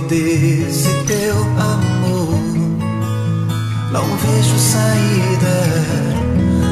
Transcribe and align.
Desse 0.00 0.88
teu 1.06 1.36
amor. 1.58 2.40
Não 3.92 4.04
vejo 4.16 4.58
saída. 4.58 5.56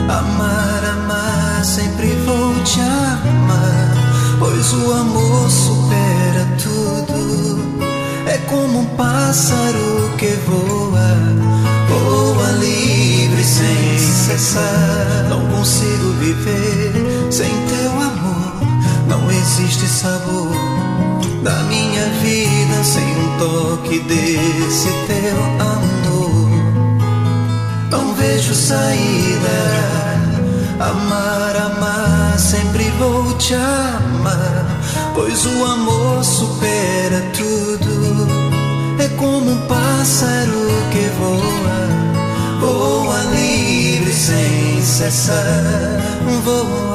Amar, 0.08 0.84
amar, 0.84 1.64
sempre 1.64 2.08
vou 2.26 2.54
te 2.64 2.80
amar. 2.80 3.94
Pois 4.38 4.72
o 4.72 4.92
amor 4.92 5.50
supera 5.50 6.48
tudo. 6.62 7.82
É 8.26 8.38
como 8.48 8.80
um 8.80 8.86
pássaro 8.96 10.10
que 10.18 10.34
voa, 10.46 11.16
voa 11.88 12.50
livre 12.52 13.44
sem 13.44 13.98
cessar. 13.98 15.26
Não 15.28 15.46
consigo 15.48 16.12
viver 16.18 16.92
sem 17.30 17.50
teu 17.66 17.90
amor. 17.92 18.52
Não 19.08 19.30
existe 19.30 19.86
sabor 19.86 21.01
da 21.42 21.62
minha 21.64 22.06
vida 22.22 22.84
sem 22.84 23.04
um 23.04 23.38
toque 23.38 23.98
desse 24.00 24.88
teu 25.06 25.36
amor. 25.60 26.48
Não 27.90 28.14
vejo 28.14 28.54
saída. 28.54 29.82
Amar, 30.78 31.56
amar, 31.56 32.38
sempre 32.38 32.90
vou 32.98 33.32
te 33.38 33.54
amar. 33.54 34.80
Pois 35.14 35.44
o 35.46 35.64
amor 35.64 36.24
supera 36.24 37.22
tudo. 37.36 38.26
É 38.98 39.08
como 39.16 39.50
um 39.50 39.66
pássaro 39.66 40.68
que 40.92 41.10
voa, 41.18 42.60
voa 42.60 43.22
livre 43.34 44.12
sem 44.12 44.80
cessar. 44.82 46.02
Voa 46.44 46.91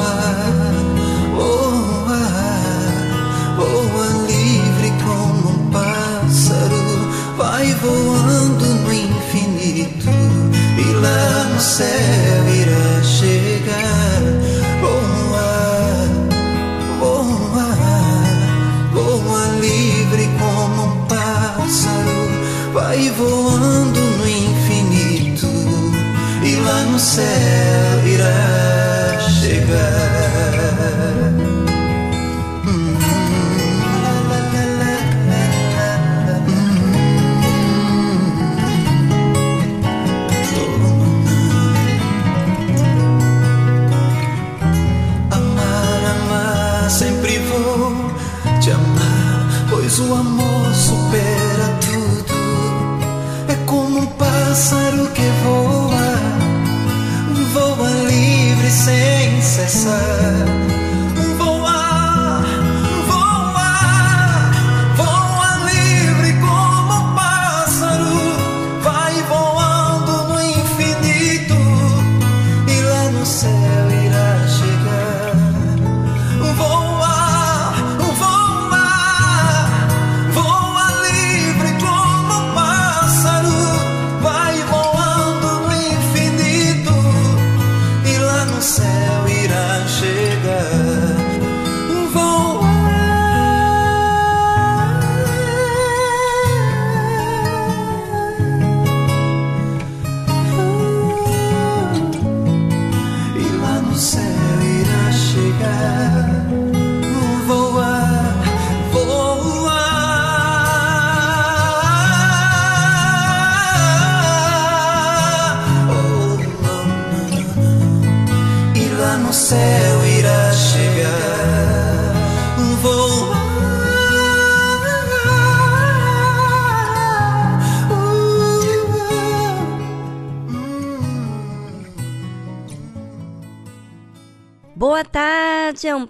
lá 11.08 11.44
no 11.54 11.60
céu 11.60 12.42
irá 12.62 13.04
chegar. 13.04 14.22
Voa, 14.82 16.08
voa, 17.00 17.70
voa 18.92 19.44
livre 19.62 20.30
como 20.40 20.84
um 20.86 21.06
pássaro, 21.06 22.20
vai 22.74 23.10
voando 23.12 24.00
no 24.00 24.28
infinito 24.28 25.48
e 26.44 26.56
lá 26.58 26.82
no 26.84 27.00
céu 27.00 28.08
irá 28.08 29.20
chegar. 29.42 30.07
Sem 59.68 60.57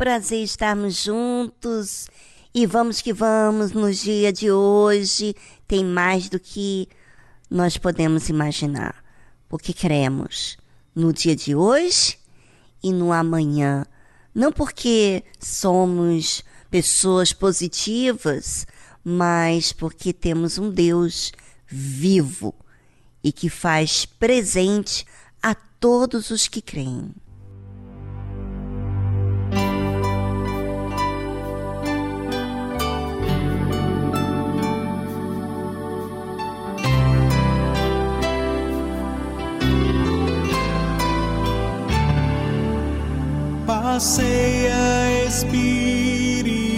prazer 0.07 0.41
estarmos 0.41 1.03
juntos 1.03 2.07
e 2.56 2.66
vamos 2.66 3.01
que 3.01 3.12
vamos 3.12 3.73
no 3.73 3.91
dia 3.91 4.31
de 4.31 4.50
hoje. 4.50 5.35
Tem 5.68 5.84
mais 5.84 6.29
do 6.29 6.40
que 6.40 6.88
nós 7.50 7.78
podemos 7.78 8.29
imaginar, 8.29 9.03
porque 9.50 9.73
queremos 9.73 10.57
no 10.95 11.12
dia 11.12 11.35
de 11.35 11.53
hoje 11.53 12.18
e 12.81 12.94
no 12.94 13.12
amanhã. 13.12 13.85
Não 14.34 14.50
porque 14.50 15.25
somos 15.41 16.41
pessoas 16.72 17.34
positivas, 17.34 18.66
mas 19.03 19.74
porque 19.74 20.13
temos 20.13 20.57
um 20.57 20.69
Deus 20.69 21.34
vivo 21.68 22.56
e 23.22 23.34
que 23.34 23.50
faz 23.50 24.06
presente 24.06 25.06
a 25.44 25.53
todos 25.53 26.30
os 26.30 26.48
que 26.48 26.62
creem. 26.62 27.13
Passeia 43.98 45.26
Espírito 45.26 46.70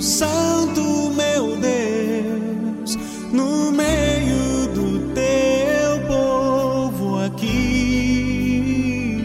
Santo, 0.00 1.10
meu 1.10 1.56
Deus, 1.56 2.96
no 3.32 3.72
meio 3.72 4.68
do 4.72 5.00
teu 5.14 6.00
povo 6.06 7.18
aqui. 7.24 9.24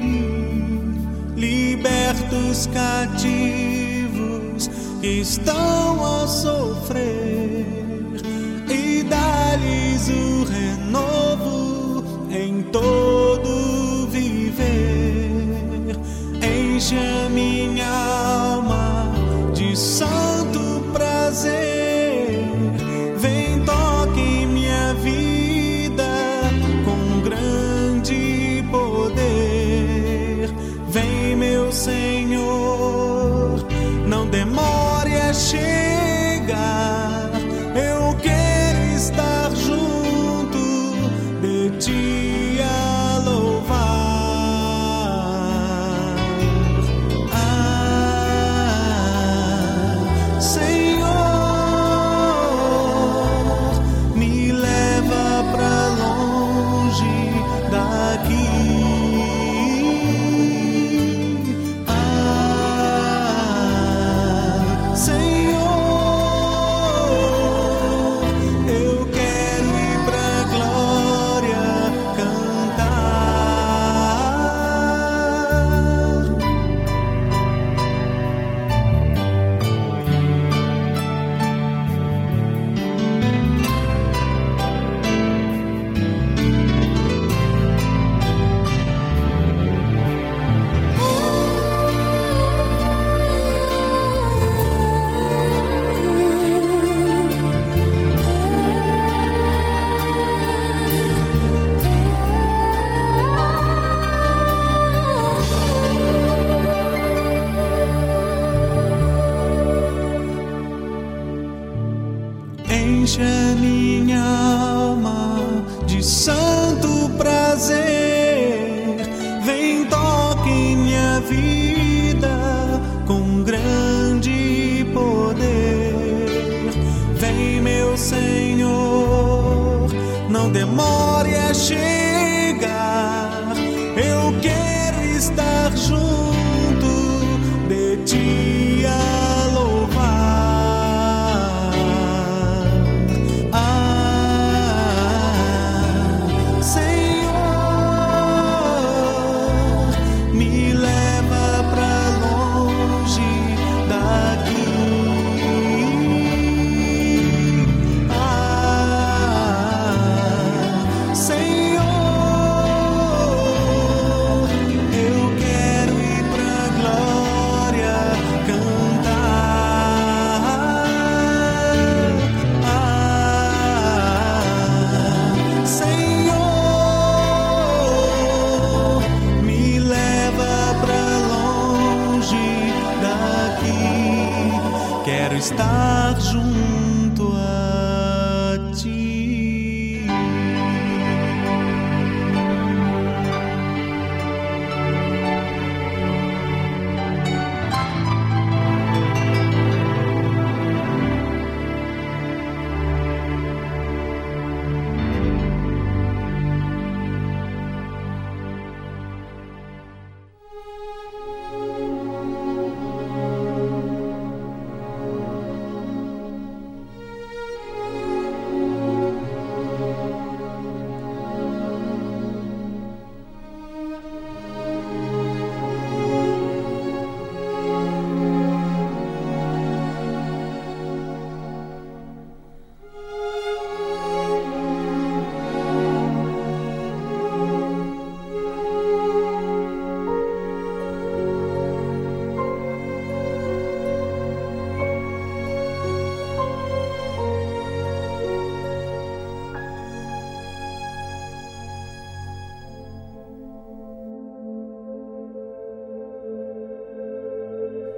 Liberta 1.36 2.36
os 2.36 2.66
cativos 2.66 3.30
que 5.00 5.22
estão 5.22 6.24
a 6.24 6.26
sofrer 6.26 7.68
e 8.68 9.04
dá-lhes 9.04 10.10
o 10.10 10.46
renovo 10.46 12.04
em 12.32 12.64
Enche 12.64 13.03
a 16.92 17.33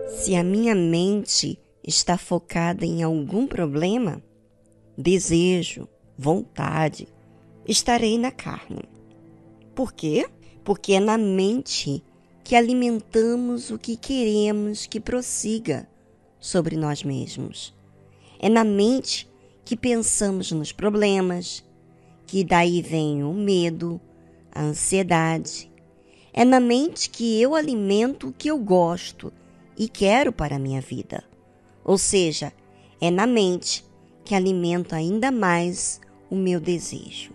Se 0.08 0.36
a 0.36 0.44
minha 0.44 0.76
mente 0.76 1.60
está 1.84 2.16
focada 2.16 2.86
em 2.86 3.02
algum 3.02 3.48
problema, 3.48 4.22
desejo, 4.96 5.88
vontade, 6.18 7.08
estarei 7.68 8.18
na 8.18 8.32
carne. 8.32 8.84
Por 9.74 9.94
quê? 9.94 10.28
Porque 10.64 10.94
é 10.94 11.00
na 11.00 11.18
mente 11.18 12.04
que 12.44 12.56
alimentamos 12.56 13.72
o 13.72 13.80
que 13.80 13.98
queremos 13.98 14.86
que 14.86 15.00
prossiga 15.00 15.90
sobre 16.40 16.78
nós 16.78 17.04
mesmos. 17.04 17.76
É 18.40 18.48
na 18.48 18.64
mente 18.64 19.28
que 19.66 19.76
pensamos 19.76 20.52
nos 20.52 20.72
problemas, 20.72 21.66
que 22.28 22.44
daí 22.44 22.82
vem 22.82 23.24
o 23.24 23.34
medo, 23.34 24.00
a 24.52 24.62
ansiedade. 24.62 25.72
É 26.32 26.46
na 26.46 26.60
mente 26.60 27.10
que 27.10 27.42
eu 27.42 27.56
alimento 27.56 28.28
o 28.28 28.34
que 28.34 28.50
eu 28.50 28.60
gosto 28.60 29.34
e 29.78 29.88
quero 29.88 30.32
para 30.32 30.56
a 30.56 30.60
minha 30.60 30.82
vida. 30.82 31.24
Ou 31.84 31.98
seja, 31.98 32.52
é 33.00 33.12
na 33.12 33.28
mente 33.28 33.86
que 34.24 34.34
alimento 34.34 34.96
ainda 34.96 35.32
mais 35.32 36.02
o 36.30 36.36
meu 36.36 36.60
desejo. 36.60 37.32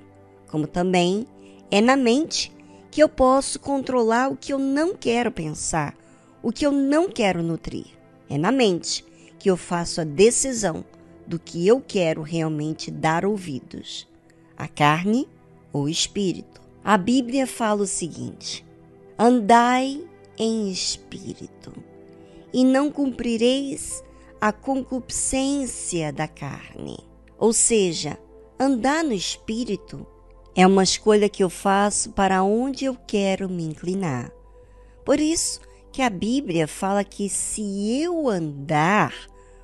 Como 0.49 0.67
também 0.67 1.27
é 1.71 1.81
na 1.81 1.97
mente 1.97 2.53
que 2.91 3.03
eu 3.03 3.09
posso 3.09 3.61
controlar 3.61 4.29
o 4.29 4.37
que 4.37 4.53
eu 4.53 4.59
não 4.59 4.95
quero 4.95 5.31
pensar, 5.31 5.97
o 6.43 6.51
que 6.51 6.67
eu 6.67 6.73
não 6.73 7.09
quero 7.09 7.43
nutrir. 7.43 7.87
É 8.29 8.37
na 8.37 8.51
mente 8.51 9.05
que 9.39 9.49
eu 9.49 9.57
faço 9.57 10.01
a 10.01 10.05
decisão 10.05 10.85
do 11.27 11.39
que 11.39 11.67
eu 11.67 11.81
quero 11.81 12.23
realmente 12.23 12.91
dar 12.91 13.25
ouvidos: 13.25 14.09
a 14.57 14.67
carne 14.67 15.29
ou 15.73 15.85
o 15.85 15.89
espírito. 15.89 16.61
A 16.83 16.99
Bíblia 16.99 17.47
fala 17.47 17.83
o 17.83 17.87
seguinte: 17.87 18.67
Andai 19.19 20.03
em 20.37 20.71
espírito, 20.71 21.73
e 22.53 22.65
não 22.65 22.91
cumprireis 22.91 24.03
a 24.41 24.53
concupiscência 24.53 26.13
da 26.13 26.27
carne. 26.27 26.99
Ou 27.39 27.53
seja, 27.53 28.19
andar 28.59 29.05
no 29.05 29.13
espírito 29.13 30.07
é 30.55 30.67
uma 30.67 30.83
escolha 30.83 31.29
que 31.29 31.43
eu 31.43 31.51
faço 31.51 32.11
para 32.13 32.43
onde 32.43 32.85
eu 32.85 32.95
quero 32.95 33.49
me 33.49 33.65
inclinar. 33.65 34.33
Por 35.05 35.21
isso 35.21 35.61
que 35.93 36.03
a 36.03 36.11
Bíblia 36.11 36.69
fala 36.69 37.05
que 37.05 37.29
se 37.29 38.01
eu 38.01 38.29
andar, 38.29 39.15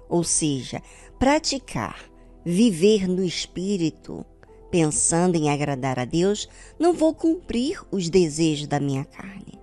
ou 0.09 0.25
seja, 0.25 0.83
praticar, 1.19 2.11
viver 2.45 3.09
no 3.09 3.25
espírito, 3.25 4.25
pensando 4.71 5.37
em 5.37 5.51
agradar 5.51 5.99
a 5.99 6.05
Deus, 6.05 6.49
não 6.79 6.93
vou 6.93 7.15
cumprir 7.15 7.81
os 7.91 8.09
desejos 8.09 8.67
da 8.67 8.81
minha 8.81 9.05
carne. 9.05 9.61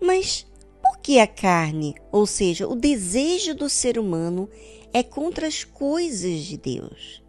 Mas 0.00 0.46
por 0.88 0.98
que 1.00 1.18
a 1.18 1.26
carne, 1.26 1.94
ou 2.10 2.26
seja, 2.26 2.66
o 2.66 2.74
desejo 2.74 3.54
do 3.54 3.68
ser 3.68 3.98
humano, 3.98 4.48
é 4.90 5.02
contra 5.02 5.46
as 5.46 5.62
coisas 5.62 6.44
de 6.44 6.56
Deus? 6.56 7.22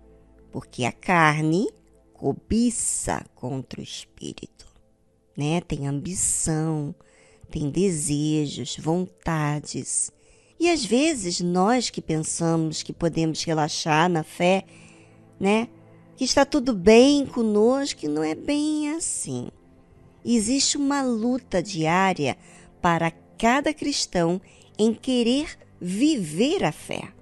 Porque 0.50 0.86
a 0.86 0.94
carne 0.94 1.68
cobiça 2.14 3.26
contra 3.36 3.82
o 3.82 3.84
espírito, 3.84 4.66
né? 5.36 5.60
Tem 5.60 5.88
ambição, 5.88 6.96
tem 7.52 7.70
desejos, 7.70 8.78
vontades. 8.78 10.10
E 10.58 10.70
às 10.70 10.86
vezes 10.86 11.42
nós 11.42 11.90
que 11.90 12.02
pensamos 12.02 12.82
que 12.82 12.94
podemos 12.94 13.44
relaxar 13.44 14.10
na 14.10 14.24
fé, 14.24 14.64
né? 15.38 15.68
Que 16.16 16.24
está 16.24 16.46
tudo 16.46 16.74
bem 16.74 17.26
conosco, 17.26 18.08
não 18.08 18.24
é 18.24 18.36
bem 18.36 18.92
assim. 18.94 19.50
Existe 20.24 20.78
uma 20.78 21.02
luta 21.02 21.62
diária 21.62 22.38
para 22.82 23.12
cada 23.40 23.74
cristão 23.74 24.42
em 24.78 24.94
querer 24.94 25.58
viver 25.80 26.66
a 26.66 26.74
fé, 26.74 27.14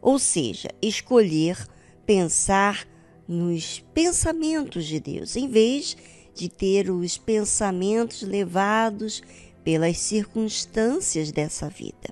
ou 0.00 0.18
seja, 0.18 0.70
escolher 0.80 1.68
pensar 2.06 2.88
nos 3.28 3.84
pensamentos 3.92 4.86
de 4.86 4.98
Deus, 4.98 5.36
em 5.36 5.46
vez 5.46 5.94
de 6.34 6.48
ter 6.48 6.90
os 6.90 7.18
pensamentos 7.18 8.22
levados 8.22 9.22
pelas 9.62 9.98
circunstâncias 9.98 11.30
dessa 11.30 11.68
vida. 11.68 12.08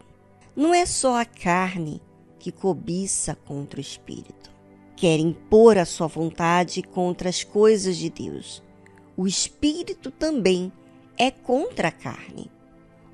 Não 0.54 0.74
é 0.74 0.84
só 0.84 1.18
a 1.18 1.24
carne 1.24 2.02
que 2.38 2.52
cobiça 2.52 3.34
contra 3.34 3.78
o 3.78 3.80
espírito, 3.80 4.50
quer 4.94 5.18
impor 5.18 5.78
a 5.78 5.86
sua 5.86 6.06
vontade 6.06 6.82
contra 6.82 7.30
as 7.30 7.42
coisas 7.42 7.96
de 7.96 8.10
Deus. 8.10 8.62
O 9.16 9.26
espírito 9.26 10.10
também 10.10 10.70
é 11.16 11.30
contra 11.30 11.88
a 11.88 11.92
carne. 11.92 12.50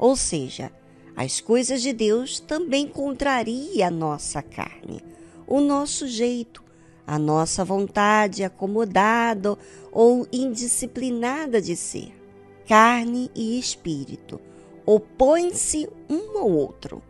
Ou 0.00 0.16
seja, 0.16 0.72
as 1.14 1.42
coisas 1.42 1.82
de 1.82 1.92
Deus 1.92 2.40
também 2.40 2.88
contraria 2.88 3.86
a 3.86 3.90
nossa 3.90 4.40
carne, 4.40 5.04
o 5.46 5.60
nosso 5.60 6.08
jeito, 6.08 6.64
a 7.06 7.18
nossa 7.18 7.62
vontade 7.66 8.42
acomodada 8.42 9.58
ou 9.92 10.26
indisciplinada 10.32 11.60
de 11.60 11.76
ser 11.76 12.18
carne 12.66 13.30
e 13.34 13.58
espírito, 13.58 14.40
opõem-se 14.86 15.86
um 16.08 16.38
ao 16.38 16.50
outro, 16.50 17.02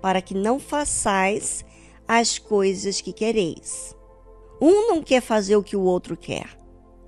para 0.00 0.22
que 0.22 0.34
não 0.34 0.60
façais 0.60 1.64
as 2.06 2.38
coisas 2.38 3.00
que 3.00 3.12
quereis. 3.12 3.96
Um 4.60 4.90
não 4.90 5.02
quer 5.02 5.22
fazer 5.22 5.56
o 5.56 5.62
que 5.62 5.74
o 5.74 5.82
outro 5.82 6.16
quer. 6.16 6.56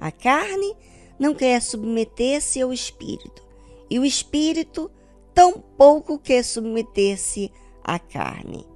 A 0.01 0.11
carne 0.11 0.75
não 1.21 1.35
quer 1.35 1.63
submeter-se 1.63 2.61
ao 2.61 2.73
espírito, 2.73 3.47
e 3.89 3.97
o 3.99 4.05
espírito 4.05 4.91
tampouco 5.35 6.19
quer 6.19 6.45
submeter-se 6.45 7.51
à 7.83 7.99
carne. 7.99 8.67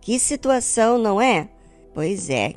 Que 0.00 0.18
situação, 0.18 0.98
não 0.98 1.20
é? 1.20 1.50
Pois 1.92 2.30
é, 2.30 2.54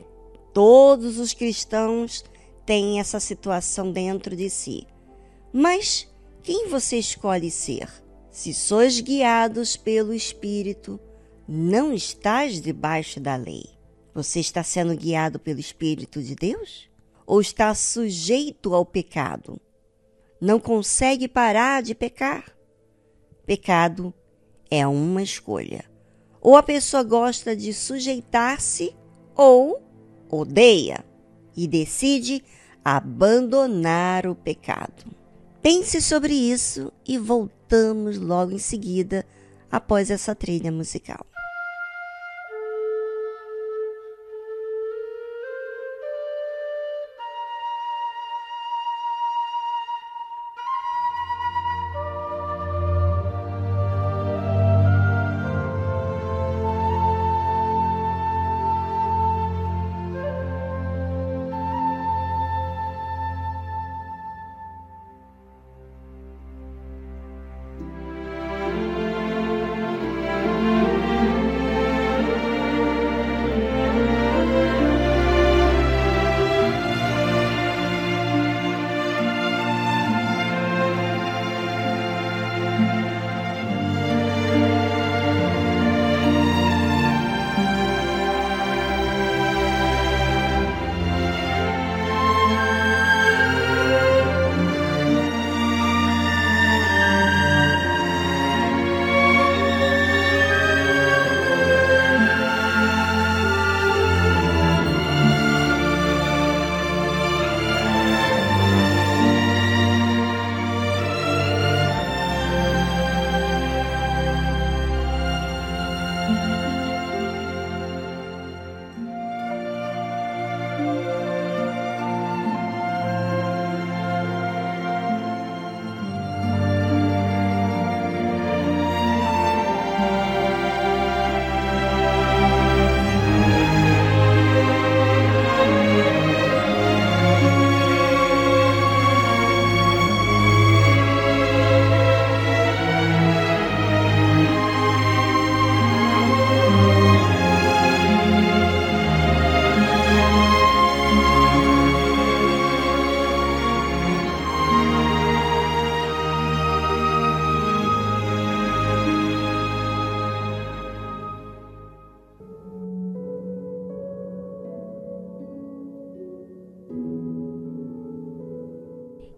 todos 0.53 1.17
os 1.19 1.33
cristãos 1.33 2.23
têm 2.65 2.99
essa 2.99 3.19
situação 3.19 3.91
dentro 3.91 4.35
de 4.35 4.49
si. 4.49 4.87
Mas 5.51 6.07
quem 6.41 6.67
você 6.67 6.97
escolhe 6.97 7.51
ser? 7.51 7.89
Se 8.31 8.53
sois 8.53 8.99
guiados 8.99 9.77
pelo 9.77 10.13
Espírito, 10.13 10.99
não 11.47 11.93
estás 11.93 12.59
debaixo 12.59 13.19
da 13.19 13.35
lei. 13.35 13.65
Você 14.13 14.39
está 14.39 14.63
sendo 14.63 14.95
guiado 14.95 15.39
pelo 15.39 15.59
Espírito 15.59 16.21
de 16.21 16.35
Deus? 16.35 16.89
Ou 17.25 17.41
está 17.41 17.73
sujeito 17.73 18.73
ao 18.73 18.85
pecado? 18.85 19.59
Não 20.39 20.59
consegue 20.59 21.27
parar 21.27 21.81
de 21.81 21.95
pecar? 21.95 22.45
Pecado 23.45 24.13
é 24.71 24.85
uma 24.87 25.21
escolha. 25.21 25.85
Ou 26.41 26.55
a 26.55 26.63
pessoa 26.63 27.03
gosta 27.03 27.55
de 27.55 27.73
sujeitar-se 27.73 28.95
ou 29.35 29.81
odeia 30.29 31.05
e 31.55 31.67
decide 31.67 32.43
abandonar 32.83 34.25
o 34.27 34.35
pecado. 34.35 35.05
Pense 35.61 36.01
sobre 36.01 36.33
isso 36.33 36.91
e 37.07 37.17
voltamos 37.17 38.17
logo 38.17 38.51
em 38.51 38.59
seguida 38.59 39.25
após 39.71 40.11
essa 40.11 40.35
trilha 40.35 40.71
musical. 40.71 41.25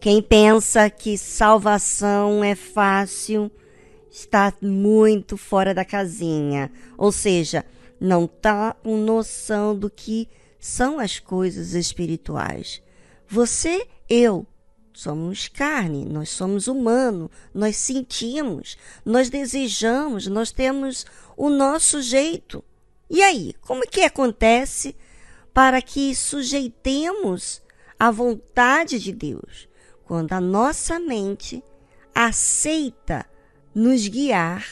Quem 0.05 0.21
pensa 0.21 0.87
que 0.87 1.17
salvação 1.17 2.43
é 2.43 2.53
fácil 2.53 3.51
está 4.11 4.53
muito 4.61 5.35
fora 5.35 5.73
da 5.73 5.83
casinha, 5.83 6.71
ou 6.95 7.11
seja, 7.11 7.65
não 7.99 8.25
está 8.25 8.73
com 8.83 8.97
noção 8.97 9.75
do 9.75 9.89
que 9.89 10.29
são 10.59 10.99
as 10.99 11.17
coisas 11.17 11.73
espirituais. 11.73 12.83
Você, 13.27 13.87
eu, 14.07 14.45
somos 14.93 15.47
carne, 15.47 16.05
nós 16.05 16.29
somos 16.29 16.67
humano, 16.67 17.31
nós 17.51 17.75
sentimos, 17.75 18.77
nós 19.03 19.27
desejamos, 19.27 20.27
nós 20.27 20.51
temos 20.51 21.03
o 21.35 21.49
nosso 21.49 21.99
jeito. 21.99 22.63
E 23.09 23.23
aí, 23.23 23.55
como 23.59 23.81
que 23.89 24.01
acontece 24.01 24.95
para 25.51 25.81
que 25.81 26.13
sujeitemos 26.13 27.59
a 27.97 28.11
vontade 28.11 28.99
de 28.99 29.11
Deus? 29.11 29.67
Quando 30.05 30.33
a 30.33 30.41
nossa 30.41 30.99
mente 30.99 31.63
aceita 32.13 33.25
nos 33.73 34.07
guiar 34.07 34.65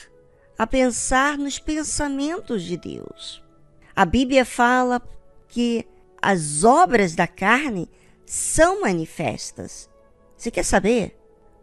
a 0.58 0.66
pensar 0.66 1.38
nos 1.38 1.60
pensamentos 1.60 2.63
de 2.63 2.78
Deus. 2.78 3.44
A 3.96 4.06
Bíblia 4.06 4.46
fala 4.46 5.02
que 5.48 5.86
as 6.22 6.63
obras 6.63 7.16
da 7.16 7.28
carne 7.28 7.90
são 8.25 8.82
manifestas. 8.82 9.90
Você 10.38 10.50
quer 10.50 10.63
saber? 10.63 11.20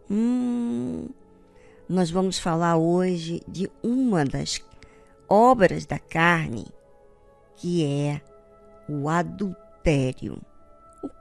Hum, 0.09 1.09
nós 1.89 2.11
vamos 2.11 2.37
falar 2.37 2.77
hoje 2.77 3.41
de 3.47 3.71
uma 3.81 4.23
das 4.23 4.63
obras 5.27 5.85
da 5.85 5.97
carne, 5.97 6.67
que 7.55 7.85
é 7.85 8.21
o 8.87 9.09
adultério. 9.09 10.41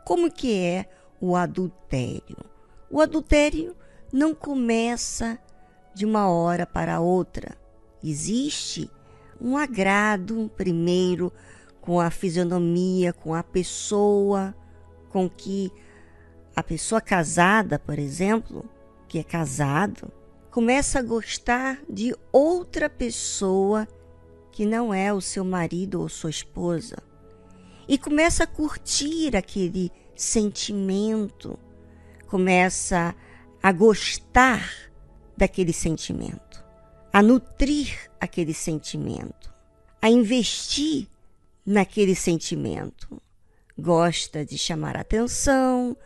Como 0.04 0.30
que 0.30 0.58
é 0.58 0.86
o 1.20 1.36
adultério? 1.36 2.38
O 2.90 3.00
adultério 3.00 3.76
não 4.12 4.34
começa 4.34 5.38
de 5.94 6.04
uma 6.04 6.28
hora 6.28 6.66
para 6.66 7.00
outra. 7.00 7.56
Existe 8.02 8.90
um 9.40 9.56
agrado 9.56 10.50
primeiro 10.56 11.32
com 11.80 12.00
a 12.00 12.10
fisionomia, 12.10 13.12
com 13.12 13.34
a 13.34 13.42
pessoa, 13.42 14.54
com 15.08 15.28
que 15.28 15.72
a 16.54 16.62
pessoa 16.62 17.00
casada, 17.00 17.78
por 17.78 17.98
exemplo, 17.98 18.64
que 19.08 19.18
é 19.18 19.22
casado, 19.22 20.10
começa 20.50 20.98
a 20.98 21.02
gostar 21.02 21.80
de 21.88 22.14
outra 22.32 22.88
pessoa 22.90 23.86
que 24.50 24.66
não 24.66 24.92
é 24.92 25.12
o 25.12 25.20
seu 25.20 25.44
marido 25.44 26.00
ou 26.00 26.08
sua 26.08 26.30
esposa 26.30 26.96
e 27.88 27.98
começa 27.98 28.44
a 28.44 28.46
curtir 28.46 29.36
aquele 29.36 29.90
sentimento, 30.20 31.58
começa 32.26 33.14
a 33.62 33.72
gostar 33.72 34.70
daquele 35.34 35.72
sentimento, 35.72 36.62
a 37.10 37.22
nutrir 37.22 38.10
aquele 38.20 38.52
sentimento, 38.52 39.50
a 40.00 40.10
investir 40.10 41.08
naquele 41.64 42.14
sentimento. 42.14 43.20
Gosta 43.78 44.44
de 44.44 44.58
chamar 44.58 44.94
atenção, 44.94 45.96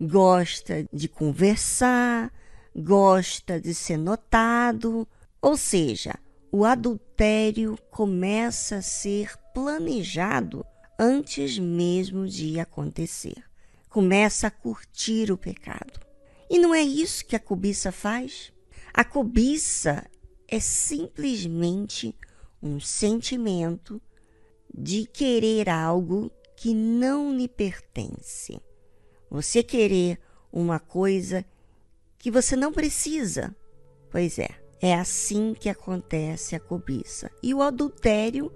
gosta 0.00 0.84
de 0.92 1.08
conversar, 1.08 2.32
gosta 2.74 3.60
de 3.60 3.72
ser 3.72 3.98
notado, 3.98 5.06
ou 5.40 5.56
seja, 5.56 6.18
o 6.50 6.64
adultério 6.64 7.78
começa 7.88 8.78
a 8.78 8.82
ser 8.82 9.30
planejado 9.54 10.66
antes 10.98 11.56
mesmo 11.56 12.26
de 12.26 12.58
acontecer. 12.58 13.49
Começa 13.90 14.46
a 14.46 14.50
curtir 14.50 15.32
o 15.32 15.36
pecado. 15.36 15.98
E 16.48 16.60
não 16.60 16.72
é 16.72 16.80
isso 16.80 17.26
que 17.26 17.34
a 17.34 17.40
cobiça 17.40 17.90
faz? 17.90 18.52
A 18.94 19.02
cobiça 19.02 20.08
é 20.46 20.60
simplesmente 20.60 22.14
um 22.62 22.78
sentimento 22.78 24.00
de 24.72 25.06
querer 25.06 25.68
algo 25.68 26.30
que 26.56 26.72
não 26.72 27.36
lhe 27.36 27.48
pertence. 27.48 28.60
Você 29.28 29.60
querer 29.60 30.20
uma 30.52 30.78
coisa 30.78 31.44
que 32.16 32.30
você 32.30 32.54
não 32.54 32.72
precisa. 32.72 33.54
Pois 34.08 34.38
é, 34.38 34.50
é 34.80 34.94
assim 34.94 35.52
que 35.52 35.68
acontece 35.68 36.54
a 36.54 36.60
cobiça. 36.60 37.28
E 37.42 37.52
o 37.52 37.60
adultério 37.60 38.52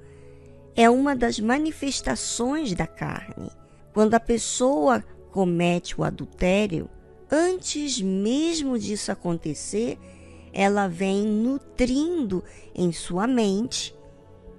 é 0.77 0.89
uma 0.89 1.17
das 1.17 1.41
manifestações 1.41 2.73
da 2.73 2.87
carne. 2.87 3.51
Quando 3.93 4.15
a 4.15 4.21
pessoa 4.21 5.05
comete 5.35 6.01
o 6.01 6.05
adultério, 6.05 6.89
antes 7.29 8.01
mesmo 8.01 8.79
disso 8.79 9.11
acontecer, 9.11 9.99
ela 10.53 10.87
vem 10.87 11.27
nutrindo 11.27 12.45
em 12.73 12.93
sua 12.93 13.27
mente, 13.27 13.93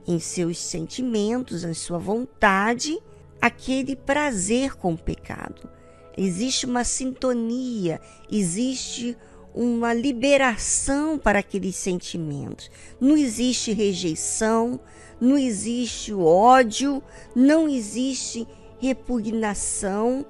em 0.05 0.19
seus 0.19 0.57
sentimentos, 0.57 1.63
em 1.63 1.73
sua 1.73 1.97
vontade, 1.97 3.01
aquele 3.39 3.95
prazer 3.95 4.75
com 4.75 4.95
o 4.95 4.97
pecado. 4.97 5.69
Existe 6.17 6.65
uma 6.65 6.83
sintonia, 6.83 8.01
existe 8.29 9.17
uma 9.53 9.93
liberação 9.93 11.17
para 11.17 11.39
aqueles 11.39 11.77
sentimentos. 11.77 12.69
Não 12.99 13.15
existe 13.15 13.71
rejeição, 13.71 14.77
não 15.21 15.37
existe 15.37 16.13
ódio, 16.13 17.01
não 17.33 17.65
existe 17.65 18.45
repugnação, 18.77 20.25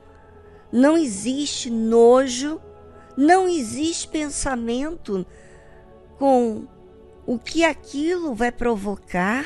não 0.75 0.97
existe 0.97 1.69
nojo, 1.69 2.59
não 3.15 3.47
existe 3.47 4.09
pensamento 4.09 5.25
com 6.19 6.67
o 7.25 7.39
que 7.39 7.63
aquilo 7.63 8.35
vai 8.35 8.51
provocar 8.51 9.45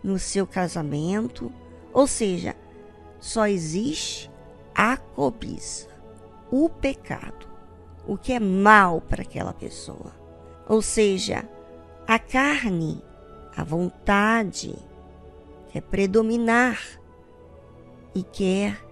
no 0.00 0.16
seu 0.16 0.46
casamento, 0.46 1.52
ou 1.92 2.06
seja, 2.06 2.54
só 3.18 3.48
existe 3.48 4.30
a 4.72 4.96
cobiça, 4.96 5.88
o 6.52 6.68
pecado, 6.68 7.48
o 8.06 8.16
que 8.16 8.32
é 8.32 8.38
mal 8.38 9.00
para 9.00 9.22
aquela 9.22 9.52
pessoa. 9.52 10.12
Ou 10.68 10.80
seja, 10.80 11.48
a 12.06 12.16
carne, 12.16 13.02
a 13.56 13.64
vontade 13.64 14.72
quer 15.72 15.82
predominar 15.82 16.80
e 18.14 18.22
quer 18.22 18.87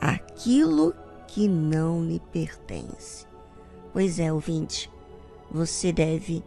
aquilo 0.00 0.94
que 1.26 1.48
não 1.48 2.04
lhe 2.04 2.20
pertence. 2.32 3.26
Pois 3.92 4.18
é, 4.18 4.32
ouvinte, 4.32 4.90
você 5.50 5.92
deve 5.92 6.42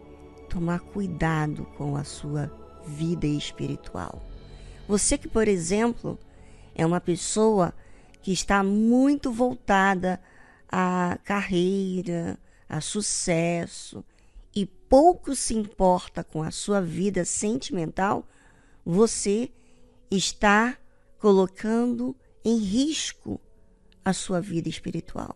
tomar 0.49 0.79
cuidado 0.79 1.65
com 1.77 1.95
a 1.95 2.03
sua 2.03 2.51
vida 2.85 3.27
espiritual. 3.27 4.21
Você 4.87 5.17
que, 5.17 5.27
por 5.27 5.47
exemplo, 5.47 6.17
é 6.73 6.85
uma 6.85 7.01
pessoa 7.01 7.73
que 8.21 8.31
está 8.31 8.63
muito 8.63 9.31
voltada 9.31 10.21
à 10.69 11.17
carreira, 11.23 12.37
a 12.67 12.81
sucesso 12.81 14.03
e 14.55 14.65
pouco 14.65 15.35
se 15.35 15.55
importa 15.55 16.23
com 16.23 16.41
a 16.43 16.51
sua 16.51 16.81
vida 16.81 17.23
sentimental, 17.23 18.27
você 18.85 19.51
está 20.09 20.77
colocando 21.19 22.15
em 22.47 22.55
risco 22.55 23.41
a 24.05 24.13
sua 24.13 24.39
vida 24.39 24.69
espiritual. 24.69 25.35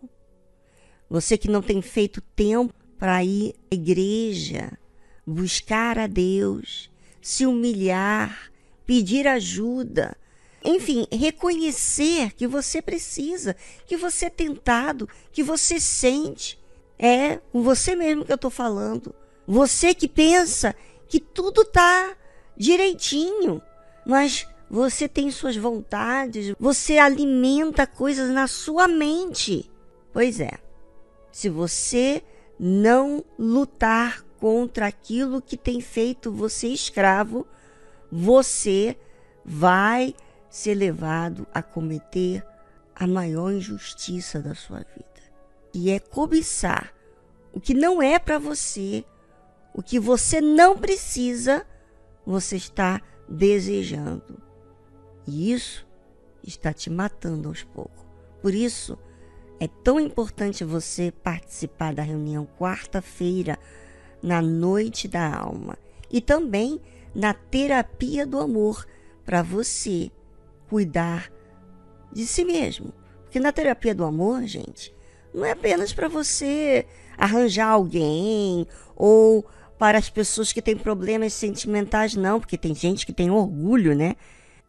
Você 1.10 1.36
que 1.36 1.46
não 1.46 1.60
tem 1.60 1.82
feito 1.82 2.22
tempo 2.22 2.72
para 2.98 3.22
ir 3.22 3.54
à 3.70 3.74
igreja, 3.74 4.78
buscar 5.26 5.98
a 5.98 6.06
Deus, 6.06 6.90
se 7.20 7.44
humilhar, 7.44 8.50
pedir 8.86 9.28
ajuda, 9.28 10.16
enfim, 10.64 11.06
reconhecer 11.12 12.32
que 12.32 12.46
você 12.46 12.80
precisa, 12.80 13.54
que 13.86 13.94
você 13.94 14.26
é 14.26 14.30
tentado, 14.30 15.06
que 15.30 15.42
você 15.42 15.78
sente. 15.78 16.58
É 16.98 17.36
com 17.52 17.62
você 17.62 17.94
mesmo 17.94 18.24
que 18.24 18.32
eu 18.32 18.36
estou 18.36 18.50
falando. 18.50 19.14
Você 19.46 19.94
que 19.94 20.08
pensa 20.08 20.74
que 21.08 21.20
tudo 21.20 21.60
está 21.60 22.16
direitinho, 22.56 23.60
mas 24.06 24.46
você 24.72 25.06
tem 25.06 25.30
suas 25.30 25.54
vontades, 25.54 26.54
você 26.58 26.96
alimenta 26.96 27.86
coisas 27.86 28.30
na 28.30 28.46
sua 28.46 28.88
mente. 28.88 29.70
Pois 30.10 30.40
é, 30.40 30.52
se 31.30 31.50
você 31.50 32.24
não 32.58 33.22
lutar 33.38 34.24
contra 34.40 34.86
aquilo 34.86 35.42
que 35.42 35.58
tem 35.58 35.82
feito 35.82 36.32
você 36.32 36.68
escravo, 36.68 37.46
você 38.10 38.96
vai 39.44 40.14
ser 40.48 40.74
levado 40.74 41.46
a 41.52 41.62
cometer 41.62 42.42
a 42.94 43.06
maior 43.06 43.52
injustiça 43.52 44.40
da 44.40 44.54
sua 44.54 44.78
vida, 44.78 45.22
e 45.74 45.90
é 45.90 45.98
cobiçar 45.98 46.94
o 47.52 47.60
que 47.60 47.74
não 47.74 48.00
é 48.00 48.18
para 48.18 48.38
você, 48.38 49.04
o 49.74 49.82
que 49.82 50.00
você 50.00 50.40
não 50.40 50.78
precisa, 50.78 51.66
você 52.24 52.56
está 52.56 53.02
desejando. 53.28 54.51
E 55.26 55.52
isso 55.52 55.86
está 56.42 56.72
te 56.72 56.90
matando 56.90 57.48
aos 57.48 57.62
poucos. 57.62 58.04
Por 58.40 58.54
isso, 58.54 58.98
é 59.60 59.68
tão 59.68 60.00
importante 60.00 60.64
você 60.64 61.12
participar 61.12 61.94
da 61.94 62.02
reunião 62.02 62.48
quarta-feira 62.58 63.58
na 64.22 64.42
noite 64.42 65.06
da 65.06 65.34
alma 65.34 65.78
e 66.10 66.20
também 66.20 66.80
na 67.14 67.32
terapia 67.32 68.26
do 68.26 68.38
amor 68.38 68.86
para 69.24 69.42
você 69.42 70.10
cuidar 70.68 71.30
de 72.12 72.26
si 72.26 72.44
mesmo. 72.44 72.92
Porque 73.22 73.38
na 73.38 73.52
terapia 73.52 73.94
do 73.94 74.04
amor, 74.04 74.42
gente, 74.44 74.94
não 75.32 75.44
é 75.44 75.52
apenas 75.52 75.92
para 75.92 76.08
você 76.08 76.86
arranjar 77.16 77.68
alguém 77.68 78.66
ou 78.96 79.46
para 79.78 79.98
as 79.98 80.10
pessoas 80.10 80.52
que 80.52 80.62
têm 80.62 80.76
problemas 80.76 81.32
sentimentais, 81.32 82.14
não, 82.14 82.38
porque 82.38 82.58
tem 82.58 82.74
gente 82.74 83.06
que 83.06 83.12
tem 83.12 83.30
orgulho, 83.30 83.94
né? 83.94 84.16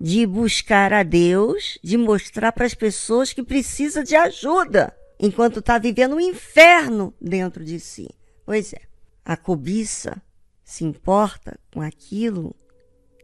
De 0.06 0.28
buscar 0.28 0.92
a 0.92 1.02
Deus, 1.02 1.80
de 1.82 1.98
mostrar 1.98 2.52
para 2.52 2.66
as 2.66 2.74
pessoas 2.74 3.32
que 3.32 3.42
precisa 3.42 4.04
de 4.04 4.18
ajuda, 4.18 4.94
enquanto 5.18 5.60
está 5.60 5.78
vivendo 5.78 6.18
um 6.18 6.20
inferno 6.20 7.14
dentro 7.22 7.64
de 7.64 7.80
si. 7.80 8.10
Pois 8.46 8.74
é, 8.74 8.82
a 9.24 9.38
cobiça 9.38 10.22
se 10.62 10.84
importa 10.84 11.58
com 11.74 11.82
aquilo 11.82 12.54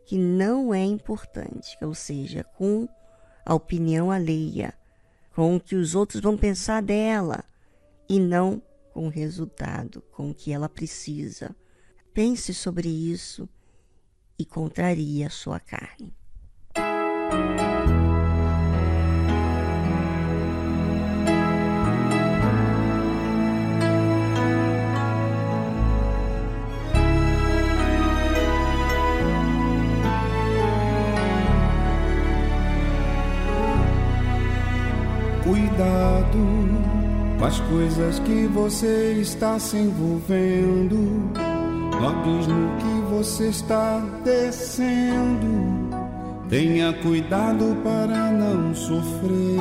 que 0.06 0.18
não 0.18 0.74
é 0.74 0.82
importante, 0.82 1.78
ou 1.82 1.94
seja, 1.94 2.46
com 2.58 2.88
a 3.46 3.54
opinião 3.54 4.10
alheia, 4.10 4.74
com 5.36 5.58
o 5.58 5.60
que 5.60 5.76
os 5.76 5.96
outros 5.96 6.22
vão 6.22 6.38
pensar 6.38 6.82
dela 6.82 7.44
e 8.08 8.22
não 8.22 8.62
com 8.94 9.08
o 9.08 9.10
resultado, 9.10 10.02
com 10.14 10.30
o 10.30 10.34
que 10.34 10.54
ela 10.54 10.70
precisa. 10.70 11.54
Pense 12.14 12.54
sobre 12.54 12.88
isso 12.88 13.50
e 14.38 14.46
contraria 14.46 15.28
a 15.28 15.30
sua 15.30 15.60
carne. 15.60 16.19
Cuidado 35.50 36.38
com 37.40 37.46
as 37.46 37.60
coisas 37.62 38.20
que 38.20 38.46
você 38.48 39.14
está 39.20 39.58
se 39.58 39.78
envolvendo, 39.78 40.96
no 42.00 42.08
abismo 42.08 42.70
que 42.78 43.16
você 43.16 43.48
está 43.48 44.00
descendo. 44.24 45.99
Tenha 46.50 46.92
cuidado 46.94 47.78
para 47.84 48.32
não 48.32 48.74
sofrer. 48.74 49.60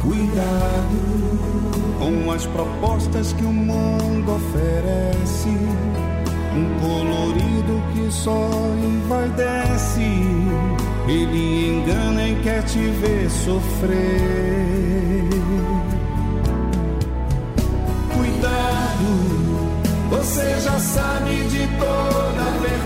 Cuidado 0.00 0.96
com 1.98 2.32
as 2.32 2.46
propostas 2.46 3.34
que 3.34 3.44
o 3.44 3.52
mundo 3.52 4.36
oferece. 4.36 5.50
Um 6.56 6.80
colorido 6.80 7.82
que 7.92 8.10
só 8.10 8.50
envaidece 8.82 10.00
ele 11.06 11.68
engana 11.68 12.28
e 12.28 12.34
quer 12.42 12.62
te 12.64 12.78
ver 12.78 13.30
sofrer. 13.30 14.06
Cuidado, 18.14 19.68
você 20.08 20.60
já 20.60 20.78
sabe 20.78 21.44
de 21.48 21.66
toda 21.78 22.40
a 22.40 22.58
verdade 22.60 22.85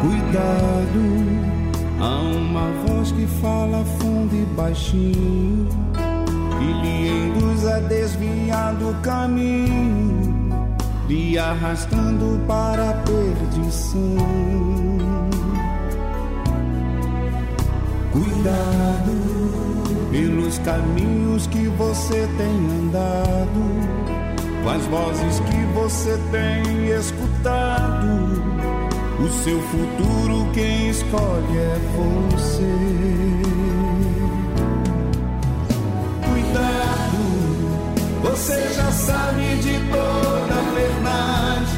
Cuidado, 0.00 1.02
há 2.00 2.20
uma 2.20 2.70
voz 2.86 3.12
que 3.12 3.26
fala 3.40 3.84
fundo 3.98 4.34
e 4.34 4.44
baixinho, 4.56 5.68
e 6.60 6.82
lhe 6.82 7.08
induz 7.08 7.66
a 7.66 7.80
desviar 7.80 8.74
do 8.74 8.94
caminho 9.02 10.30
lhe 11.10 11.36
arrastando 11.36 12.40
para 12.46 12.90
a 12.90 12.94
perdição. 13.02 14.16
Cuidado 18.12 19.10
pelos 20.12 20.58
caminhos 20.60 21.48
que 21.48 21.66
você 21.66 22.28
tem 22.36 22.56
andado, 22.80 23.60
com 24.62 24.70
as 24.70 24.86
vozes 24.86 25.40
que 25.40 25.64
você 25.74 26.16
tem 26.30 26.90
escutado. 26.90 28.59
O 29.22 29.28
seu 29.44 29.60
futuro 29.60 30.50
quem 30.54 30.88
escolhe 30.88 31.58
é 31.58 31.78
você. 31.94 32.72
Cuidado, 36.26 37.20
você 38.22 38.72
já 38.72 38.90
sabe 38.90 39.56
de 39.56 39.78
toda 39.90 40.54
a 40.54 40.64
verdade 40.74 41.74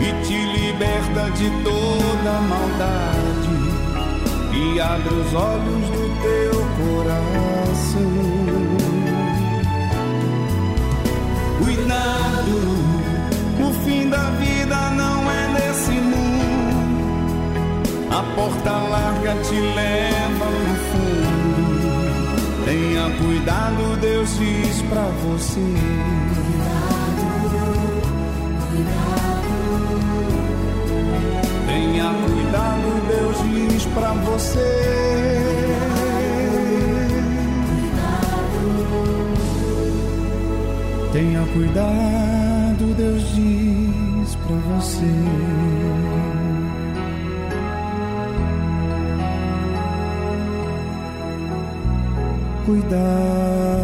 e 0.00 0.26
te 0.26 0.36
liberta 0.58 1.30
de 1.30 1.48
toda 1.64 2.32
maldade 2.42 3.54
e 4.52 4.80
abre 4.80 5.14
os 5.14 5.32
olhos 5.32 5.88
do 5.88 6.04
teu 6.22 6.56
coração. 6.84 7.54
Cuidado, 11.58 12.56
o 13.66 13.72
fim 13.82 14.10
da 14.10 14.28
vida 14.30 14.43
A 18.14 18.22
porta 18.36 18.70
larga 18.70 19.34
te 19.42 19.58
leva 19.58 20.44
no 20.44 20.74
fundo. 20.86 22.64
Tenha 22.64 23.10
cuidado, 23.18 23.96
Deus 24.00 24.38
diz 24.38 24.82
pra 24.82 25.02
você. 25.24 25.74
Tenha 31.66 32.14
cuidado, 32.24 32.88
Deus 33.08 33.36
diz 33.50 33.84
pra 33.86 34.12
você. 34.12 34.72
Tenha 41.12 41.44
cuidado, 41.52 42.94
Deus 42.96 43.22
diz 43.34 44.36
pra 44.36 44.56
você. 44.76 46.13
Cuidado. 52.64 53.83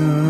Ou 0.00 0.27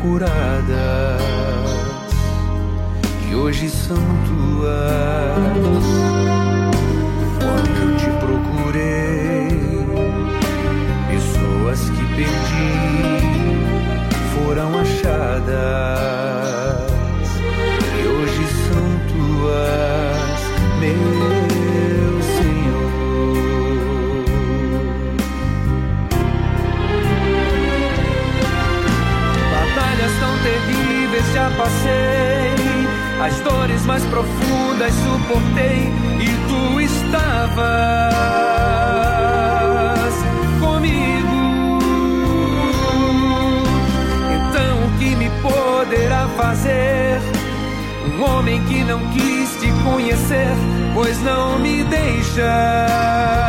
curadas 0.00 1.22
e 3.28 3.34
hoje 3.34 3.68
são 3.68 3.96
tuas. 3.96 5.84
Quando 7.38 7.76
eu 7.82 7.96
te 7.96 8.10
procurei, 8.20 9.48
pessoas 11.10 11.80
que 11.90 12.04
perdi 12.14 12.72
foram 14.34 14.78
achadas 14.80 16.21
passei, 31.56 32.54
as 33.24 33.40
dores 33.40 33.84
mais 33.84 34.02
profundas 34.04 34.92
suportei 34.94 35.90
e 36.20 36.28
tu 36.48 36.80
estavas 36.80 37.62
comigo. 40.60 41.78
Então 44.34 44.84
o 44.86 44.98
que 44.98 45.14
me 45.16 45.30
poderá 45.40 46.28
fazer? 46.36 47.20
Um 48.06 48.22
homem 48.24 48.62
que 48.64 48.84
não 48.84 49.00
quis 49.10 49.50
te 49.60 49.72
conhecer, 49.84 50.54
pois 50.94 51.20
não 51.22 51.58
me 51.58 51.84
deixas 51.84 53.41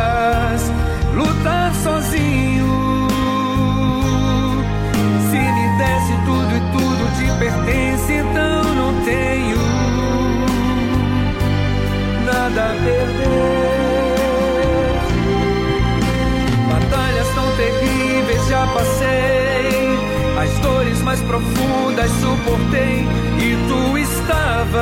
Batalhas 16.68 17.28
tão 17.34 17.56
terríveis 17.56 18.46
já 18.46 18.66
passei, 18.66 19.98
as 20.38 20.58
dores 20.58 21.00
mais 21.00 21.20
profundas 21.22 22.10
suportei 22.20 23.06
e 23.38 23.56
tu 23.68 23.96
estavas 23.96 24.74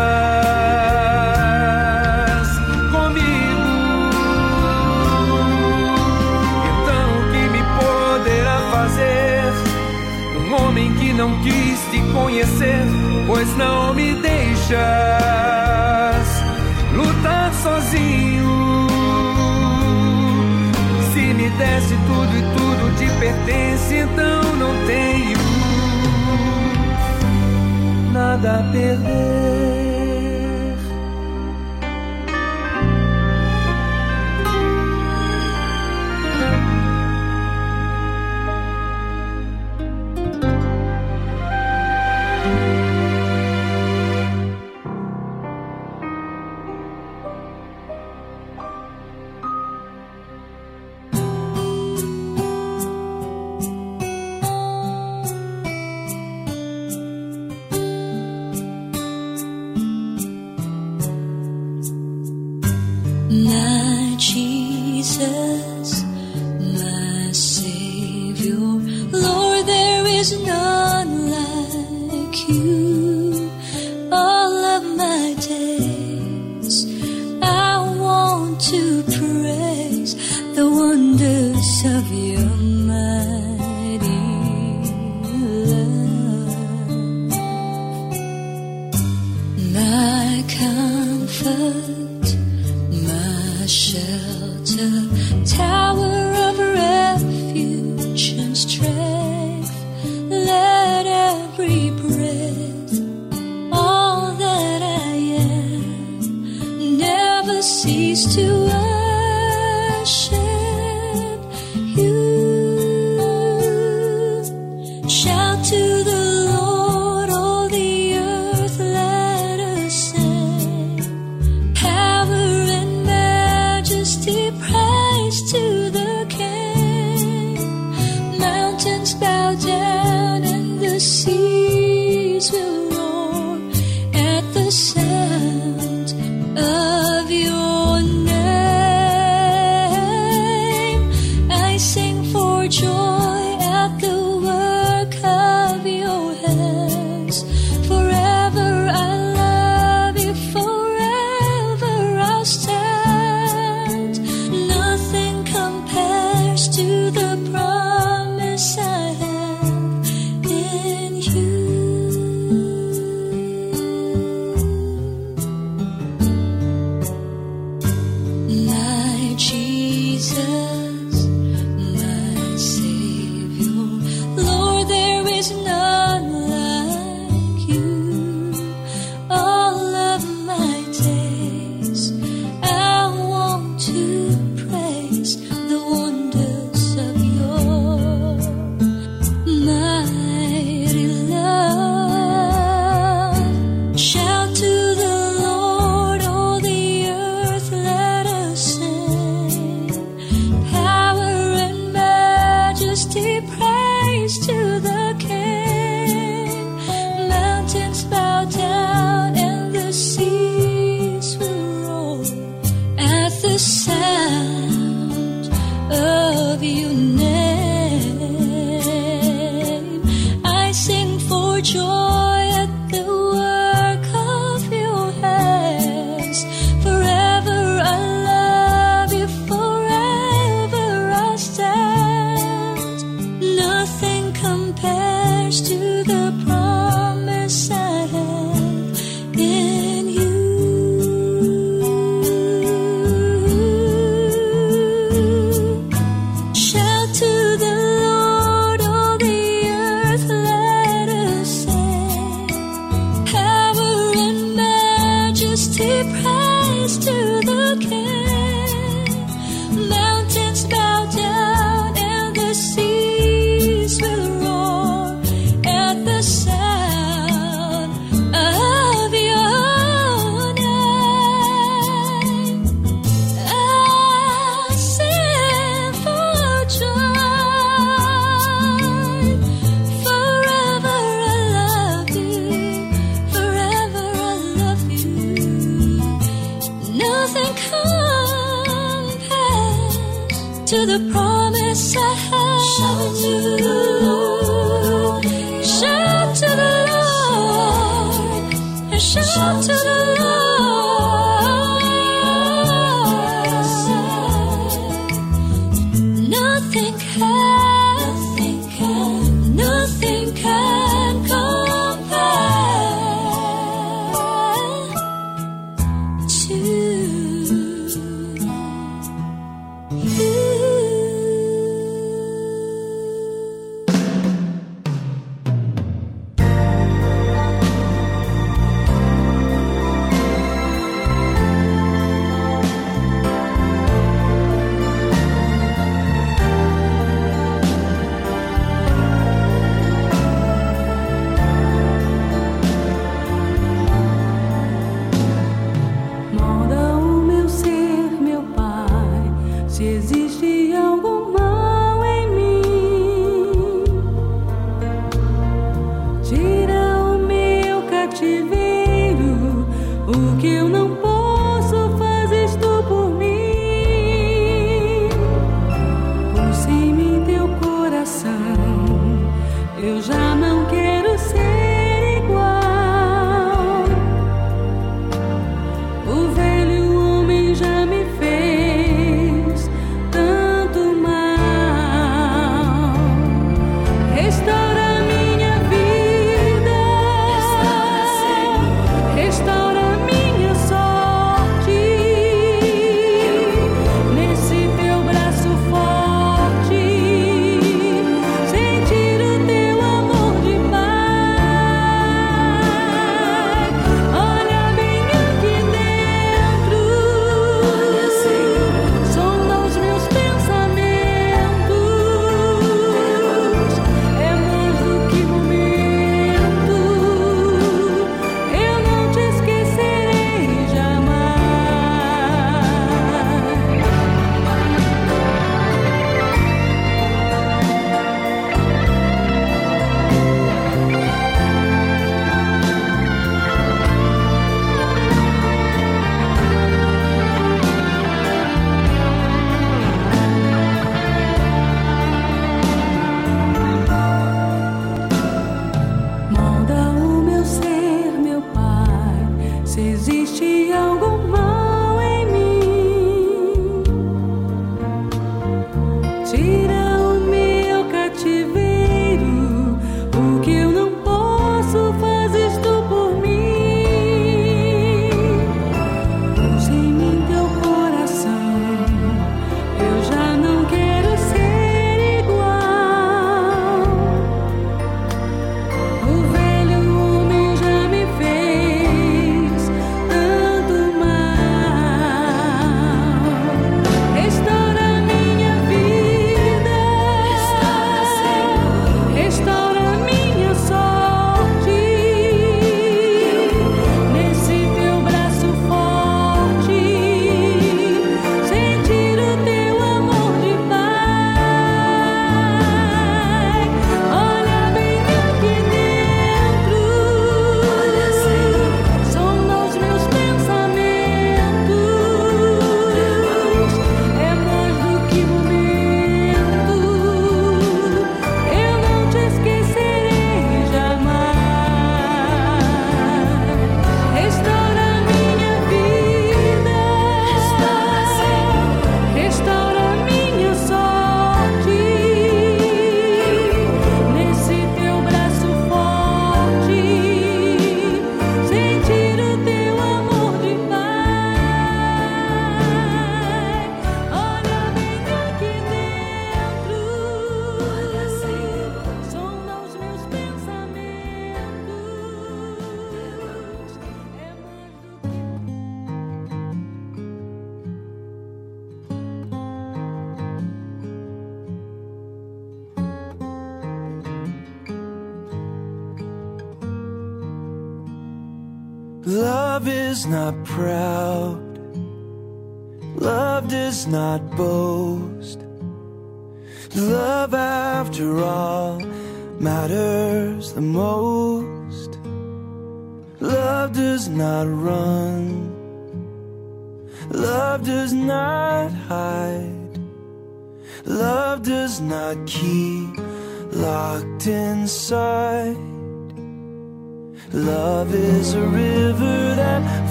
comigo. 2.90 4.10
Então 6.72 7.06
o 7.18 7.22
que 7.30 7.42
me 7.50 7.62
poderá 7.78 8.58
fazer? 8.72 9.52
Um 10.38 10.54
homem 10.54 10.92
que 10.94 11.12
não 11.12 11.40
quis 11.42 11.78
te 11.92 12.00
conhecer, 12.12 12.84
pois 13.28 13.56
não 13.56 13.94
me 13.94 14.14
deixas 14.14 15.51
Desse 21.62 21.94
tudo 21.94 22.36
e 22.36 22.42
tudo 22.56 22.96
te 22.96 23.06
pertence, 23.20 23.94
então 23.94 24.56
não 24.56 24.84
tenho 24.84 25.38
nada 28.12 28.58
a 28.58 28.62
perder. 28.72 29.61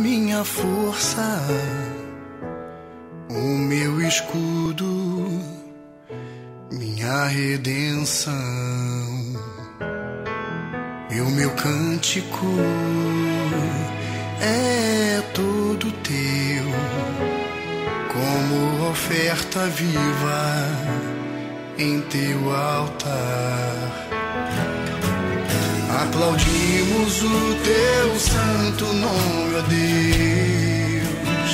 Minha 0.00 0.42
força, 0.44 1.42
o 3.28 3.58
meu 3.68 4.00
escudo, 4.00 5.28
minha 6.72 7.24
redenção, 7.24 8.34
e 11.10 11.20
o 11.20 11.30
meu 11.30 11.50
cântico 11.50 12.46
é 14.40 15.22
todo 15.34 15.92
teu, 15.92 16.64
como 18.08 18.90
oferta 18.90 19.66
viva 19.66 20.66
em 21.78 22.00
teu 22.02 22.56
altar. 22.56 23.89
Aplaudimos 26.20 27.22
o 27.22 27.54
teu 27.64 28.20
santo 28.20 28.84
nome, 28.92 29.54
ó 29.56 29.62
Deus. 29.62 31.52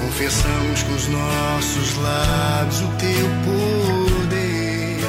Confessamos 0.00 0.82
com 0.84 0.92
os 0.92 1.08
nossos 1.08 1.96
lábios 1.96 2.80
o 2.82 2.86
teu 2.98 3.26
poder. 3.42 5.00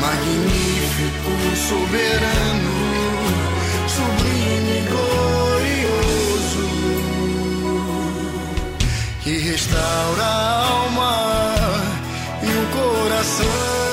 Magnífico, 0.00 1.32
soberano, 1.68 2.76
sublime, 3.88 4.86
glorioso. 4.88 6.68
Que 9.24 9.32
restaura 9.50 10.22
a 10.22 10.64
alma 10.68 11.12
e 12.40 12.46
o 12.46 12.66
coração. 12.68 13.89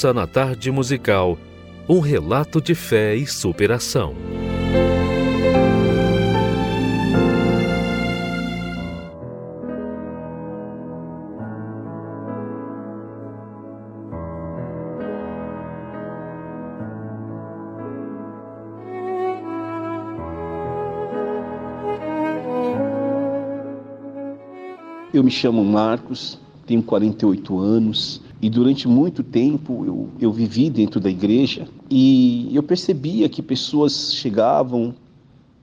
Ouça 0.00 0.14
na 0.14 0.26
tarde 0.26 0.70
musical 0.70 1.36
um 1.86 2.00
relato 2.00 2.58
de 2.58 2.74
fé 2.74 3.14
e 3.14 3.26
superação. 3.26 4.14
Eu 25.12 25.22
me 25.22 25.30
chamo 25.30 25.62
Marcos, 25.62 26.38
tenho 26.64 26.82
48 26.82 27.58
anos 27.58 28.29
e 28.42 28.48
durante 28.48 28.88
muito 28.88 29.22
tempo 29.22 29.84
eu, 29.84 30.08
eu 30.20 30.32
vivi 30.32 30.70
dentro 30.70 30.98
da 30.98 31.10
igreja 31.10 31.68
e 31.90 32.50
eu 32.54 32.62
percebia 32.62 33.28
que 33.28 33.42
pessoas 33.42 34.14
chegavam 34.14 34.94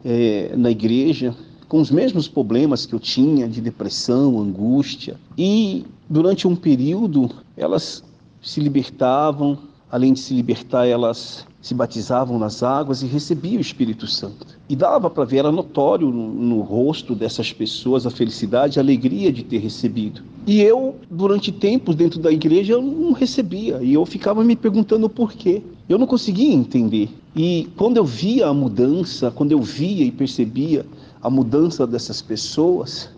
eh, 0.05 0.53
na 0.55 0.69
igreja 0.69 1.35
com 1.67 1.81
os 1.81 1.89
mesmos 1.89 2.27
problemas 2.27 2.85
que 2.85 2.93
eu 2.93 2.99
tinha 2.99 3.47
de 3.47 3.59
depressão, 3.59 4.39
angústia. 4.39 5.19
E 5.37 5.85
durante 6.07 6.47
um 6.47 6.55
período 6.55 7.29
elas 7.55 8.03
se 8.41 8.59
libertavam, 8.59 9.57
além 9.91 10.13
de 10.13 10.19
se 10.19 10.33
libertar 10.33 10.85
elas 10.85 11.46
se 11.61 11.73
batizavam 11.73 12.37
nas 12.37 12.61
águas 12.63 13.01
e 13.01 13.07
recebiam 13.07 13.57
o 13.57 13.61
Espírito 13.61 14.07
Santo. 14.07 14.47
E 14.69 14.75
dava 14.75 15.09
para 15.09 15.25
ver, 15.25 15.37
era 15.39 15.51
notório 15.51 16.09
no, 16.09 16.31
no 16.31 16.61
rosto 16.61 17.15
dessas 17.15 17.51
pessoas 17.51 18.05
a 18.05 18.11
felicidade, 18.11 18.79
a 18.79 18.81
alegria 18.81 19.31
de 19.31 19.43
ter 19.43 19.57
recebido. 19.57 20.21
E 20.45 20.61
eu, 20.61 20.95
durante 21.09 21.51
tempos 21.51 21.95
dentro 21.95 22.19
da 22.19 22.31
igreja, 22.31 22.73
eu 22.73 22.81
não 22.81 23.11
recebia. 23.11 23.79
E 23.81 23.93
eu 23.93 24.05
ficava 24.05 24.43
me 24.43 24.55
perguntando 24.55 25.09
por 25.09 25.33
quê. 25.33 25.61
Eu 25.89 25.97
não 25.97 26.07
conseguia 26.07 26.53
entender. 26.53 27.09
E 27.35 27.67
quando 27.75 27.97
eu 27.97 28.05
via 28.05 28.47
a 28.47 28.53
mudança, 28.53 29.31
quando 29.31 29.51
eu 29.51 29.61
via 29.61 30.05
e 30.05 30.11
percebia 30.11 30.85
a 31.21 31.29
mudança 31.29 31.85
dessas 31.85 32.21
pessoas, 32.21 33.09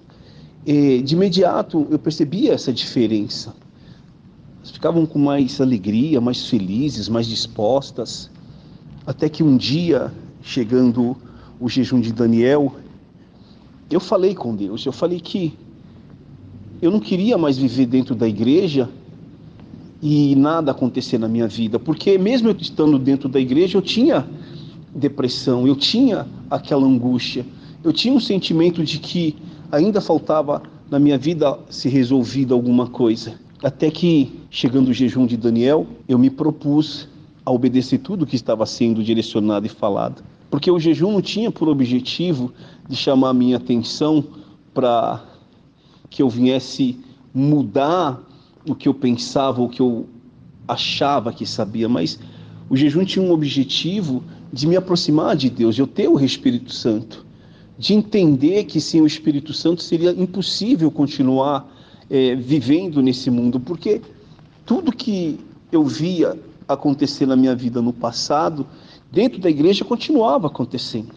eh, 0.66 1.02
de 1.04 1.14
imediato 1.14 1.88
eu 1.90 2.00
percebia 2.00 2.54
essa 2.54 2.74
diferença. 2.74 3.54
Ficavam 4.72 5.06
com 5.06 5.20
mais 5.20 5.60
alegria, 5.60 6.22
mais 6.22 6.48
felizes, 6.48 7.10
mais 7.10 7.28
dispostas. 7.28 8.30
Até 9.06 9.28
que 9.28 9.44
um 9.44 9.58
dia, 9.58 10.14
chegando 10.42 11.16
o 11.60 11.68
jejum 11.68 12.00
de 12.00 12.14
Daniel, 12.14 12.74
eu 13.90 14.00
falei 14.00 14.36
com 14.36 14.56
Deus, 14.56 14.86
eu 14.86 14.92
falei 14.92 15.20
que 15.20 15.54
eu 16.82 16.92
não 16.92 17.00
queria 17.00 17.38
mais 17.38 17.58
viver 17.58 17.88
dentro 17.88 18.16
da 18.16 18.28
igreja 18.28 18.90
e 20.02 20.36
nada 20.36 20.72
acontecer 20.72 21.18
na 21.18 21.28
minha 21.28 21.48
vida, 21.48 21.78
porque 21.78 22.18
mesmo 22.18 22.50
eu 22.50 22.56
estando 22.56 22.98
dentro 22.98 23.28
da 23.28 23.40
igreja, 23.40 23.78
eu 23.78 23.82
tinha 23.82 24.26
depressão, 24.96 25.68
eu 25.68 25.76
tinha 25.76 26.26
aquela 26.50 26.86
angústia, 26.86 27.46
eu 27.84 27.92
tinha 27.92 28.14
um 28.14 28.20
sentimento 28.20 28.84
de 28.84 29.00
que 29.00 29.36
ainda 29.72 30.00
faltava 30.00 30.64
na 30.90 31.00
minha 31.00 31.18
vida 31.18 31.60
se 31.70 31.90
resolvida 31.90 32.54
alguma 32.54 32.88
coisa. 32.88 33.34
Até 33.62 33.92
que, 33.92 34.40
chegando 34.50 34.90
o 34.90 34.94
jejum 34.94 35.26
de 35.26 35.36
Daniel, 35.36 35.86
eu 36.08 36.18
me 36.18 36.30
propus 36.30 37.08
a 37.46 37.52
obedecer 37.52 37.98
tudo 38.00 38.26
que 38.26 38.36
estava 38.36 38.66
sendo 38.66 39.04
direcionado 39.04 39.66
e 39.66 39.70
falado. 39.70 40.24
Porque 40.50 40.72
o 40.72 40.80
jejum 40.80 41.12
não 41.12 41.22
tinha 41.22 41.52
por 41.52 41.68
objetivo 41.68 42.54
de 42.88 42.96
chamar 42.96 43.30
a 43.30 43.34
minha 43.34 43.58
atenção 43.58 44.24
para 44.74 45.24
que 46.10 46.22
eu 46.22 46.30
viesse 46.30 46.98
mudar 47.34 48.22
o 48.68 48.74
que 48.74 48.88
eu 48.88 48.94
pensava, 48.94 49.62
o 49.62 49.70
que 49.70 49.82
eu 49.82 50.08
achava 50.68 51.34
que 51.34 51.46
sabia, 51.46 51.90
mas 51.90 52.20
o 52.70 52.78
jejum 52.78 53.04
tinha 53.04 53.26
um 53.26 53.32
objetivo 53.32 54.24
de 54.54 54.68
me 54.68 54.76
aproximar 54.76 55.36
de 55.36 55.50
Deus, 55.50 55.76
de 55.76 55.82
eu 55.82 55.88
ter 55.88 56.08
o 56.08 56.20
Espírito 56.20 56.74
Santo, 56.74 57.26
de 57.78 57.94
entender 57.94 58.66
que 58.66 58.80
sem 58.80 59.02
o 59.02 59.08
Espírito 59.08 59.54
Santo 59.54 59.82
seria 59.82 60.12
impossível 60.12 60.90
continuar 60.92 61.68
eh, 62.10 62.36
vivendo 62.36 63.02
nesse 63.02 63.30
mundo, 63.30 63.60
porque 63.60 64.02
tudo 64.66 64.92
que 64.92 65.40
eu 65.72 65.84
via 65.84 66.38
acontecer 66.68 67.26
na 67.26 67.36
minha 67.36 67.56
vida 67.56 67.82
no 67.82 67.92
passado, 67.92 68.66
dentro 69.12 69.40
da 69.40 69.50
igreja 69.50 69.84
continuava 69.84 70.48
acontecendo. 70.48 71.16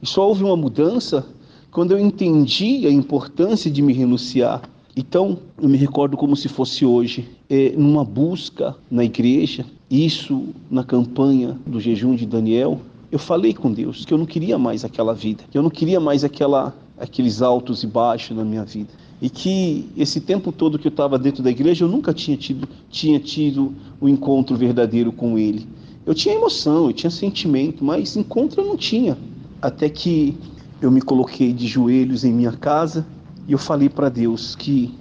E 0.00 0.06
só 0.06 0.26
houve 0.26 0.44
uma 0.44 0.56
mudança 0.56 1.26
quando 1.70 1.92
eu 1.92 1.98
entendi 1.98 2.86
a 2.86 2.90
importância 2.90 3.70
de 3.70 3.82
me 3.82 3.92
renunciar. 3.92 4.62
Então, 4.96 5.38
eu 5.60 5.68
me 5.68 5.76
recordo 5.76 6.16
como 6.16 6.34
se 6.36 6.48
fosse 6.48 6.84
hoje, 6.84 7.28
é, 7.48 7.70
numa 7.76 8.04
busca 8.04 8.76
na 8.90 9.04
igreja, 9.04 9.64
isso 9.90 10.48
na 10.70 10.82
campanha 10.82 11.58
do 11.66 11.80
jejum 11.80 12.14
de 12.14 12.26
Daniel, 12.26 12.80
eu 13.10 13.18
falei 13.18 13.52
com 13.52 13.72
Deus 13.72 14.04
que 14.04 14.14
eu 14.14 14.18
não 14.18 14.26
queria 14.26 14.58
mais 14.58 14.84
aquela 14.84 15.14
vida, 15.14 15.42
que 15.50 15.58
eu 15.58 15.62
não 15.62 15.70
queria 15.70 15.98
mais 15.98 16.22
aquela, 16.22 16.74
aqueles 16.98 17.42
altos 17.42 17.82
e 17.82 17.86
baixos 17.86 18.36
na 18.36 18.44
minha 18.44 18.64
vida. 18.64 18.90
E 19.20 19.28
que 19.28 19.88
esse 19.96 20.20
tempo 20.20 20.50
todo 20.50 20.78
que 20.78 20.88
eu 20.88 20.90
estava 20.90 21.18
dentro 21.18 21.42
da 21.42 21.50
igreja, 21.50 21.84
eu 21.84 21.88
nunca 21.88 22.14
tinha 22.14 22.36
tido, 22.36 22.68
tinha 22.88 23.20
tido 23.20 23.74
o 24.00 24.06
um 24.06 24.08
encontro 24.08 24.56
verdadeiro 24.56 25.12
com 25.12 25.38
Ele. 25.38 25.66
Eu 26.06 26.14
tinha 26.14 26.34
emoção, 26.34 26.86
eu 26.86 26.92
tinha 26.92 27.10
sentimento, 27.10 27.84
mas 27.84 28.16
encontro 28.16 28.62
eu 28.62 28.66
não 28.66 28.76
tinha. 28.76 29.18
Até 29.60 29.90
que 29.90 30.36
eu 30.80 30.90
me 30.90 31.02
coloquei 31.02 31.52
de 31.52 31.66
joelhos 31.66 32.24
em 32.24 32.32
minha 32.32 32.52
casa 32.52 33.06
e 33.46 33.52
eu 33.52 33.58
falei 33.58 33.88
para 33.88 34.08
Deus 34.08 34.56
que 34.56 34.94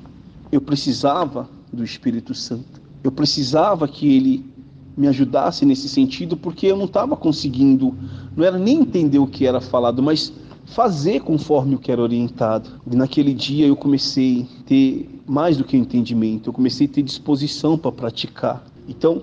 eu 0.51 0.59
precisava 0.59 1.49
do 1.72 1.84
Espírito 1.84 2.34
Santo. 2.34 2.82
Eu 3.01 3.11
precisava 3.11 3.88
que 3.88 4.13
Ele 4.13 4.45
me 4.97 5.07
ajudasse 5.07 5.65
nesse 5.65 5.88
sentido, 5.88 6.36
porque 6.36 6.67
eu 6.67 6.76
não 6.76 6.84
estava 6.84 7.15
conseguindo, 7.15 7.95
não 8.36 8.43
era 8.43 8.57
nem 8.57 8.82
entender 8.82 9.20
o 9.20 9.28
que 9.28 9.45
era 9.45 9.61
falado, 9.61 10.03
mas 10.03 10.34
fazer 10.70 11.22
conforme 11.22 11.76
o 11.76 11.80
que 11.80 11.91
era 11.91 12.01
orientado. 12.01 12.70
E 12.89 12.95
naquele 12.95 13.34
dia 13.34 13.67
eu 13.67 13.76
comecei 13.76 14.47
a 14.59 14.63
ter 14.63 15.22
mais 15.28 15.57
do 15.57 15.63
que 15.63 15.78
entendimento, 15.78 16.49
eu 16.49 16.53
comecei 16.53 16.88
a 16.88 16.89
ter 16.89 17.01
disposição 17.01 17.78
para 17.78 17.91
praticar. 17.91 18.63
Então, 18.88 19.22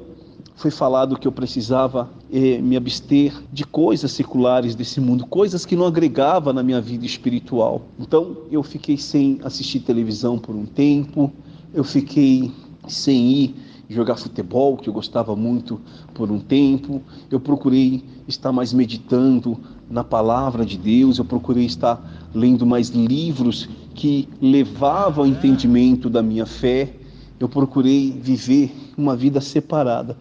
foi 0.56 0.70
falado 0.70 1.18
que 1.18 1.28
eu 1.28 1.32
precisava 1.32 2.08
eh, 2.32 2.58
me 2.62 2.76
abster 2.76 3.32
de 3.52 3.64
coisas 3.64 4.10
seculares 4.10 4.74
desse 4.74 5.00
mundo, 5.00 5.26
coisas 5.26 5.66
que 5.66 5.76
não 5.76 5.86
agregava 5.86 6.52
na 6.52 6.62
minha 6.62 6.80
vida 6.80 7.04
espiritual. 7.04 7.82
Então 7.98 8.38
eu 8.50 8.62
fiquei 8.62 8.96
sem 8.96 9.38
assistir 9.44 9.80
televisão 9.80 10.38
por 10.38 10.54
um 10.54 10.64
tempo, 10.64 11.30
eu 11.74 11.84
fiquei 11.84 12.50
sem 12.88 13.32
ir 13.32 13.54
jogar 13.88 14.16
futebol, 14.16 14.76
que 14.76 14.88
eu 14.88 14.94
gostava 14.94 15.36
muito 15.36 15.80
por 16.14 16.30
um 16.30 16.38
tempo. 16.38 17.02
Eu 17.30 17.38
procurei 17.38 18.02
estar 18.26 18.50
mais 18.50 18.72
meditando 18.72 19.58
na 19.88 20.02
palavra 20.02 20.64
de 20.64 20.76
Deus, 20.76 21.18
eu 21.18 21.24
procurei 21.24 21.64
estar 21.64 22.28
lendo 22.34 22.66
mais 22.66 22.88
livros 22.88 23.68
que 23.94 24.28
levavam 24.40 25.24
ao 25.24 25.30
entendimento 25.30 26.10
da 26.10 26.22
minha 26.22 26.46
fé. 26.46 26.92
Eu 27.38 27.48
procurei 27.48 28.10
viver 28.10 28.74
uma 28.96 29.16
vida 29.16 29.40
separada 29.40 30.16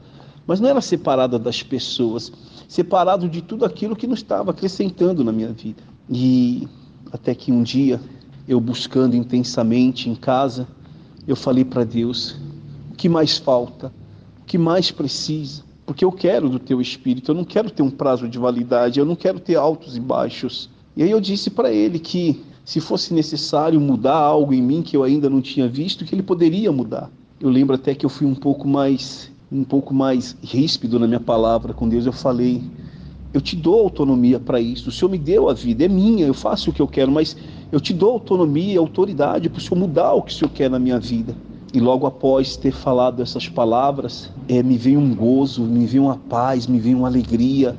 mas 0.47 0.59
não 0.59 0.69
era 0.69 0.81
separada 0.81 1.39
das 1.39 1.63
pessoas, 1.63 2.31
separado 2.67 3.27
de 3.27 3.41
tudo 3.41 3.65
aquilo 3.65 3.95
que 3.95 4.07
não 4.07 4.13
estava 4.13 4.51
acrescentando 4.51 5.23
na 5.23 5.31
minha 5.31 5.51
vida. 5.51 5.81
E 6.09 6.67
até 7.11 7.33
que 7.33 7.51
um 7.51 7.63
dia, 7.63 7.99
eu 8.47 8.59
buscando 8.59 9.15
intensamente 9.15 10.09
em 10.09 10.15
casa, 10.15 10.67
eu 11.27 11.35
falei 11.35 11.65
para 11.65 11.83
Deus: 11.83 12.35
o 12.91 12.95
que 12.95 13.09
mais 13.09 13.37
falta? 13.37 13.91
O 14.41 14.45
que 14.45 14.57
mais 14.57 14.91
precisa? 14.91 15.63
Porque 15.85 16.03
eu 16.03 16.11
quero 16.11 16.49
do 16.49 16.59
teu 16.59 16.81
espírito, 16.81 17.31
eu 17.31 17.35
não 17.35 17.43
quero 17.43 17.69
ter 17.69 17.83
um 17.83 17.91
prazo 17.91 18.27
de 18.27 18.39
validade, 18.39 18.99
eu 18.99 19.05
não 19.05 19.15
quero 19.15 19.39
ter 19.39 19.55
altos 19.55 19.95
e 19.95 19.99
baixos. 19.99 20.69
E 20.97 21.03
aí 21.03 21.11
eu 21.11 21.21
disse 21.21 21.49
para 21.49 21.71
ele 21.71 21.99
que 21.99 22.41
se 22.63 22.81
fosse 22.81 23.13
necessário 23.13 23.79
mudar 23.79 24.15
algo 24.15 24.53
em 24.53 24.61
mim 24.61 24.81
que 24.81 24.97
eu 24.97 25.03
ainda 25.03 25.29
não 25.29 25.41
tinha 25.41 25.67
visto, 25.67 26.03
que 26.03 26.15
ele 26.15 26.23
poderia 26.23 26.71
mudar. 26.71 27.11
Eu 27.39 27.49
lembro 27.49 27.75
até 27.75 27.93
que 27.93 28.05
eu 28.05 28.09
fui 28.09 28.25
um 28.25 28.33
pouco 28.33 28.67
mais 28.67 29.31
um 29.51 29.63
pouco 29.63 29.93
mais 29.93 30.35
ríspido 30.43 30.99
na 30.99 31.07
minha 31.07 31.19
palavra 31.19 31.73
com 31.73 31.87
Deus, 31.87 32.05
eu 32.05 32.11
falei: 32.11 32.63
Eu 33.31 33.39
te 33.39 33.55
dou 33.55 33.79
autonomia 33.81 34.39
para 34.39 34.59
isso. 34.59 34.89
O 34.89 34.91
Senhor 34.91 35.09
me 35.09 35.19
deu 35.19 35.49
a 35.49 35.53
vida, 35.53 35.85
é 35.85 35.87
minha, 35.87 36.25
eu 36.25 36.33
faço 36.33 36.71
o 36.71 36.73
que 36.73 36.81
eu 36.81 36.87
quero, 36.87 37.11
mas 37.11 37.37
eu 37.71 37.79
te 37.79 37.93
dou 37.93 38.11
autonomia 38.11 38.73
e 38.73 38.77
autoridade 38.77 39.49
para 39.49 39.59
o 39.59 39.61
Senhor 39.61 39.79
mudar 39.79 40.13
o 40.13 40.23
que 40.23 40.31
o 40.31 40.35
Senhor 40.35 40.49
quer 40.49 40.69
na 40.69 40.79
minha 40.79 40.99
vida. 40.99 41.35
E 41.75 41.79
logo 41.81 42.07
após 42.07 42.55
ter 42.55 42.71
falado 42.71 43.21
essas 43.21 43.49
palavras, 43.49 44.31
é, 44.47 44.63
me 44.63 44.77
veio 44.77 44.97
um 44.97 45.13
gozo, 45.13 45.61
me 45.61 45.85
veio 45.85 46.03
uma 46.03 46.15
paz, 46.15 46.67
me 46.67 46.79
veio 46.79 46.99
uma 46.99 47.07
alegria. 47.09 47.75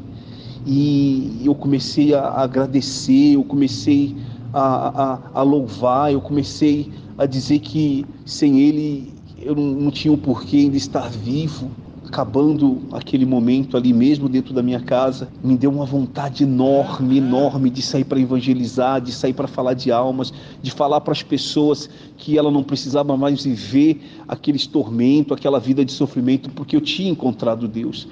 E 0.66 1.40
eu 1.42 1.54
comecei 1.54 2.12
a 2.12 2.28
agradecer, 2.28 3.36
eu 3.36 3.42
comecei 3.42 4.14
a, 4.52 5.02
a, 5.02 5.40
a 5.40 5.42
louvar, 5.42 6.12
eu 6.12 6.20
comecei 6.20 6.92
a 7.16 7.24
dizer 7.24 7.60
que 7.60 8.04
sem 8.26 8.60
Ele 8.60 9.14
eu 9.38 9.54
não, 9.54 9.62
não 9.62 9.90
tinha 9.90 10.12
o 10.12 10.18
porquê 10.18 10.58
ainda 10.58 10.76
estar 10.76 11.08
vivo, 11.08 11.70
acabando 12.06 12.82
aquele 12.92 13.26
momento 13.26 13.76
ali 13.76 13.92
mesmo 13.92 14.28
dentro 14.28 14.54
da 14.54 14.62
minha 14.62 14.80
casa, 14.80 15.28
me 15.42 15.56
deu 15.56 15.70
uma 15.70 15.84
vontade 15.84 16.44
enorme, 16.44 17.18
enorme 17.18 17.68
de 17.68 17.82
sair 17.82 18.04
para 18.04 18.20
evangelizar, 18.20 19.00
de 19.00 19.12
sair 19.12 19.32
para 19.32 19.48
falar 19.48 19.74
de 19.74 19.90
almas, 19.90 20.32
de 20.62 20.70
falar 20.70 21.00
para 21.00 21.12
as 21.12 21.22
pessoas 21.22 21.90
que 22.16 22.38
ela 22.38 22.50
não 22.50 22.62
precisava 22.62 23.16
mais 23.16 23.42
viver 23.42 24.00
aqueles 24.28 24.66
tormentos, 24.66 25.36
aquela 25.36 25.58
vida 25.58 25.84
de 25.84 25.90
sofrimento, 25.90 26.48
porque 26.50 26.76
eu 26.76 26.80
tinha 26.80 27.10
encontrado 27.10 27.66
Deus. 27.66 28.06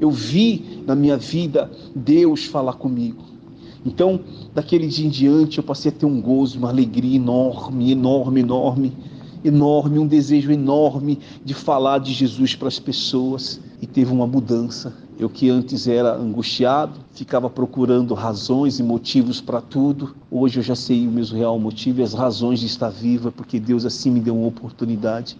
Eu 0.00 0.10
vi 0.10 0.82
na 0.86 0.94
minha 0.94 1.16
vida 1.16 1.70
Deus 1.94 2.44
falar 2.44 2.74
comigo. 2.74 3.24
Então, 3.84 4.20
daquele 4.54 4.86
dia 4.86 5.06
em 5.06 5.10
diante, 5.10 5.58
eu 5.58 5.64
passei 5.64 5.90
a 5.90 5.94
ter 5.94 6.06
um 6.06 6.20
gozo, 6.20 6.58
uma 6.58 6.68
alegria 6.68 7.16
enorme, 7.16 7.90
enorme, 7.90 8.40
enorme 8.40 8.92
enorme, 9.44 9.98
um 9.98 10.06
desejo 10.06 10.50
enorme 10.52 11.18
de 11.44 11.54
falar 11.54 11.98
de 11.98 12.12
Jesus 12.12 12.54
para 12.54 12.68
as 12.68 12.78
pessoas 12.78 13.60
e 13.80 13.86
teve 13.86 14.12
uma 14.12 14.26
mudança. 14.26 14.94
Eu 15.18 15.28
que 15.28 15.50
antes 15.50 15.86
era 15.86 16.14
angustiado, 16.16 16.98
ficava 17.12 17.50
procurando 17.50 18.14
razões 18.14 18.78
e 18.78 18.82
motivos 18.82 19.40
para 19.40 19.60
tudo, 19.60 20.14
hoje 20.30 20.58
eu 20.58 20.62
já 20.62 20.74
sei 20.74 21.06
o 21.06 21.10
meu 21.10 21.24
real 21.24 21.58
motivo 21.58 22.00
e 22.00 22.02
as 22.02 22.14
razões 22.14 22.60
de 22.60 22.66
estar 22.66 22.88
viva, 22.88 23.30
porque 23.30 23.60
Deus 23.60 23.84
assim 23.84 24.10
me 24.10 24.20
deu 24.20 24.34
uma 24.34 24.46
oportunidade. 24.46 25.36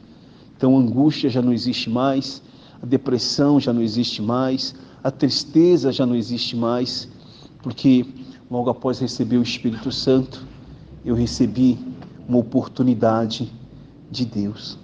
Então 0.56 0.76
a 0.76 0.80
angústia 0.80 1.30
já 1.30 1.40
não 1.40 1.52
existe 1.52 1.88
mais, 1.88 2.42
a 2.82 2.86
depressão 2.86 3.58
já 3.58 3.72
não 3.72 3.80
existe 3.80 4.20
mais, 4.20 4.74
a 5.02 5.10
tristeza 5.10 5.90
já 5.90 6.04
não 6.04 6.14
existe 6.14 6.54
mais, 6.54 7.08
porque 7.62 8.04
logo 8.50 8.68
após 8.68 8.98
receber 8.98 9.38
o 9.38 9.42
Espírito 9.42 9.90
Santo, 9.90 10.44
eu 11.04 11.14
recebi 11.14 11.78
uma 12.28 12.38
oportunidade 12.38 13.50
de 14.10 14.24
Deus. 14.24 14.79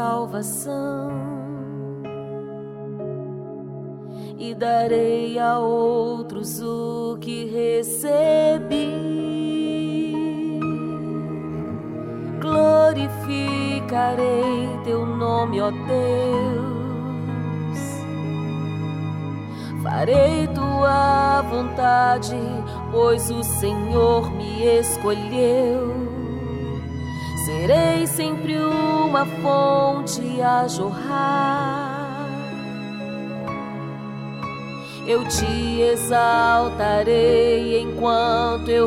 Salvação 0.00 1.10
e 4.38 4.54
darei 4.54 5.38
a 5.38 5.58
outros 5.58 6.62
o 6.62 7.18
que 7.20 7.44
recebi. 7.44 8.88
Glorificarei 12.40 13.60
teu 14.84 15.04
nome, 15.04 15.60
ó 15.60 15.70
Deus. 15.70 15.80
Farei 19.82 20.46
tua 20.54 21.42
vontade, 21.42 22.38
pois 22.90 23.30
o 23.30 23.44
Senhor 23.44 24.32
me 24.32 24.64
escolheu. 24.64 26.08
Serei 27.44 28.06
sempre 28.06 28.56
uma 28.56 29.26
fonte 29.26 29.69
jorrar. 30.68 32.28
Eu 35.06 35.26
te 35.26 35.80
exaltarei 35.80 37.80
enquanto 37.80 38.68
eu 38.68 38.86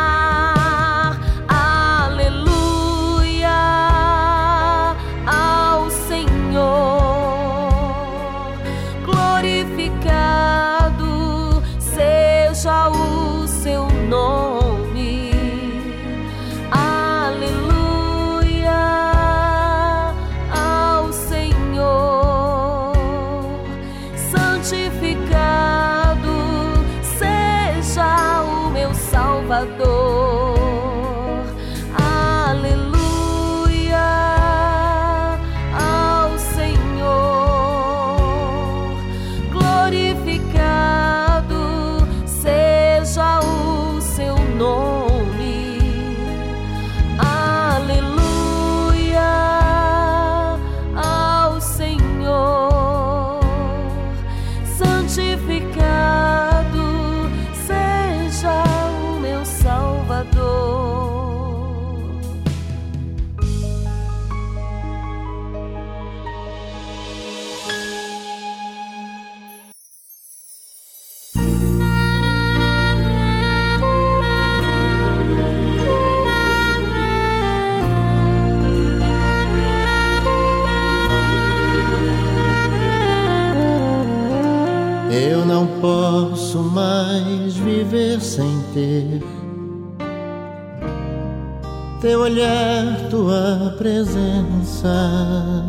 Teu 92.11 92.19
olhar, 92.19 93.07
tua 93.09 93.73
presença. 93.77 95.65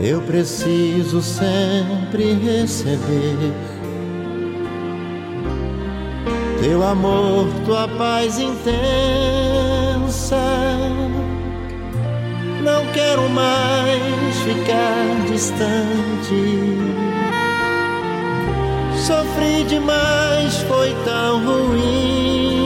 Eu 0.00 0.20
preciso 0.22 1.22
sempre 1.22 2.32
receber 2.32 3.52
teu 6.60 6.82
amor, 6.82 7.46
tua 7.64 7.86
paz 7.86 8.40
intensa. 8.40 8.66
Não 12.64 12.84
quero 12.92 13.28
mais 13.28 14.36
ficar 14.40 15.24
distante. 15.30 16.74
Sofri 18.96 19.62
demais, 19.68 20.56
foi 20.62 20.96
tão 21.04 21.44
ruim. 21.46 22.57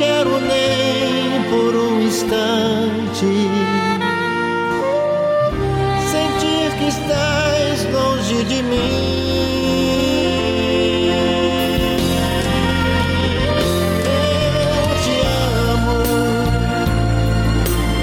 Quero 0.00 0.40
nem 0.40 1.42
por 1.50 1.76
um 1.76 2.00
instante 2.00 3.26
sentir 6.10 6.70
que 6.78 6.88
estás 6.88 7.84
longe 7.92 8.42
de 8.44 8.62
mim. 8.62 8.78
Eu 14.06 14.88
te 15.04 15.16
amo, 15.68 15.98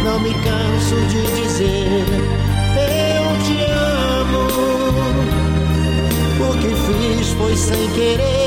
não 0.06 0.20
me 0.20 0.34
canso 0.36 0.96
de 1.10 1.22
dizer. 1.42 2.06
Eu 2.78 3.26
te 3.44 3.58
amo, 4.22 4.44
o 6.48 6.50
que 6.60 6.72
fiz 6.86 7.28
foi 7.30 7.56
sem 7.58 7.90
querer. 7.94 8.47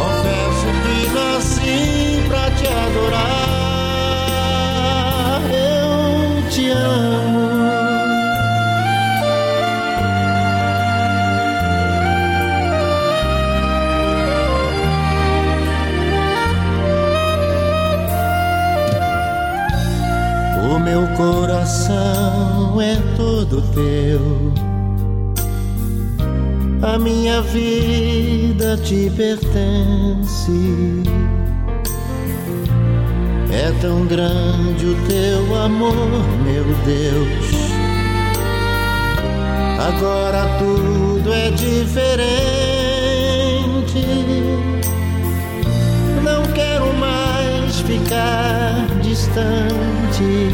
Confesso 0.00 0.68
que 0.82 0.96
nasci 1.14 1.78
pra 2.28 2.44
te 2.52 2.66
adorar. 2.66 3.50
Eu 5.52 6.48
te 6.48 6.64
amo. 6.70 7.50
Meu 20.82 21.06
coração 21.16 22.80
é 22.80 22.96
todo 23.16 23.62
teu. 23.72 24.59
A 26.82 26.98
minha 26.98 27.42
vida 27.42 28.74
te 28.78 29.10
pertence. 29.14 30.50
É 33.52 33.70
tão 33.82 34.06
grande 34.06 34.86
o 34.86 34.96
teu 35.06 35.56
amor, 35.62 35.94
meu 36.42 36.64
Deus. 36.86 37.70
Agora 39.78 40.58
tudo 40.58 41.30
é 41.30 41.50
diferente. 41.50 42.30
Não 46.24 46.42
quero 46.54 46.94
mais 46.94 47.78
ficar 47.80 48.86
distante. 49.02 50.50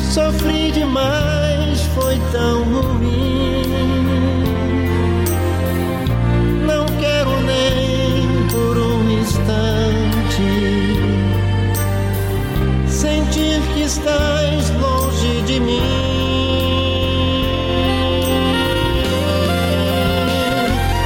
Sofri 0.00 0.72
demais, 0.72 1.80
foi 1.94 2.18
tão 2.32 2.64
ruim. 2.64 3.35
Estás 13.86 14.70
longe 14.80 15.42
de 15.42 15.60
mim. 15.60 15.80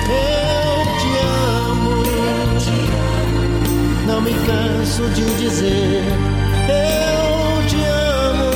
Eu 0.08 0.72
te 0.98 1.10
amo, 1.68 2.02
não 4.06 4.22
me 4.22 4.32
canso 4.32 5.02
de 5.10 5.24
dizer. 5.36 6.02
Eu 6.68 7.68
te 7.68 7.84
amo, 7.84 8.50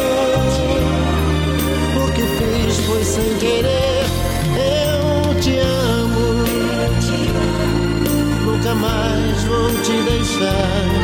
o 2.03 2.13
que 2.13 2.23
fiz 2.23 2.79
foi 2.87 3.05
sem 3.05 3.37
querer. 3.37 4.07
Eu 4.57 5.35
te 5.43 5.59
amo, 5.59 6.45
nunca 8.47 8.75
mais 8.75 9.45
vou 9.45 9.69
te 9.83 9.93
deixar. 10.03 11.04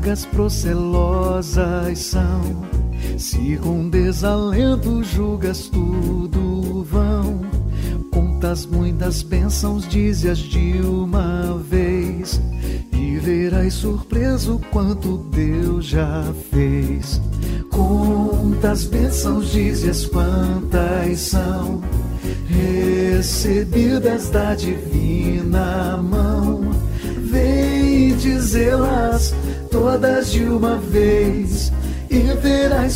As 0.00 0.24
vagas 0.24 0.24
procelosas 0.24 1.98
são. 1.98 2.68
Se 3.18 3.58
com 3.58 3.88
desalento 3.90 5.02
julgas 5.04 5.68
tudo 5.68 6.82
vão, 6.84 7.42
contas 8.10 8.64
muitas 8.64 9.22
bênçãos, 9.22 9.86
dizes 9.86 10.38
de 10.38 10.80
uma 10.82 11.58
vez, 11.58 11.79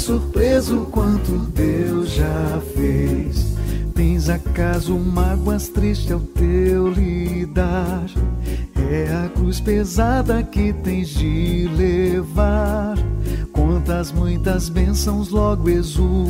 surpreso 0.05 0.86
quanto 0.90 1.32
Deus 1.32 2.10
já 2.10 2.60
fez. 2.74 3.56
Tens 3.94 4.28
acaso 4.28 4.98
mágoas 4.98 5.68
tristes 5.68 6.12
ao 6.12 6.20
teu 6.20 6.89
lidar? 6.89 8.05
É 8.76 9.24
a 9.24 9.31
cruz 9.31 9.60
pesada 9.60 10.43
que 10.43 10.74
tens 10.74 11.09
de 11.09 11.66
levar. 11.74 12.98
Quantas 13.51 14.12
muitas 14.12 14.68
bênçãos 14.68 15.31
logo 15.31 15.70
exultarás, 15.70 16.23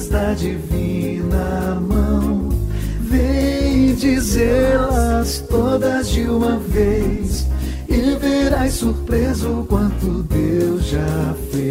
recebidas 0.00 0.08
da 0.08 0.32
divina 0.34 1.80
mão. 1.80 2.48
Vem 3.00 3.94
dizê-las 3.94 5.44
todas 5.48 6.08
de 6.10 6.22
uma 6.22 6.56
vez 6.58 7.46
e 7.88 8.16
verás 8.18 8.74
surpreso 8.74 9.66
quanto 9.68 10.22
Deus 10.22 10.86
já 10.86 11.34
fez. 11.50 11.70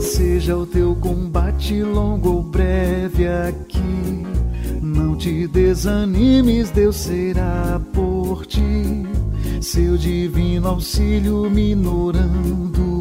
Seja 0.00 0.56
o 0.56 0.66
teu 0.66 0.94
combate 0.96 1.82
longo 1.82 2.36
ou 2.36 2.42
breve 2.42 3.26
aqui, 3.26 4.24
não 4.80 5.16
te 5.16 5.48
desanimes, 5.48 6.70
Deus 6.70 6.96
será 6.96 7.80
por 7.92 8.46
ti. 8.46 8.62
Seu 9.60 9.96
divino 9.96 10.68
auxílio 10.68 11.50
minorando 11.50 12.93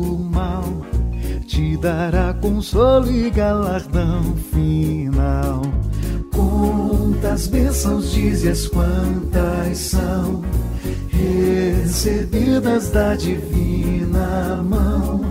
mal, 0.44 0.64
te 1.48 1.78
dará 1.78 2.34
consolo 2.34 3.10
e 3.10 3.30
galardão 3.30 4.36
final. 4.52 5.62
Quantas 6.34 7.48
bênçãos 7.48 8.12
dizes 8.12 8.68
quantas 8.68 9.78
são 9.78 10.42
recebidas 11.10 12.90
da 12.90 13.16
divina 13.16 14.62
mão. 14.64 15.22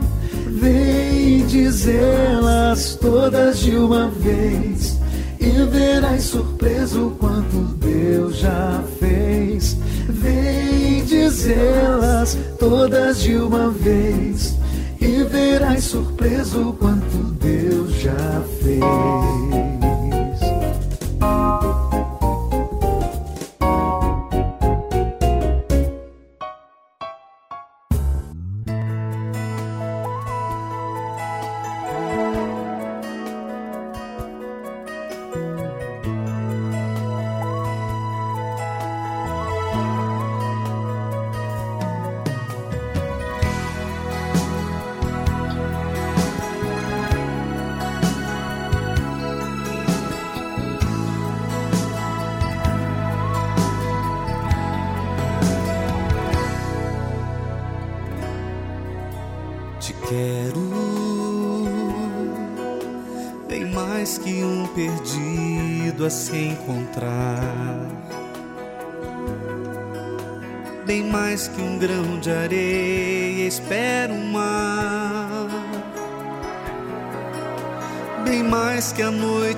Vem 0.47 1.45
dizê-las 1.47 2.97
todas 3.01 3.59
de 3.59 3.77
uma 3.77 4.09
vez 4.09 4.99
e 5.41 5.51
verás 5.67 6.23
surpreso 6.25 7.17
quanto 7.19 7.57
Deus 7.79 8.37
já 8.37 8.83
fez. 9.01 9.77
Vem 10.09 11.05
dizê-las 11.05 12.39
todas 12.59 13.21
de 13.23 13.37
uma 13.37 13.71
vez 13.71 14.62
e 15.03 15.25
verás 15.25 15.85
surpreso 15.85 16.77
quanto 16.79 17.17
Deus 17.41 17.93
já 18.01 18.43
fez. 18.63 19.62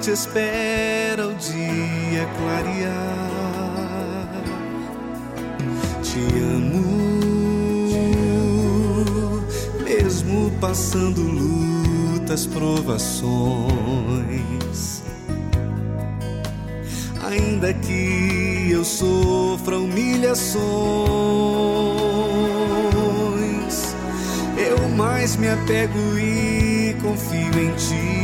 Noite 0.04 0.10
espera 0.10 1.26
o 1.26 1.34
dia 1.34 2.28
clarear. 2.36 2.92
Te 6.02 6.18
amo 6.40 6.84
mesmo 9.82 10.52
passando 10.60 11.22
lutas, 11.22 12.46
provações. 12.46 13.24
Ainda 17.30 17.72
que 17.72 18.68
eu 18.70 18.84
sofra 18.84 19.78
humilhações, 19.78 20.64
eu 24.58 24.88
mais 24.90 25.36
me 25.36 25.48
apego 25.48 26.18
e 26.18 26.94
confio 27.00 27.58
em 27.58 27.74
ti. 27.76 28.23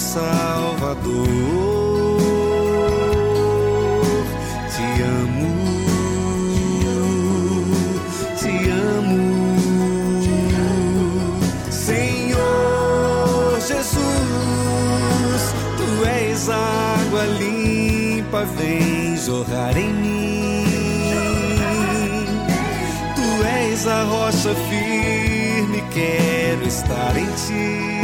Salvador. 0.00 1.28
Te 4.74 4.86
amo, 5.04 5.52
te 8.40 8.54
amo, 8.96 9.22
Senhor 11.70 13.60
Jesus. 13.60 15.42
Tu 15.76 15.88
és 16.08 16.48
água 16.48 17.24
limpa, 17.38 18.44
vem 18.56 19.16
jorrar 19.18 19.76
em 19.76 19.92
mim. 19.92 20.64
Tu 23.14 23.46
és 23.46 23.86
a 23.86 24.02
rocha 24.04 24.54
firme, 24.70 25.82
quero 25.92 26.66
estar 26.66 27.16
em 27.18 27.26
ti. 27.46 27.99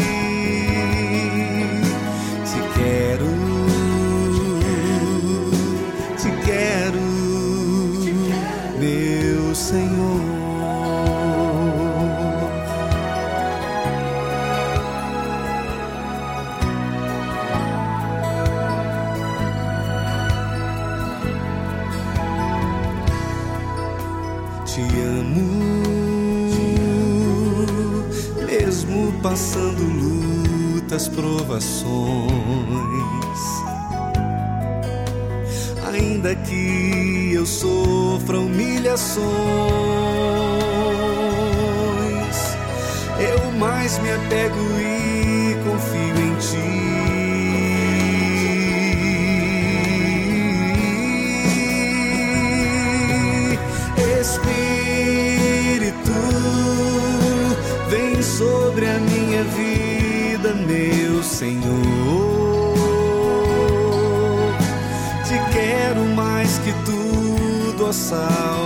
Pego 44.29 44.81
e 44.81 45.57
confio 45.65 46.17
em 46.21 46.35
ti. 46.37 46.67
Espírito, 54.21 56.13
vem 57.89 58.23
sobre 58.23 58.87
a 58.87 58.99
minha 58.99 59.45
vida, 59.45 60.55
meu 60.55 61.23
Senhor. 61.23 61.67
Te 65.25 65.39
quero 65.53 66.05
mais 66.17 66.59
que 66.59 66.73
tudo, 66.85 67.87
ó 67.87 67.93
sal. 67.93 68.66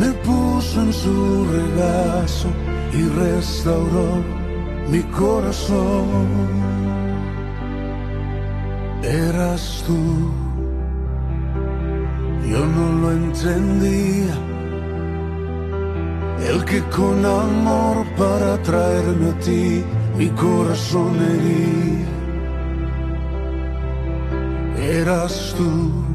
me 0.00 0.10
puso 0.24 0.82
en 0.82 0.92
su 0.92 1.46
regazo 1.56 2.48
y 2.92 3.02
restauró 3.24 4.08
mi 4.88 5.02
corazón. 5.20 6.38
Eras 9.02 9.84
tú, 9.86 10.32
yo 12.50 12.60
no 12.76 12.86
lo 13.00 13.12
entendía, 13.12 14.34
el 16.50 16.64
que 16.64 16.80
con 16.96 17.24
amor 17.24 18.06
para 18.16 18.60
traerme 18.62 19.30
a 19.30 19.38
ti 19.38 19.84
mi 20.18 20.28
corazón 20.30 21.14
hería 21.16 22.20
eras 24.80 25.54
tú. 25.56 26.09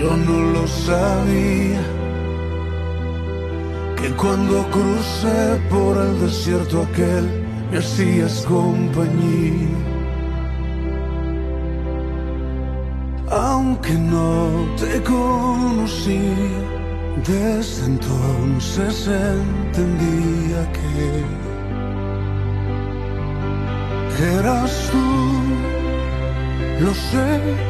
Yo 0.00 0.16
no 0.16 0.40
lo 0.54 0.66
sabía, 0.66 1.82
que 3.98 4.08
cuando 4.16 4.66
crucé 4.70 5.60
por 5.68 5.94
el 5.98 6.20
desierto 6.20 6.82
aquel 6.90 7.28
me 7.70 7.76
hacías 7.76 8.46
compañía. 8.46 9.76
Aunque 13.30 13.92
no 13.92 14.64
te 14.80 15.02
conocí, 15.02 16.32
desde 17.26 17.84
entonces 17.84 19.06
entendía 19.06 20.60
que 20.76 21.24
eras 24.38 24.90
tú 24.90 25.08
lo 26.84 26.94
sé, 26.94 27.69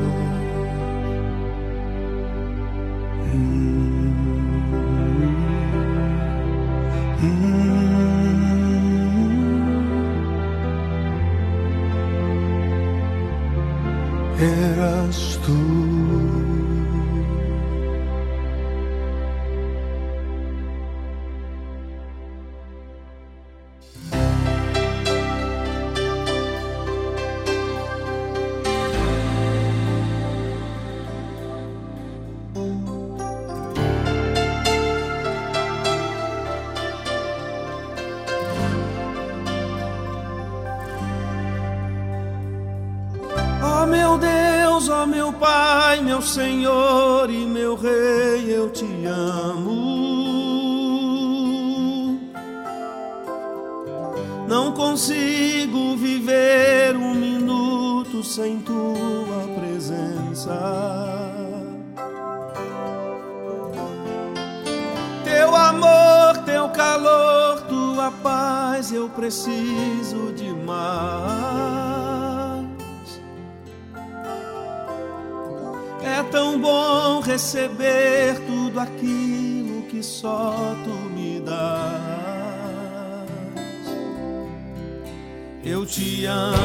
Te 85.91 86.25
amo. 86.25 86.60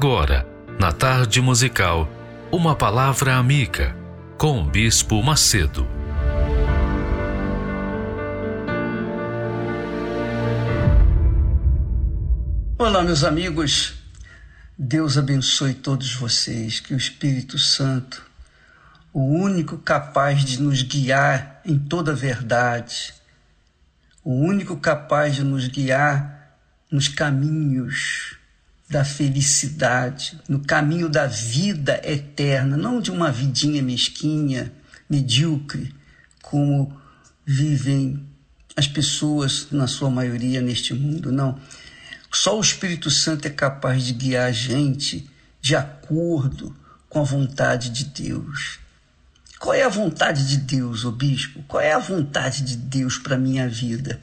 Agora, 0.00 0.46
na 0.78 0.92
tarde 0.92 1.40
musical, 1.40 2.08
uma 2.52 2.76
palavra 2.76 3.34
amiga 3.34 3.96
com 4.38 4.60
o 4.60 4.64
Bispo 4.64 5.20
Macedo. 5.24 5.88
Olá, 12.78 13.02
meus 13.02 13.24
amigos. 13.24 13.94
Deus 14.78 15.18
abençoe 15.18 15.74
todos 15.74 16.14
vocês. 16.14 16.78
Que 16.78 16.94
o 16.94 16.96
Espírito 16.96 17.58
Santo, 17.58 18.24
o 19.12 19.24
único 19.24 19.78
capaz 19.78 20.44
de 20.44 20.62
nos 20.62 20.80
guiar 20.80 21.60
em 21.64 21.76
toda 21.76 22.12
a 22.12 22.14
verdade, 22.14 23.12
o 24.22 24.32
único 24.32 24.76
capaz 24.76 25.34
de 25.34 25.42
nos 25.42 25.66
guiar 25.66 26.56
nos 26.88 27.08
caminhos 27.08 28.37
da 28.88 29.04
felicidade, 29.04 30.40
no 30.48 30.60
caminho 30.60 31.08
da 31.08 31.26
vida 31.26 32.00
eterna, 32.02 32.76
não 32.76 33.00
de 33.00 33.10
uma 33.10 33.30
vidinha 33.30 33.82
mesquinha, 33.82 34.72
medíocre, 35.08 35.94
como 36.42 36.98
vivem 37.44 38.26
as 38.76 38.86
pessoas, 38.86 39.68
na 39.70 39.86
sua 39.86 40.10
maioria, 40.10 40.62
neste 40.62 40.94
mundo. 40.94 41.30
Não. 41.30 41.58
Só 42.32 42.56
o 42.56 42.60
Espírito 42.60 43.10
Santo 43.10 43.46
é 43.46 43.50
capaz 43.50 44.04
de 44.04 44.12
guiar 44.12 44.48
a 44.48 44.52
gente 44.52 45.28
de 45.60 45.74
acordo 45.74 46.74
com 47.08 47.20
a 47.20 47.24
vontade 47.24 47.90
de 47.90 48.04
Deus. 48.04 48.78
Qual 49.58 49.74
é 49.74 49.82
a 49.82 49.88
vontade 49.88 50.48
de 50.48 50.58
Deus, 50.58 51.04
ô 51.04 51.10
bispo? 51.10 51.62
Qual 51.66 51.82
é 51.82 51.92
a 51.92 51.98
vontade 51.98 52.62
de 52.62 52.76
Deus 52.76 53.18
para 53.18 53.36
minha 53.36 53.68
vida? 53.68 54.20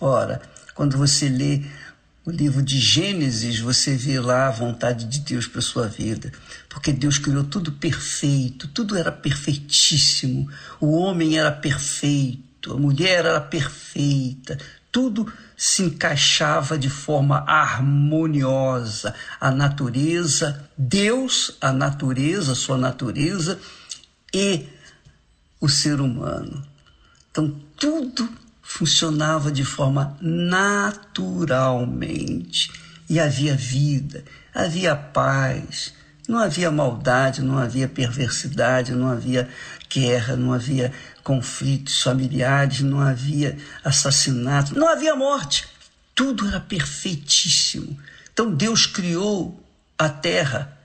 Ora, 0.00 0.40
quando 0.74 0.96
você 0.96 1.28
lê 1.28 1.64
o 2.26 2.30
livro 2.32 2.60
de 2.60 2.80
Gênesis, 2.80 3.60
você 3.60 3.94
vê 3.94 4.18
lá 4.18 4.48
a 4.48 4.50
vontade 4.50 5.04
de 5.04 5.20
Deus 5.20 5.46
para 5.46 5.60
sua 5.60 5.86
vida, 5.86 6.32
porque 6.68 6.92
Deus 6.92 7.18
criou 7.18 7.44
tudo 7.44 7.70
perfeito, 7.70 8.66
tudo 8.66 8.96
era 8.98 9.12
perfeitíssimo. 9.12 10.50
O 10.80 10.96
homem 10.96 11.38
era 11.38 11.52
perfeito, 11.52 12.72
a 12.72 12.76
mulher 12.76 13.24
era 13.24 13.40
perfeita, 13.40 14.58
tudo 14.90 15.32
se 15.56 15.84
encaixava 15.84 16.76
de 16.76 16.90
forma 16.90 17.44
harmoniosa. 17.46 19.14
A 19.40 19.52
natureza, 19.52 20.68
Deus, 20.76 21.56
a 21.60 21.72
natureza, 21.72 22.56
sua 22.56 22.76
natureza 22.76 23.60
e 24.34 24.66
o 25.60 25.68
ser 25.68 26.00
humano. 26.00 26.66
Então, 27.30 27.54
tudo 27.76 28.28
funcionava 28.66 29.50
de 29.52 29.64
forma 29.64 30.18
naturalmente. 30.20 32.70
E 33.08 33.20
havia 33.20 33.54
vida, 33.54 34.24
havia 34.52 34.96
paz, 34.96 35.94
não 36.28 36.40
havia 36.40 36.68
maldade, 36.70 37.40
não 37.40 37.56
havia 37.56 37.88
perversidade, 37.88 38.92
não 38.92 39.08
havia 39.08 39.48
guerra, 39.88 40.34
não 40.34 40.52
havia 40.52 40.92
conflitos 41.22 42.02
familiares, 42.02 42.80
não 42.80 43.00
havia 43.00 43.56
assassinato, 43.84 44.76
não 44.76 44.88
havia 44.88 45.14
morte. 45.14 45.68
Tudo 46.12 46.48
era 46.48 46.58
perfeitíssimo. 46.58 47.96
Então 48.32 48.52
Deus 48.52 48.84
criou 48.84 49.62
a 49.96 50.08
terra, 50.08 50.76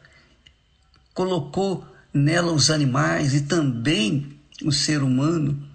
colocou 1.16 1.84
nela 2.14 2.54
os 2.54 2.70
animais 2.70 3.34
e 3.34 3.42
também 3.42 4.38
o 4.64 4.72
ser 4.72 5.02
humano, 5.02 5.68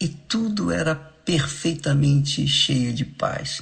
e 0.00 0.06
tudo 0.06 0.70
era 0.70 1.15
perfeitamente 1.26 2.46
cheio 2.46 2.94
de 2.94 3.04
paz. 3.04 3.60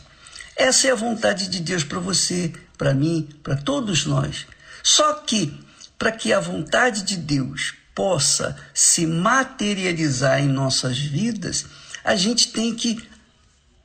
Essa 0.54 0.86
é 0.86 0.90
a 0.92 0.94
vontade 0.94 1.48
de 1.48 1.60
Deus 1.60 1.82
para 1.82 1.98
você, 1.98 2.52
para 2.78 2.94
mim, 2.94 3.28
para 3.42 3.56
todos 3.56 4.04
nós. 4.04 4.46
Só 4.82 5.14
que, 5.14 5.58
para 5.98 6.12
que 6.12 6.32
a 6.32 6.38
vontade 6.38 7.02
de 7.02 7.16
Deus 7.16 7.74
possa 7.94 8.56
se 8.74 9.06
materializar 9.06 10.40
em 10.40 10.48
nossas 10.48 10.98
vidas, 10.98 11.66
a 12.04 12.14
gente 12.14 12.52
tem 12.52 12.74
que 12.74 13.02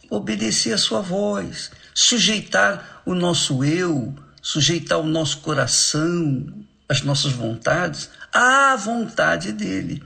obedecer 0.10 0.74
a 0.74 0.78
sua 0.78 1.02
voz, 1.02 1.72
sujeitar 1.94 3.02
o 3.06 3.16
nosso 3.16 3.64
eu, 3.64 4.14
sujeitar 4.42 5.00
o 5.00 5.08
nosso 5.08 5.38
coração, 5.38 6.46
as 6.88 7.02
nossas 7.02 7.32
vontades 7.32 8.10
à 8.34 8.76
vontade 8.76 9.54
dele. 9.54 10.04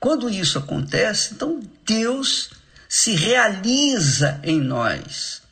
Quando 0.00 0.28
isso 0.28 0.58
acontece, 0.58 1.34
então 1.34 1.60
Deus 1.84 2.50
se 2.88 3.14
realiza 3.14 4.40
em 4.42 4.60
nós. 4.60 5.42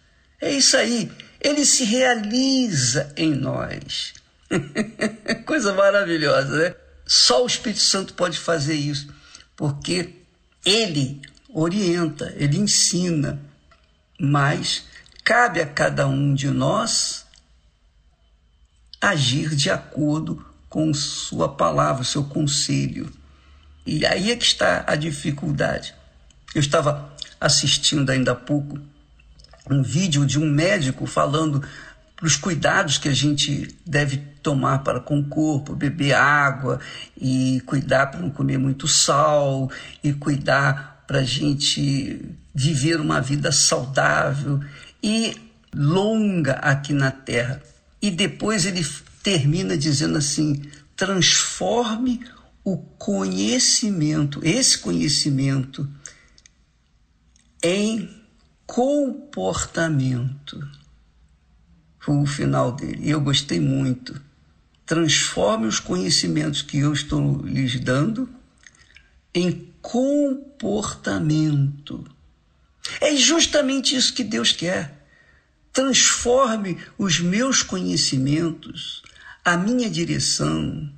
É 0.40 0.50
isso 0.50 0.76
aí, 0.76 1.10
ele 1.40 1.64
se 1.64 1.84
realiza 1.84 3.12
em 3.16 3.34
nós. 3.34 4.14
Coisa 5.44 5.74
maravilhosa, 5.74 6.56
né? 6.56 6.74
Só 7.06 7.44
o 7.44 7.46
Espírito 7.46 7.82
Santo 7.82 8.14
pode 8.14 8.38
fazer 8.38 8.74
isso, 8.74 9.08
porque 9.56 10.14
ele 10.64 11.20
orienta, 11.48 12.34
ele 12.36 12.58
ensina, 12.58 13.40
mas 14.18 14.84
cabe 15.22 15.60
a 15.60 15.66
cada 15.66 16.06
um 16.06 16.34
de 16.34 16.48
nós 16.48 17.24
agir 19.00 19.54
de 19.54 19.70
acordo 19.70 20.44
com 20.68 20.92
sua 20.92 21.48
palavra, 21.48 22.02
seu 22.02 22.24
conselho. 22.24 23.12
E 23.86 24.04
aí 24.04 24.32
é 24.32 24.36
que 24.36 24.44
está 24.44 24.84
a 24.86 24.96
dificuldade. 24.96 25.94
Eu 26.54 26.60
estava 26.60 27.15
assistindo 27.40 28.10
ainda 28.10 28.32
há 28.32 28.34
pouco 28.34 28.78
um 29.70 29.82
vídeo 29.82 30.24
de 30.24 30.38
um 30.38 30.48
médico 30.48 31.06
falando 31.06 31.62
para 32.14 32.26
os 32.26 32.36
cuidados 32.36 32.96
que 32.96 33.08
a 33.08 33.14
gente 33.14 33.76
deve 33.84 34.16
tomar 34.42 34.78
para 34.78 35.00
com 35.00 35.18
o 35.18 35.24
corpo, 35.24 35.74
beber 35.74 36.14
água 36.14 36.80
e 37.20 37.60
cuidar 37.66 38.06
para 38.06 38.20
não 38.20 38.30
comer 38.30 38.58
muito 38.58 38.88
sal 38.88 39.70
e 40.02 40.12
cuidar 40.14 41.04
para 41.06 41.18
a 41.18 41.24
gente 41.24 42.24
viver 42.54 43.00
uma 43.00 43.20
vida 43.20 43.52
saudável 43.52 44.60
e 45.02 45.36
longa 45.74 46.54
aqui 46.54 46.94
na 46.94 47.10
Terra. 47.10 47.60
E 48.00 48.10
depois 48.10 48.64
ele 48.64 48.86
termina 49.22 49.76
dizendo 49.76 50.16
assim: 50.16 50.62
transforme 50.96 52.20
o 52.64 52.78
conhecimento, 52.78 54.40
esse 54.42 54.78
conhecimento, 54.78 55.88
em 57.66 58.08
comportamento. 58.64 60.64
Foi 61.98 62.16
o 62.16 62.24
final 62.24 62.70
dele. 62.70 63.08
E 63.08 63.10
eu 63.10 63.20
gostei 63.20 63.58
muito. 63.58 64.22
Transforme 64.84 65.66
os 65.66 65.80
conhecimentos 65.80 66.62
que 66.62 66.78
eu 66.78 66.92
estou 66.92 67.42
lhes 67.42 67.80
dando 67.80 68.28
em 69.34 69.72
comportamento. 69.82 72.04
É 73.00 73.16
justamente 73.16 73.96
isso 73.96 74.14
que 74.14 74.22
Deus 74.22 74.52
quer. 74.52 75.04
Transforme 75.72 76.78
os 76.96 77.18
meus 77.18 77.64
conhecimentos, 77.64 79.02
a 79.44 79.56
minha 79.56 79.90
direção, 79.90 80.88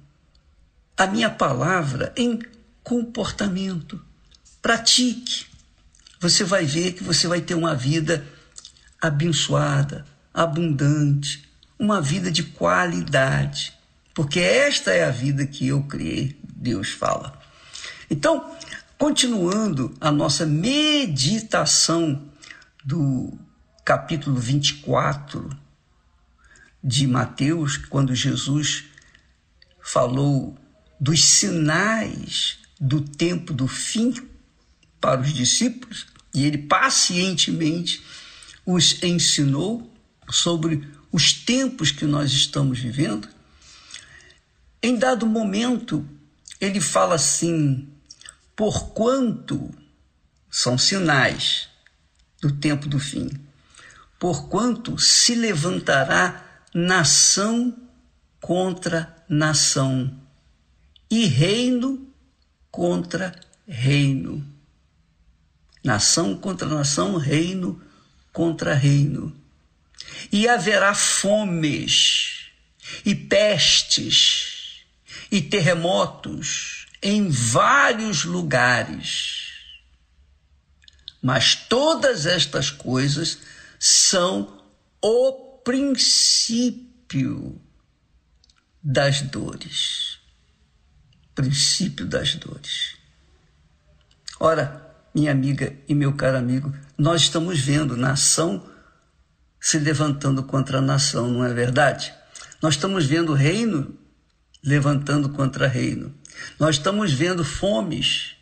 a 0.94 1.06
minha 1.06 1.30
palavra 1.30 2.12
em 2.14 2.38
comportamento. 2.84 3.98
Pratique. 4.60 5.47
Você 6.20 6.42
vai 6.42 6.64
ver 6.64 6.92
que 6.92 7.04
você 7.04 7.28
vai 7.28 7.40
ter 7.40 7.54
uma 7.54 7.74
vida 7.74 8.26
abençoada, 9.00 10.04
abundante, 10.34 11.48
uma 11.78 12.00
vida 12.00 12.30
de 12.30 12.42
qualidade. 12.42 13.72
Porque 14.14 14.40
esta 14.40 14.90
é 14.90 15.04
a 15.04 15.10
vida 15.10 15.46
que 15.46 15.68
eu 15.68 15.82
criei, 15.84 16.36
Deus 16.42 16.90
fala. 16.90 17.40
Então, 18.10 18.52
continuando 18.98 19.94
a 20.00 20.10
nossa 20.10 20.44
meditação 20.44 22.28
do 22.84 23.38
capítulo 23.84 24.40
24 24.40 25.48
de 26.82 27.06
Mateus, 27.06 27.76
quando 27.76 28.14
Jesus 28.14 28.86
falou 29.80 30.58
dos 30.98 31.24
sinais 31.24 32.58
do 32.80 33.00
tempo 33.00 33.52
do 33.52 33.68
fim 33.68 34.12
para 35.00 35.20
os 35.20 35.32
discípulos, 35.32 36.06
e 36.34 36.44
ele 36.44 36.58
pacientemente 36.58 38.02
os 38.64 39.02
ensinou 39.02 39.92
sobre 40.30 40.86
os 41.10 41.32
tempos 41.32 41.90
que 41.90 42.04
nós 42.04 42.32
estamos 42.32 42.78
vivendo. 42.78 43.28
Em 44.82 44.96
dado 44.96 45.26
momento, 45.26 46.06
ele 46.60 46.80
fala 46.80 47.14
assim: 47.14 47.88
porquanto 48.54 49.74
são 50.50 50.76
sinais 50.76 51.68
do 52.40 52.52
tempo 52.52 52.88
do 52.88 52.98
fim, 52.98 53.30
porquanto 54.18 54.98
se 54.98 55.34
levantará 55.34 56.62
nação 56.74 57.76
contra 58.40 59.16
nação 59.28 60.14
e 61.10 61.26
reino 61.26 62.06
contra 62.70 63.34
reino. 63.66 64.57
Nação 65.82 66.36
contra 66.36 66.68
nação, 66.68 67.16
reino 67.16 67.80
contra 68.32 68.72
reino. 68.74 69.36
E 70.30 70.48
haverá 70.48 70.94
fomes 70.94 72.50
e 73.04 73.14
pestes 73.14 74.84
e 75.30 75.42
terremotos 75.42 76.86
em 77.02 77.28
vários 77.28 78.24
lugares. 78.24 79.48
Mas 81.20 81.54
todas 81.54 82.26
estas 82.26 82.70
coisas 82.70 83.38
são 83.78 84.62
o 85.02 85.32
princípio 85.64 87.60
das 88.80 89.20
dores. 89.20 90.18
Princípio 91.34 92.06
das 92.06 92.36
dores. 92.36 92.96
Ora, 94.40 94.87
minha 95.18 95.32
amiga 95.32 95.76
e 95.88 95.94
meu 95.94 96.12
caro 96.12 96.36
amigo, 96.36 96.72
nós 96.96 97.22
estamos 97.22 97.60
vendo 97.60 97.96
nação 97.96 98.64
se 99.60 99.76
levantando 99.78 100.44
contra 100.44 100.78
a 100.78 100.80
nação, 100.80 101.28
não 101.28 101.44
é 101.44 101.52
verdade? 101.52 102.14
Nós 102.62 102.74
estamos 102.74 103.04
vendo 103.04 103.34
reino 103.34 103.98
levantando 104.62 105.28
contra 105.30 105.66
reino. 105.66 106.14
Nós 106.58 106.76
estamos 106.76 107.12
vendo 107.12 107.44
fomes, 107.44 108.36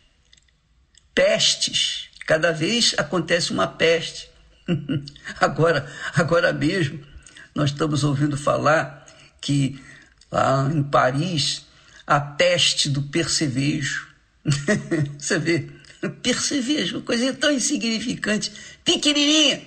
pestes. 1.15 2.09
Cada 2.27 2.51
vez 2.51 2.93
acontece 2.97 3.51
uma 3.51 3.67
peste. 3.67 4.29
agora, 5.41 5.91
agora 6.13 6.53
mesmo, 6.53 7.03
nós 7.55 7.71
estamos 7.71 8.03
ouvindo 8.03 8.37
falar 8.37 9.03
que 9.41 9.81
lá 10.31 10.69
em 10.71 10.83
Paris 10.83 11.65
a 12.05 12.19
peste 12.19 12.87
do 12.87 13.01
percevejo. 13.01 14.07
Você 15.17 15.39
vê, 15.39 15.69
percevejo, 16.21 16.97
uma 16.97 17.05
coisa 17.05 17.33
tão 17.33 17.51
insignificante, 17.51 18.51
pequenininha, 18.83 19.61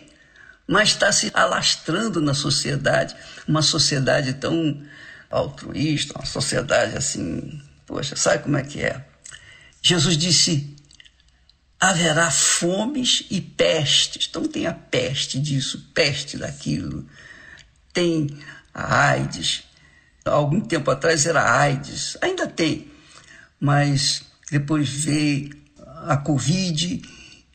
mas 0.67 0.91
está 0.91 1.11
se 1.13 1.31
alastrando 1.35 2.21
na 2.21 2.35
sociedade, 2.35 3.17
uma 3.47 3.63
sociedade 3.63 4.35
tão 4.35 4.81
altruísta, 5.29 6.15
uma 6.17 6.27
sociedade 6.27 6.97
assim, 6.97 7.61
poxa, 7.87 8.15
sabe 8.17 8.45
como 8.45 8.57
é 8.57 8.63
que 8.63 8.81
é? 8.81 9.05
Jesus 9.83 10.17
disse: 10.17 10.77
haverá 11.81 12.31
fomes 12.31 13.27
e 13.31 13.41
pestes. 13.41 14.27
Então 14.29 14.45
tem 14.45 14.67
a 14.67 14.75
peste 14.75 15.41
disso, 15.41 15.91
peste 15.95 16.37
daquilo, 16.37 17.09
tem 17.93 18.29
a 18.75 19.09
AIDS. 19.09 19.65
Há 20.25 20.31
algum 20.31 20.61
tempo 20.61 20.91
atrás 20.91 21.27
era 21.27 21.59
AIDS, 21.59 22.17
ainda 22.21 22.47
tem, 22.47 22.91
mas 23.59 24.23
depois 24.51 24.89
veio 24.89 25.60
a 26.07 26.17
Covid 26.17 27.03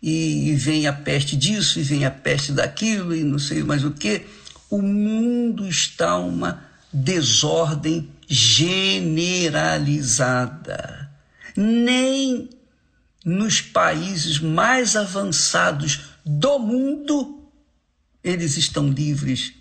e, 0.01 0.49
e 0.49 0.55
vem 0.55 0.87
a 0.87 0.93
peste 0.93 1.35
disso, 1.35 1.79
e 1.79 1.83
vem 1.83 2.05
a 2.05 2.11
peste 2.11 2.51
daquilo, 2.51 3.15
e 3.15 3.23
não 3.23 3.39
sei 3.39 3.63
mais 3.63 3.83
o 3.83 3.91
que. 3.91 4.25
O 4.69 4.81
mundo 4.81 5.67
está 5.67 6.17
uma 6.17 6.63
desordem 6.91 8.09
generalizada. 8.27 11.09
Nem 11.55 12.49
nos 13.23 13.61
países 13.61 14.39
mais 14.39 14.95
avançados 14.95 16.01
do 16.25 16.57
mundo 16.59 17.35
eles 18.25 18.57
estão 18.57 18.89
livres 18.89 19.53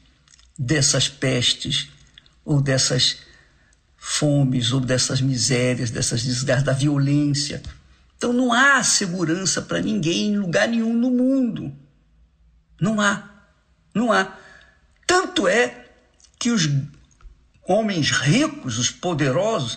dessas 0.58 1.06
pestes 1.06 1.88
ou 2.44 2.62
dessas 2.62 3.18
fomes 3.96 4.72
ou 4.72 4.80
dessas 4.80 5.20
misérias, 5.20 5.90
dessas 5.90 6.22
desgraças, 6.22 6.64
da 6.64 6.72
violência. 6.72 7.62
Então 8.24 8.32
não 8.32 8.54
há 8.54 8.82
segurança 8.82 9.60
para 9.60 9.82
ninguém 9.82 10.28
em 10.28 10.38
lugar 10.38 10.66
nenhum 10.66 10.94
no 10.94 11.10
mundo. 11.10 11.70
Não 12.80 12.98
há. 12.98 13.28
Não 13.92 14.10
há. 14.10 14.34
Tanto 15.06 15.46
é 15.46 15.84
que 16.38 16.50
os 16.50 16.66
homens 17.68 18.10
ricos, 18.12 18.78
os 18.78 18.90
poderosos, 18.90 19.76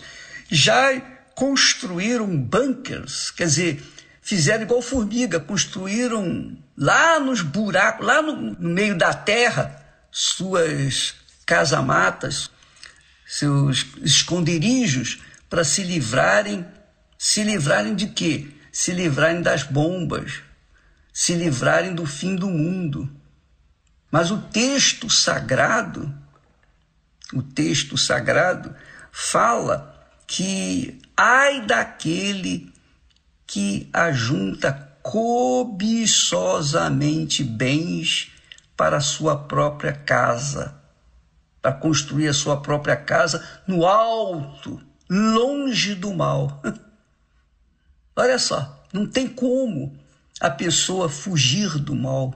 já 0.50 0.98
construíram 1.34 2.34
bunkers, 2.38 3.30
quer 3.30 3.44
dizer, 3.48 3.82
fizeram 4.22 4.62
igual 4.62 4.80
formiga, 4.80 5.38
construíram 5.38 6.56
lá 6.74 7.20
nos 7.20 7.42
buracos, 7.42 8.06
lá 8.06 8.22
no, 8.22 8.34
no 8.34 8.70
meio 8.70 8.96
da 8.96 9.12
terra, 9.12 9.78
suas 10.10 11.16
casamatas, 11.44 12.50
seus 13.26 13.86
esconderijos 14.02 15.20
para 15.50 15.64
se 15.64 15.82
livrarem, 15.82 16.64
se 17.18 17.42
livrarem 17.42 17.96
de 17.96 18.06
quê? 18.06 18.46
Se 18.70 18.92
livrarem 18.92 19.42
das 19.42 19.64
bombas, 19.64 20.40
se 21.12 21.34
livrarem 21.34 21.92
do 21.92 22.06
fim 22.06 22.36
do 22.36 22.48
mundo. 22.48 23.10
Mas 24.08 24.30
o 24.30 24.40
texto 24.40 25.10
sagrado, 25.10 26.14
o 27.34 27.42
texto 27.42 27.98
sagrado 27.98 28.72
fala 29.10 30.08
que 30.28 31.00
ai 31.16 31.66
daquele 31.66 32.72
que 33.44 33.90
ajunta 33.92 34.96
cobiçosamente 35.02 37.42
bens 37.42 38.30
para 38.76 38.98
a 38.98 39.00
sua 39.00 39.36
própria 39.36 39.92
casa, 39.92 40.80
para 41.60 41.72
construir 41.72 42.28
a 42.28 42.34
sua 42.34 42.62
própria 42.62 42.94
casa 42.94 43.44
no 43.66 43.84
alto, 43.84 44.80
longe 45.10 45.96
do 45.96 46.14
mal. 46.14 46.62
Olha 48.18 48.36
só, 48.36 48.84
não 48.92 49.06
tem 49.06 49.28
como 49.28 49.96
a 50.40 50.50
pessoa 50.50 51.08
fugir 51.08 51.78
do 51.78 51.94
mal, 51.94 52.34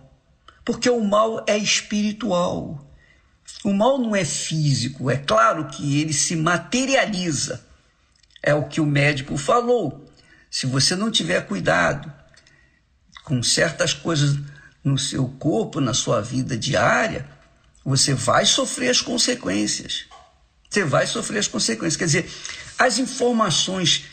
porque 0.65 0.89
o 0.89 1.03
mal 1.03 1.45
é 1.45 1.59
espiritual. 1.59 2.89
O 3.65 3.73
mal 3.73 3.99
não 3.99 4.15
é 4.15 4.25
físico, 4.25 5.11
é 5.11 5.17
claro 5.17 5.67
que 5.67 6.01
ele 6.01 6.13
se 6.13 6.37
materializa. 6.37 7.67
É 8.41 8.55
o 8.55 8.69
que 8.69 8.81
o 8.81 8.87
médico 8.87 9.37
falou. 9.37 10.09
Se 10.49 10.67
você 10.67 10.95
não 10.95 11.11
tiver 11.11 11.49
cuidado 11.49 12.13
com 13.25 13.43
certas 13.43 13.93
coisas 13.93 14.39
no 14.85 14.97
seu 14.97 15.27
corpo, 15.27 15.81
na 15.81 15.95
sua 15.95 16.21
vida 16.21 16.57
diária, 16.57 17.29
você 17.85 18.15
vai 18.15 18.47
sofrer 18.47 18.91
as 18.91 19.01
consequências. 19.01 20.05
Você 20.71 20.85
vai 20.85 21.09
sofrer 21.09 21.41
as 21.41 21.49
consequências. 21.49 21.97
Quer 21.97 22.05
dizer, 22.05 22.31
as 22.79 22.99
informações 23.01 24.12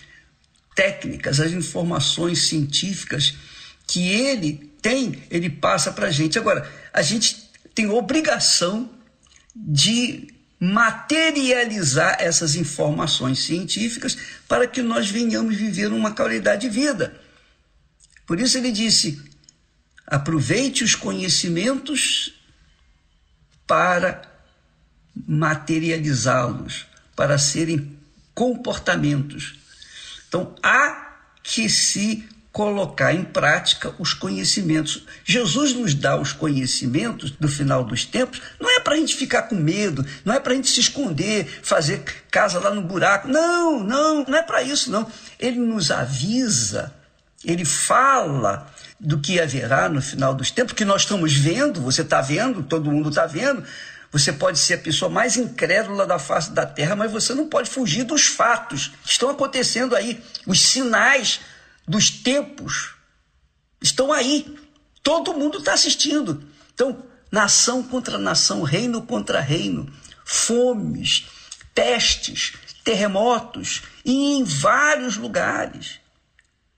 técnicas, 0.80 1.42
as 1.42 1.52
informações 1.52 2.48
científicas 2.48 3.36
que 3.86 4.08
ele 4.08 4.72
tem, 4.82 5.22
ele 5.30 5.50
passa 5.50 5.92
para 5.92 6.08
a 6.08 6.12
gente. 6.12 6.40
Agora, 6.40 6.72
a 6.94 7.02
gente 7.02 7.50
tem 7.76 7.90
obrigação 7.90 8.90
de 9.54 10.34
materializar 10.58 12.16
essas 12.22 12.56
informações 12.56 13.40
científicas 13.40 14.18
para 14.48 14.66
que 14.66 14.82
nós 14.82 15.10
venhamos 15.10 15.54
viver 15.58 15.92
uma 15.92 16.12
qualidade 16.12 16.62
de 16.62 16.70
vida. 16.70 17.14
Por 18.26 18.40
isso 18.40 18.58
ele 18.58 18.72
disse: 18.72 19.22
aproveite 20.08 20.82
os 20.82 20.96
conhecimentos 20.96 22.36
para 23.68 24.22
materializá-los, 25.28 26.86
para 27.18 27.38
serem 27.38 28.00
comportamentos. 28.34 29.59
Então 30.30 30.56
há 30.64 31.10
que 31.44 31.68
se 31.68 32.30
colocar 32.52 33.14
em 33.14 33.24
prática 33.24 33.94
os 34.00 34.14
conhecimentos. 34.14 35.06
Jesus 35.24 35.74
nos 35.74 35.94
dá 35.94 36.20
os 36.20 36.34
conhecimentos 36.34 37.32
do 37.32 37.48
final 37.48 37.84
dos 37.84 38.06
tempos, 38.06 38.42
não 38.60 38.70
é 38.70 38.80
para 38.80 38.96
a 38.96 38.98
gente 38.98 39.16
ficar 39.16 39.44
com 39.44 39.56
medo, 39.56 40.06
não 40.26 40.34
é 40.34 40.40
para 40.40 40.54
a 40.54 40.56
gente 40.56 40.70
se 40.70 40.80
esconder, 40.80 41.46
fazer 41.62 42.04
casa 42.32 42.60
lá 42.60 42.72
no 42.74 42.82
buraco. 42.82 43.28
Não, 43.28 43.84
não, 43.84 44.26
não 44.26 44.38
é 44.38 44.42
para 44.42 44.64
isso, 44.64 44.92
não. 44.92 45.10
Ele 45.40 45.60
nos 45.60 45.92
avisa, 45.92 46.94
ele 47.46 47.66
fala 47.66 48.68
do 49.00 49.20
que 49.20 49.40
haverá 49.40 49.88
no 49.88 50.02
final 50.02 50.34
dos 50.34 50.52
tempos, 50.52 50.74
que 50.74 50.84
nós 50.84 51.04
estamos 51.04 51.34
vendo, 51.34 51.82
você 51.82 52.02
está 52.02 52.20
vendo, 52.20 52.64
todo 52.64 52.92
mundo 52.92 53.10
está 53.10 53.26
vendo. 53.26 53.64
Você 54.12 54.34
pode 54.34 54.58
ser 54.58 54.76
a 54.76 54.80
pessoa 54.80 55.10
mais 55.10 55.38
incrédula 55.38 56.06
da 56.06 56.18
face 56.18 56.52
da 56.52 56.66
terra, 56.66 56.96
mas 56.96 57.12
você 57.12 57.34
não 57.34 57.48
pode 57.48 57.70
fugir 57.70 58.04
dos 58.04 58.26
fatos 58.26 58.92
que 59.04 59.12
estão 59.12 59.30
acontecendo 59.30 59.96
aí, 59.96 60.24
os 60.48 60.60
sinais 60.62 61.42
dos 61.88 62.10
tempos 62.10 62.96
estão 63.82 64.12
aí. 64.12 64.58
Todo 65.04 65.34
mundo 65.34 65.60
está 65.60 65.74
assistindo. 65.74 66.44
Então, 66.74 67.04
nação 67.32 67.84
contra 67.84 68.18
nação, 68.18 68.64
reino 68.64 69.04
contra 69.04 69.40
reino, 69.40 69.92
fomes, 70.26 71.28
pestes, 71.74 72.54
terremotos, 72.84 73.84
e 74.04 74.34
em 74.38 74.44
vários 74.44 75.18
lugares. 75.18 76.00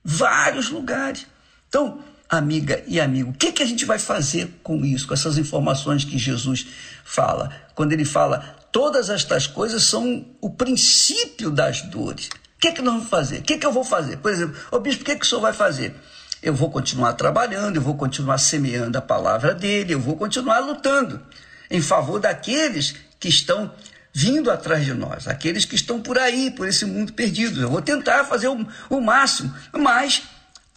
Vários 0.03 0.69
lugares. 0.69 1.25
Então, 1.69 2.03
amiga 2.31 2.81
e 2.87 2.97
amigo, 2.97 3.31
o 3.31 3.33
que, 3.33 3.51
que 3.51 3.61
a 3.61 3.65
gente 3.65 3.83
vai 3.83 3.99
fazer 3.99 4.61
com 4.63 4.85
isso, 4.85 5.05
com 5.05 5.13
essas 5.13 5.37
informações 5.37 6.05
que 6.05 6.17
Jesus 6.17 6.65
fala? 7.03 7.51
Quando 7.75 7.91
ele 7.91 8.05
fala, 8.05 8.39
todas 8.71 9.09
estas 9.09 9.45
coisas 9.45 9.83
são 9.83 10.25
o 10.39 10.49
princípio 10.49 11.51
das 11.51 11.81
dores. 11.81 12.27
O 12.27 12.59
que, 12.61 12.71
que 12.71 12.81
nós 12.81 12.93
vamos 12.93 13.09
fazer? 13.09 13.39
O 13.39 13.41
que, 13.41 13.57
que 13.57 13.65
eu 13.65 13.73
vou 13.73 13.83
fazer? 13.83 14.17
Por 14.17 14.31
exemplo, 14.31 14.57
ô 14.71 14.79
bispo, 14.79 15.01
o 15.01 15.05
que, 15.05 15.17
que 15.17 15.25
o 15.25 15.27
senhor 15.27 15.41
vai 15.41 15.51
fazer? 15.51 15.93
Eu 16.41 16.55
vou 16.55 16.71
continuar 16.71 17.13
trabalhando, 17.13 17.75
eu 17.75 17.81
vou 17.81 17.95
continuar 17.95 18.37
semeando 18.37 18.97
a 18.97 19.01
palavra 19.01 19.53
dele, 19.53 19.93
eu 19.93 19.99
vou 19.99 20.15
continuar 20.15 20.59
lutando 20.59 21.21
em 21.69 21.81
favor 21.81 22.19
daqueles 22.19 22.95
que 23.19 23.27
estão 23.27 23.71
vindo 24.13 24.49
atrás 24.49 24.85
de 24.85 24.93
nós, 24.93 25.27
aqueles 25.27 25.65
que 25.65 25.75
estão 25.75 26.01
por 26.01 26.17
aí, 26.17 26.49
por 26.51 26.67
esse 26.67 26.85
mundo 26.85 27.11
perdido. 27.11 27.61
Eu 27.61 27.69
vou 27.69 27.81
tentar 27.81 28.23
fazer 28.23 28.47
o, 28.47 28.65
o 28.89 29.01
máximo, 29.01 29.53
mas 29.73 30.23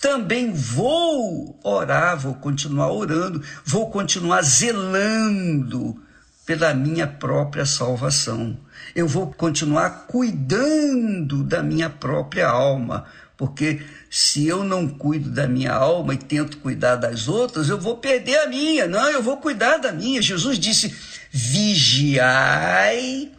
também 0.04 0.52
vou 0.52 1.58
orar, 1.64 2.18
vou 2.18 2.34
continuar 2.34 2.92
orando, 2.92 3.42
vou 3.64 3.90
continuar 3.90 4.42
zelando 4.42 5.98
pela 6.44 6.74
minha 6.74 7.06
própria 7.06 7.64
salvação. 7.64 8.54
Eu 8.94 9.08
vou 9.08 9.32
continuar 9.32 10.04
cuidando 10.06 11.42
da 11.42 11.62
minha 11.62 11.88
própria 11.88 12.46
alma, 12.46 13.06
porque 13.34 13.82
se 14.10 14.46
eu 14.46 14.62
não 14.62 14.86
cuido 14.86 15.30
da 15.30 15.48
minha 15.48 15.72
alma 15.72 16.12
e 16.12 16.18
tento 16.18 16.58
cuidar 16.58 16.96
das 16.96 17.26
outras, 17.26 17.70
eu 17.70 17.80
vou 17.80 17.96
perder 17.96 18.40
a 18.40 18.46
minha. 18.46 18.86
Não, 18.86 19.08
eu 19.08 19.22
vou 19.22 19.38
cuidar 19.38 19.78
da 19.78 19.90
minha. 19.90 20.20
Jesus 20.20 20.58
disse: 20.58 20.94
vigiai 21.30 23.32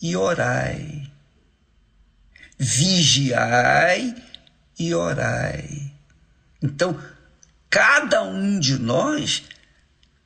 e 0.00 0.16
orai. 0.16 1.02
Vigiai 2.58 4.14
e 4.31 4.31
orai. 4.94 5.92
Então, 6.62 7.00
cada 7.68 8.22
um 8.22 8.58
de 8.58 8.78
nós 8.78 9.44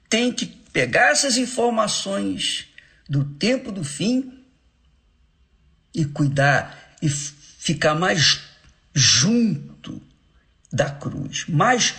tem 0.08 0.32
que 0.32 0.46
pegar 0.46 1.10
essas 1.10 1.36
informações 1.36 2.66
do 3.08 3.24
tempo 3.24 3.72
do 3.72 3.82
fim 3.82 4.44
e 5.94 6.04
cuidar 6.04 6.96
e 7.00 7.08
ficar 7.08 7.94
mais 7.94 8.42
junto 8.94 10.02
da 10.72 10.90
cruz, 10.90 11.46
mais 11.48 11.94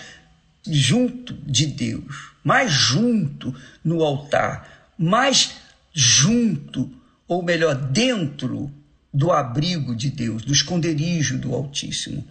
junto 0.70 1.34
de 1.34 1.66
Deus, 1.66 2.32
mais 2.44 2.72
junto 2.72 3.56
no 3.84 4.04
altar, 4.04 4.92
mais 4.98 5.56
junto, 5.94 6.92
ou 7.28 7.42
melhor, 7.42 7.76
dentro 7.76 8.72
do 9.14 9.32
abrigo 9.32 9.96
de 9.96 10.12
Deus, 10.12 10.44
do 10.44 10.54
esconderijo 10.54 11.38
do 11.38 11.56
Altíssimo. 11.56 12.26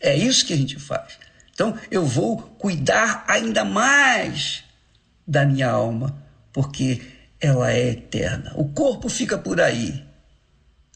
É 0.00 0.16
isso 0.16 0.46
que 0.46 0.52
a 0.52 0.56
gente 0.56 0.78
faz. 0.78 1.18
Então, 1.52 1.76
eu 1.90 2.04
vou 2.04 2.38
cuidar 2.38 3.24
ainda 3.26 3.64
mais 3.64 4.62
da 5.26 5.44
minha 5.44 5.68
alma, 5.68 6.16
porque 6.52 7.02
ela 7.40 7.72
é 7.72 7.90
eterna. 7.90 8.52
O 8.54 8.66
corpo 8.68 9.08
fica 9.08 9.36
por 9.36 9.60
aí. 9.60 10.04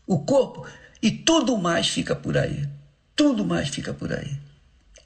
O 0.07 0.21
corpo 0.21 0.67
e 1.03 1.11
tudo 1.11 1.59
mais 1.59 1.89
fica 1.89 2.15
por 2.15 2.37
aí. 2.37 2.69
Tudo 3.15 3.45
mais 3.45 3.69
fica 3.69 3.93
por 3.93 4.13
aí. 4.13 4.39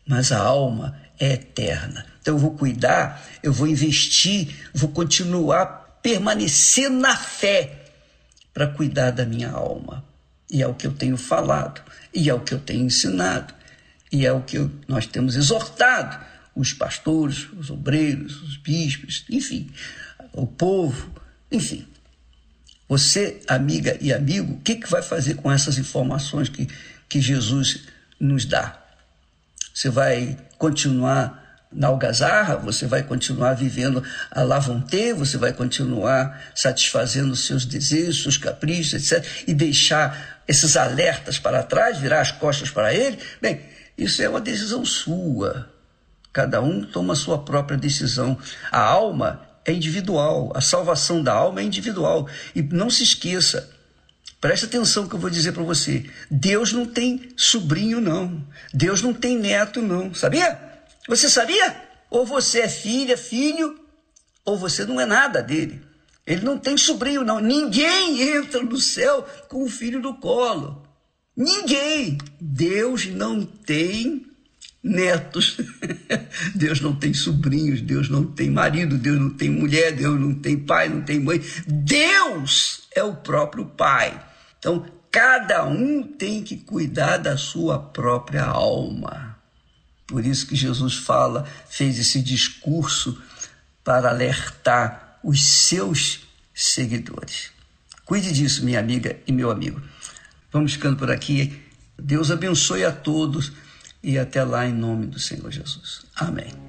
Mas 0.06 0.30
a 0.30 0.38
alma 0.38 0.96
é 1.18 1.32
eterna. 1.32 2.06
Então 2.20 2.34
eu 2.34 2.38
vou 2.38 2.52
cuidar, 2.52 3.22
eu 3.42 3.52
vou 3.52 3.66
investir, 3.66 4.68
vou 4.74 4.90
continuar 4.90 5.86
permanecer 6.02 6.88
na 6.88 7.16
fé 7.16 7.84
para 8.54 8.66
cuidar 8.66 9.10
da 9.10 9.24
minha 9.24 9.50
alma. 9.50 10.04
E 10.50 10.62
é 10.62 10.66
o 10.66 10.74
que 10.74 10.86
eu 10.86 10.92
tenho 10.92 11.16
falado, 11.16 11.82
e 12.14 12.30
é 12.30 12.34
o 12.34 12.40
que 12.40 12.54
eu 12.54 12.60
tenho 12.60 12.86
ensinado, 12.86 13.52
e 14.16 14.24
é 14.24 14.32
o 14.32 14.40
que 14.40 14.58
nós 14.88 15.06
temos 15.06 15.36
exortado 15.36 16.18
os 16.54 16.72
pastores, 16.72 17.46
os 17.52 17.68
obreiros, 17.68 18.40
os 18.42 18.56
bispos, 18.56 19.26
enfim, 19.28 19.70
o 20.32 20.46
povo, 20.46 21.12
enfim. 21.52 21.86
Você, 22.88 23.42
amiga 23.46 23.98
e 24.00 24.14
amigo, 24.14 24.54
o 24.54 24.60
que, 24.60 24.76
que 24.76 24.90
vai 24.90 25.02
fazer 25.02 25.34
com 25.34 25.52
essas 25.52 25.76
informações 25.76 26.48
que, 26.48 26.66
que 27.10 27.20
Jesus 27.20 27.84
nos 28.18 28.46
dá? 28.46 28.82
Você 29.74 29.90
vai 29.90 30.38
continuar 30.56 31.66
na 31.70 31.88
algazarra, 31.88 32.56
você 32.56 32.86
vai 32.86 33.02
continuar 33.02 33.52
vivendo 33.52 34.02
a 34.30 34.42
la 34.42 34.58
vontade, 34.58 35.12
você 35.12 35.36
vai 35.36 35.52
continuar 35.52 36.40
satisfazendo 36.54 37.36
seus 37.36 37.66
desejos, 37.66 38.22
seus 38.22 38.38
caprichos, 38.38 38.94
etc., 38.94 39.22
e 39.46 39.52
deixar 39.52 40.40
esses 40.48 40.74
alertas 40.74 41.38
para 41.38 41.62
trás, 41.62 41.98
virar 41.98 42.22
as 42.22 42.32
costas 42.32 42.70
para 42.70 42.94
ele? 42.94 43.18
Bem, 43.42 43.75
isso 43.96 44.22
é 44.22 44.28
uma 44.28 44.40
decisão 44.40 44.84
sua. 44.84 45.70
Cada 46.32 46.60
um 46.60 46.84
toma 46.84 47.14
a 47.14 47.16
sua 47.16 47.38
própria 47.38 47.78
decisão. 47.78 48.38
A 48.70 48.80
alma 48.80 49.48
é 49.64 49.72
individual, 49.72 50.52
a 50.54 50.60
salvação 50.60 51.22
da 51.22 51.32
alma 51.32 51.60
é 51.60 51.64
individual. 51.64 52.28
E 52.54 52.62
não 52.62 52.90
se 52.90 53.02
esqueça, 53.02 53.70
preste 54.40 54.66
atenção 54.66 55.08
que 55.08 55.14
eu 55.14 55.18
vou 55.18 55.30
dizer 55.30 55.52
para 55.52 55.62
você. 55.62 56.04
Deus 56.30 56.72
não 56.72 56.84
tem 56.84 57.30
sobrinho, 57.36 58.00
não. 58.00 58.46
Deus 58.72 59.00
não 59.00 59.14
tem 59.14 59.38
neto, 59.38 59.80
não. 59.80 60.12
Sabia? 60.14 60.60
Você 61.08 61.30
sabia? 61.30 61.84
Ou 62.10 62.26
você 62.26 62.60
é 62.60 62.68
filha, 62.68 63.16
filho, 63.16 63.80
ou 64.44 64.56
você 64.56 64.84
não 64.84 65.00
é 65.00 65.06
nada 65.06 65.42
dele. 65.42 65.82
Ele 66.26 66.44
não 66.44 66.58
tem 66.58 66.76
sobrinho, 66.76 67.24
não. 67.24 67.40
Ninguém 67.40 68.20
entra 68.20 68.62
no 68.62 68.78
céu 68.78 69.26
com 69.48 69.64
o 69.64 69.68
filho 69.68 70.00
no 70.00 70.14
colo. 70.18 70.85
Ninguém. 71.36 72.18
Deus 72.40 73.06
não 73.06 73.44
tem 73.44 74.26
netos. 74.82 75.58
Deus 76.54 76.80
não 76.80 76.94
tem 76.94 77.12
sobrinhos, 77.12 77.80
Deus 77.80 78.08
não 78.08 78.24
tem 78.24 78.50
marido, 78.50 78.96
Deus 78.96 79.18
não 79.18 79.30
tem 79.30 79.50
mulher, 79.50 79.92
Deus 79.92 80.18
não 80.18 80.34
tem 80.34 80.58
pai, 80.58 80.88
não 80.88 81.02
tem 81.02 81.20
mãe. 81.20 81.42
Deus 81.66 82.88
é 82.94 83.02
o 83.02 83.14
próprio 83.14 83.66
Pai. 83.66 84.18
Então, 84.58 84.86
cada 85.10 85.64
um 85.66 86.02
tem 86.02 86.42
que 86.42 86.56
cuidar 86.56 87.18
da 87.18 87.36
sua 87.36 87.78
própria 87.78 88.44
alma. 88.44 89.36
Por 90.06 90.24
isso 90.24 90.46
que 90.46 90.54
Jesus 90.54 90.96
fala, 90.96 91.46
fez 91.68 91.98
esse 91.98 92.22
discurso 92.22 93.20
para 93.82 94.08
alertar 94.08 95.18
os 95.22 95.44
seus 95.44 96.20
seguidores. 96.54 97.50
Cuide 98.04 98.32
disso, 98.32 98.64
minha 98.64 98.78
amiga 98.78 99.18
e 99.26 99.32
meu 99.32 99.50
amigo. 99.50 99.82
Vamos 100.56 100.72
ficando 100.72 100.96
por 100.96 101.10
aqui. 101.10 101.52
Deus 101.98 102.30
abençoe 102.30 102.82
a 102.82 102.90
todos 102.90 103.52
e 104.02 104.18
até 104.18 104.42
lá 104.42 104.66
em 104.66 104.72
nome 104.72 105.04
do 105.06 105.20
Senhor 105.20 105.52
Jesus. 105.52 106.06
Amém. 106.16 106.65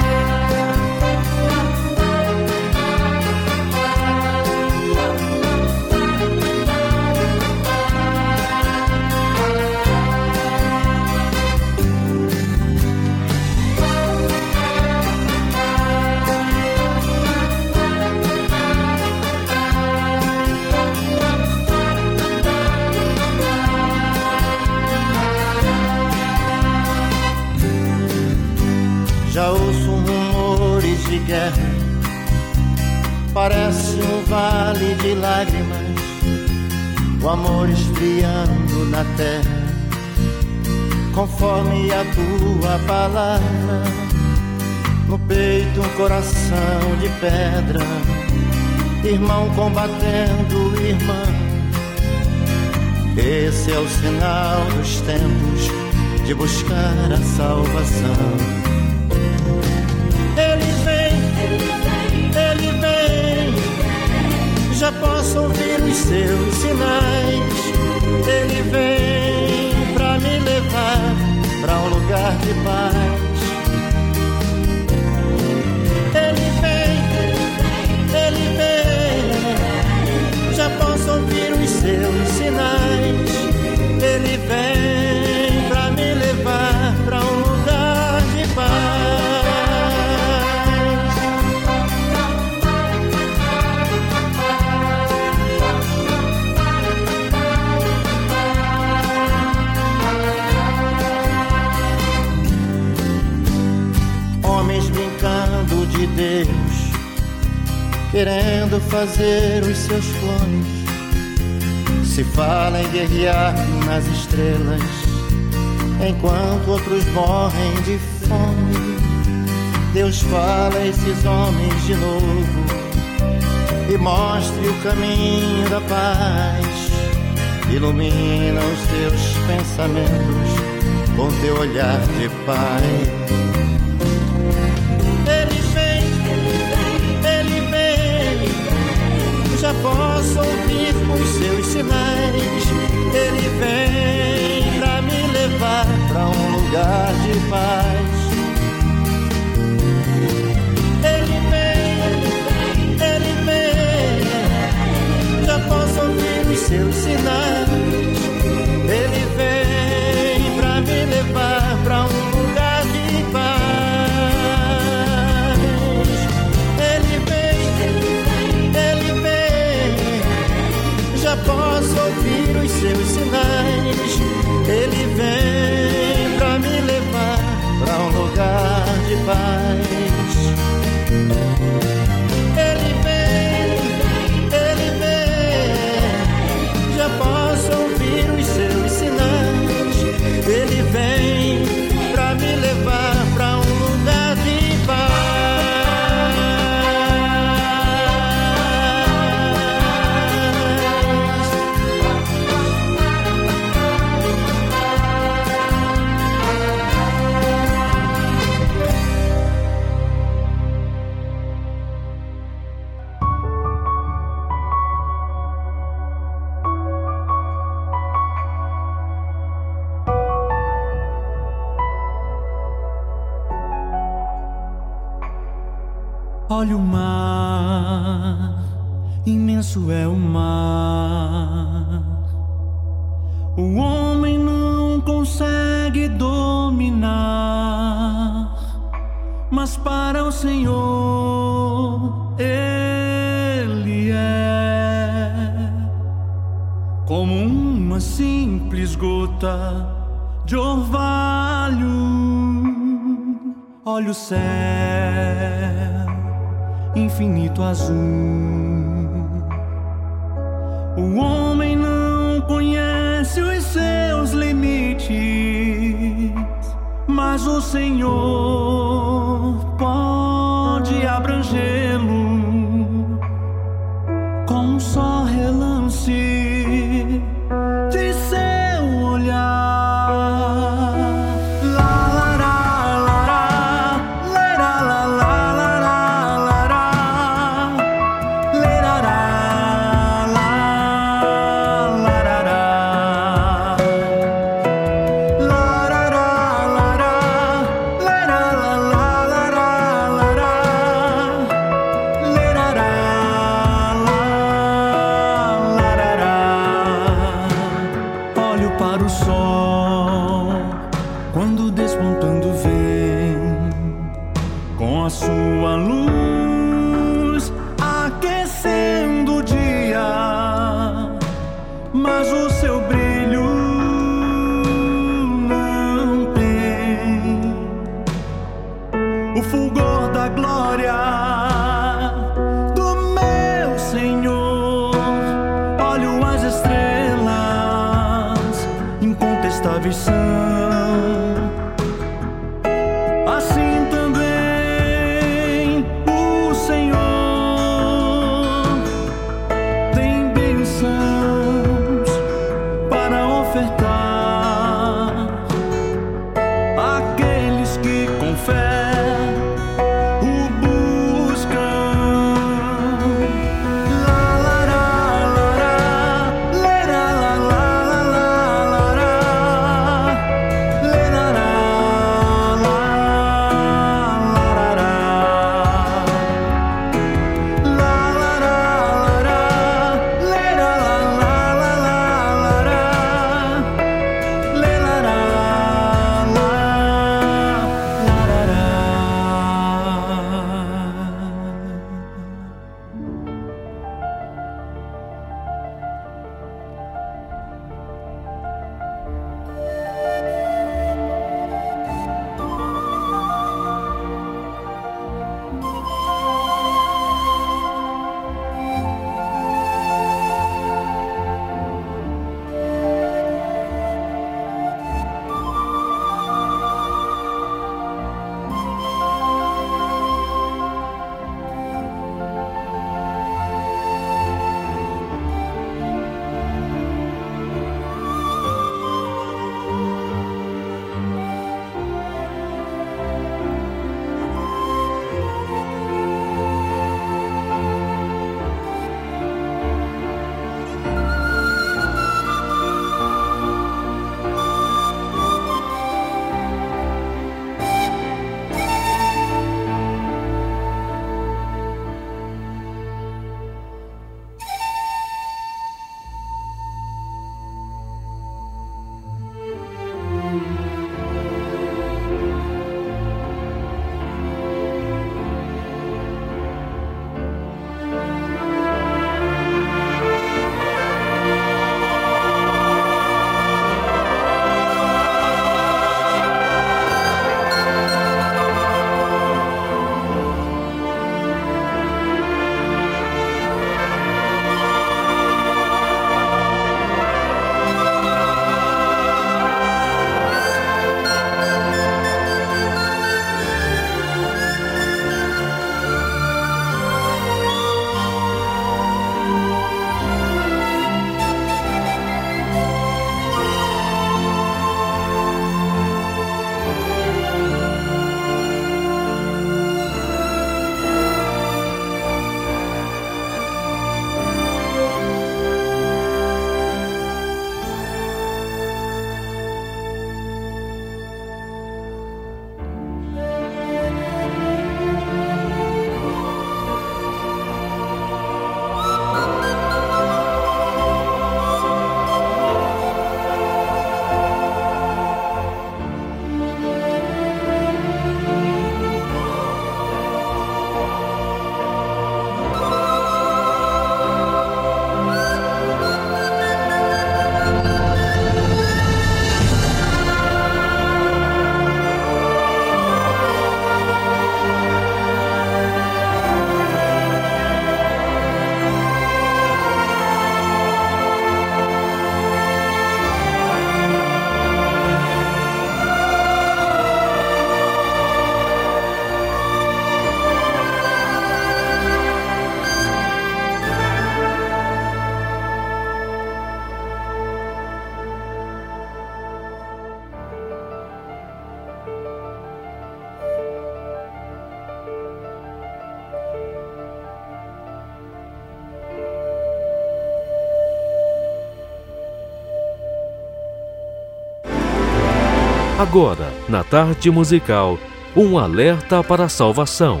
Agora, 595.88 596.32
na 596.48 596.64
tarde 596.64 597.12
musical, 597.12 597.78
um 598.14 598.36
alerta 598.38 599.04
para 599.04 599.24
a 599.24 599.28
salvação. 599.28 600.00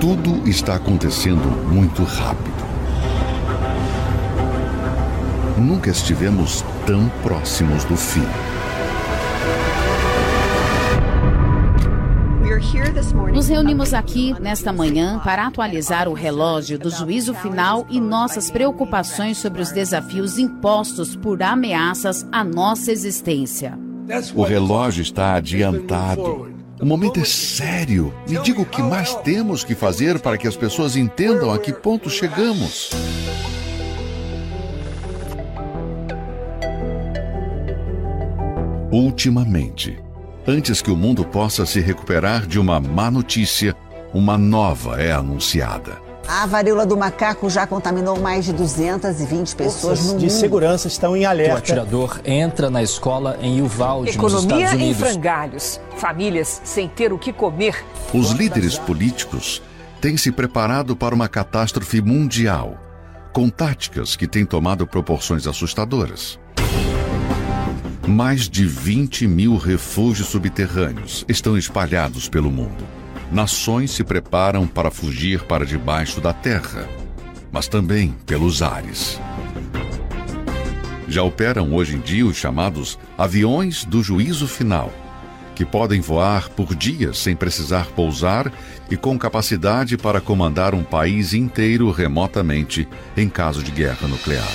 Tudo 0.00 0.48
está 0.48 0.76
acontecendo 0.76 1.48
muito 1.68 2.04
rápido. 2.04 2.64
Nunca 5.58 5.90
estivemos 5.90 6.64
tão 6.86 7.08
próximos 7.24 7.82
do 7.84 7.96
fim. 7.96 8.24
Reunimos 13.52 13.92
aqui 13.92 14.34
nesta 14.40 14.72
manhã 14.72 15.20
para 15.22 15.46
atualizar 15.46 16.08
o 16.08 16.14
relógio 16.14 16.78
do 16.78 16.88
juízo 16.88 17.34
final 17.34 17.86
e 17.90 18.00
nossas 18.00 18.50
preocupações 18.50 19.36
sobre 19.36 19.60
os 19.60 19.70
desafios 19.70 20.38
impostos 20.38 21.14
por 21.14 21.42
ameaças 21.42 22.26
à 22.32 22.42
nossa 22.42 22.90
existência. 22.90 23.78
O 24.34 24.42
relógio 24.42 25.02
está 25.02 25.34
adiantado. 25.34 26.50
O 26.80 26.86
momento 26.86 27.20
é 27.20 27.26
sério. 27.26 28.14
Me 28.26 28.38
diga 28.38 28.62
o 28.62 28.64
que 28.64 28.82
mais 28.82 29.14
temos 29.16 29.62
que 29.62 29.74
fazer 29.74 30.18
para 30.18 30.38
que 30.38 30.48
as 30.48 30.56
pessoas 30.56 30.96
entendam 30.96 31.52
a 31.52 31.58
que 31.58 31.74
ponto 31.74 32.08
chegamos. 32.08 32.88
Ultimamente, 38.90 39.98
antes 40.46 40.80
que 40.82 40.90
o 40.90 40.96
mundo 40.96 41.24
possa 41.24 41.64
se 41.66 41.80
recuperar 41.80 42.46
de 42.46 42.58
uma 42.58 42.80
má 42.80 43.10
notícia, 43.10 43.74
uma 44.12 44.36
nova 44.36 45.00
é 45.00 45.12
anunciada. 45.12 46.00
A 46.28 46.46
varíola 46.46 46.86
do 46.86 46.96
macaco 46.96 47.50
já 47.50 47.66
contaminou 47.66 48.18
mais 48.20 48.44
de 48.44 48.52
220 48.52 49.56
pessoas 49.56 49.98
Forças 49.98 50.12
no 50.12 50.18
de 50.18 50.26
mundo. 50.26 50.38
segurança 50.38 50.86
estão 50.86 51.16
em 51.16 51.24
O 51.26 51.28
alerta. 51.28 51.58
atirador 51.58 52.20
entra 52.24 52.70
na 52.70 52.80
escola 52.82 53.36
em 53.42 53.60
Uvalde, 53.60 54.06
nos 54.06 54.14
Economia 54.16 54.56
Estados 54.66 54.72
em 54.80 54.84
Unidos. 54.84 55.00
frangalhos. 55.00 55.80
Famílias 55.96 56.60
sem 56.64 56.88
ter 56.88 57.12
o 57.12 57.18
que 57.18 57.32
comer. 57.32 57.84
Os 58.14 58.30
líderes 58.30 58.78
políticos 58.78 59.60
têm 60.00 60.16
se 60.16 60.30
preparado 60.30 60.94
para 60.94 61.14
uma 61.14 61.28
catástrofe 61.28 62.00
mundial, 62.00 62.76
com 63.32 63.48
táticas 63.48 64.14
que 64.14 64.28
têm 64.28 64.46
tomado 64.46 64.86
proporções 64.86 65.46
assustadoras. 65.48 66.38
Mais 68.06 68.48
de 68.48 68.66
20 68.66 69.28
mil 69.28 69.56
refúgios 69.56 70.28
subterrâneos 70.28 71.24
estão 71.28 71.56
espalhados 71.56 72.28
pelo 72.28 72.50
mundo. 72.50 72.84
Nações 73.30 73.92
se 73.92 74.02
preparam 74.02 74.66
para 74.66 74.90
fugir 74.90 75.44
para 75.44 75.64
debaixo 75.64 76.20
da 76.20 76.32
terra, 76.32 76.88
mas 77.52 77.68
também 77.68 78.14
pelos 78.26 78.60
ares. 78.60 79.20
Já 81.06 81.22
operam 81.22 81.72
hoje 81.72 81.94
em 81.96 82.00
dia 82.00 82.26
os 82.26 82.36
chamados 82.36 82.98
aviões 83.16 83.84
do 83.84 84.02
juízo 84.02 84.48
final, 84.48 84.92
que 85.54 85.64
podem 85.64 86.00
voar 86.00 86.48
por 86.48 86.74
dias 86.74 87.18
sem 87.18 87.36
precisar 87.36 87.86
pousar 87.86 88.52
e 88.90 88.96
com 88.96 89.16
capacidade 89.16 89.96
para 89.96 90.20
comandar 90.20 90.74
um 90.74 90.82
país 90.82 91.34
inteiro 91.34 91.90
remotamente 91.90 92.88
em 93.16 93.28
caso 93.28 93.62
de 93.62 93.70
guerra 93.70 94.08
nuclear. 94.08 94.52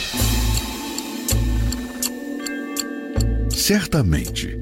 Certamente, 3.67 4.57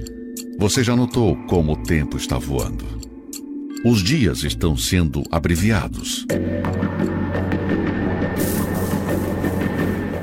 você 0.57 0.83
já 0.83 0.95
notou 0.95 1.35
como 1.45 1.73
o 1.73 1.83
tempo 1.83 2.17
está 2.17 2.39
voando. 2.39 2.83
Os 3.85 4.01
dias 4.01 4.43
estão 4.43 4.75
sendo 4.75 5.21
abreviados. 5.29 6.25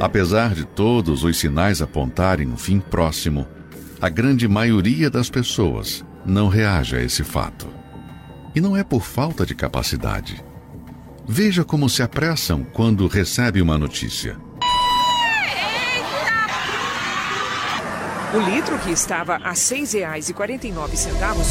Apesar 0.01 0.53
de 0.53 0.65
todos 0.65 1.23
os 1.23 1.39
sinais 1.39 1.81
apontarem 1.81 2.49
um 2.49 2.57
fim 2.57 2.81
próximo, 2.81 3.47
a 4.01 4.09
grande 4.09 4.49
maioria 4.49 5.09
das 5.09 5.31
pessoas 5.31 6.05
não 6.27 6.49
reage 6.49 6.97
a 6.97 7.01
esse 7.01 7.23
fato. 7.23 7.69
E 8.53 8.61
não 8.61 8.77
é 8.77 8.83
por 8.83 9.05
falta 9.05 9.47
de 9.47 9.55
capacidade. 9.55 10.45
Veja 11.25 11.63
como 11.63 11.89
se 11.89 12.03
apressam 12.03 12.65
quando 12.65 13.07
recebe 13.07 13.63
uma 13.63 13.79
notícia. 13.79 14.37
O 18.35 18.39
litro 18.39 18.79
que 18.79 18.91
estava 18.91 19.35
a 19.35 19.51
R$ 19.51 19.55
6,49 19.55 21.45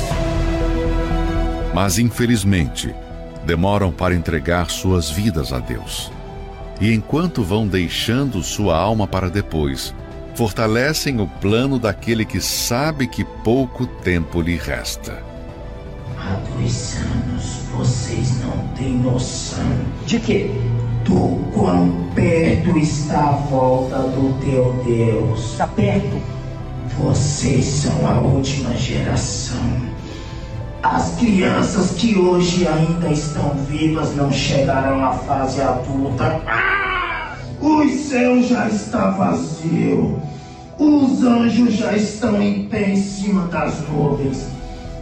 Mas 1.76 2.00
infelizmente, 2.00 2.96
demoram 3.46 3.92
para 3.92 4.16
entregar 4.16 4.68
suas 4.72 5.08
vidas 5.08 5.54
a 5.54 5.60
Deus. 5.60 6.12
E 6.80 6.92
enquanto 6.92 7.44
vão 7.44 7.68
deixando 7.68 8.42
sua 8.42 8.76
alma 8.76 9.06
para 9.06 9.30
depois, 9.30 9.94
fortalecem 10.34 11.22
o 11.22 11.28
plano 11.28 11.78
daquele 11.78 12.26
que 12.26 12.42
sabe 12.42 13.06
que 13.06 13.24
pouco 13.24 13.86
tempo 13.86 14.42
lhe 14.42 14.58
resta. 14.58 15.22
Há 16.18 16.34
dois 16.58 16.98
anos 16.98 17.58
vocês 17.78 18.44
não 18.44 18.58
têm 18.70 18.98
noção. 18.98 19.86
De 20.08 20.20
quê? 20.20 20.50
Do 21.06 21.48
quão 21.54 22.10
perto 22.16 22.76
está 22.80 23.30
a 23.30 23.34
volta 23.34 24.00
do 24.00 24.34
teu 24.44 24.74
Deus. 24.84 25.52
Está 25.52 25.68
perto? 25.68 26.41
Vocês 26.98 27.66
são 27.66 28.08
a 28.08 28.20
última 28.20 28.74
geração. 28.76 29.92
As 30.84 31.16
crianças 31.16 31.92
que 31.92 32.18
hoje 32.18 32.68
ainda 32.68 33.10
estão 33.10 33.52
vivas 33.70 34.16
não 34.16 34.32
chegarão 34.32 35.04
à 35.04 35.14
fase 35.14 35.62
adulta. 35.62 36.42
Ah! 36.48 37.36
O 37.62 37.88
céu 37.90 38.42
já 38.42 38.68
está 38.68 39.12
vazio. 39.12 40.20
Os 40.80 41.24
anjos 41.24 41.76
já 41.76 41.96
estão 41.96 42.42
em 42.42 42.68
pé 42.68 42.90
em 42.90 42.96
cima 42.96 43.48
das 43.48 43.88
nuvens. 43.88 44.48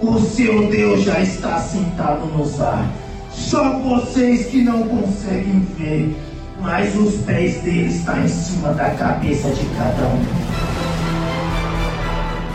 O 0.02 0.20
seu 0.20 0.68
Deus 0.70 1.03
já 1.03 1.20
está 1.22 1.60
sentado 1.60 2.26
nos 2.28 2.60
ar. 2.60 2.86
Só 3.32 3.80
vocês 3.80 4.48
que 4.48 4.61
não 4.61 4.84
conseguem 4.84 5.66
ver, 5.78 6.16
mas 6.60 6.95
os 6.95 7.16
pés 7.22 7.61
dele 7.61 7.88
estão 7.88 8.22
em 8.22 8.28
cima 8.28 8.74
da 8.74 8.90
cabeça 8.91 9.49
de 9.49 9.66
cada 9.78 10.07
um. 10.07 10.59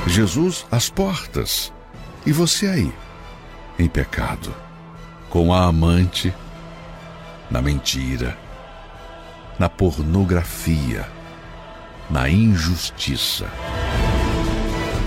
Jesus 0.07 0.67
às 0.71 0.89
portas. 0.89 1.73
E 2.27 2.33
você 2.33 2.67
aí, 2.67 2.93
em 3.79 3.89
pecado, 3.89 4.55
com 5.31 5.53
a 5.53 5.65
amante, 5.65 6.33
na 7.51 7.61
mentira, 7.61 8.37
na 9.59 9.69
pornografia, 9.69 11.09
na 12.11 12.29
injustiça. 12.29 13.47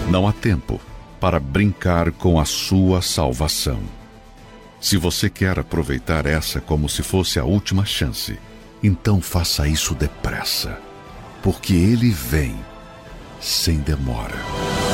Não 0.10 0.28
há 0.28 0.34
tempo 0.34 0.80
para 1.19 1.40
brincar 1.40 2.11
com 2.11 2.40
a 2.40 2.45
sua 2.45 3.02
salvação. 3.02 3.80
Se 4.80 4.95
você 4.95 5.30
quer 5.30 5.60
aproveitar 5.60 6.26
essa 6.26 6.61
como 6.61 6.88
se 6.88 7.02
fosse 7.02 7.40
a 7.40 7.44
última 7.44 7.86
chance, 7.86 8.40
então 8.84 9.19
faça 9.19 9.68
isso 9.68 9.95
depressa, 9.95 10.80
porque 11.41 11.74
ele 11.74 12.11
vem 12.11 12.56
sem 13.40 13.80
demora. 13.80 14.86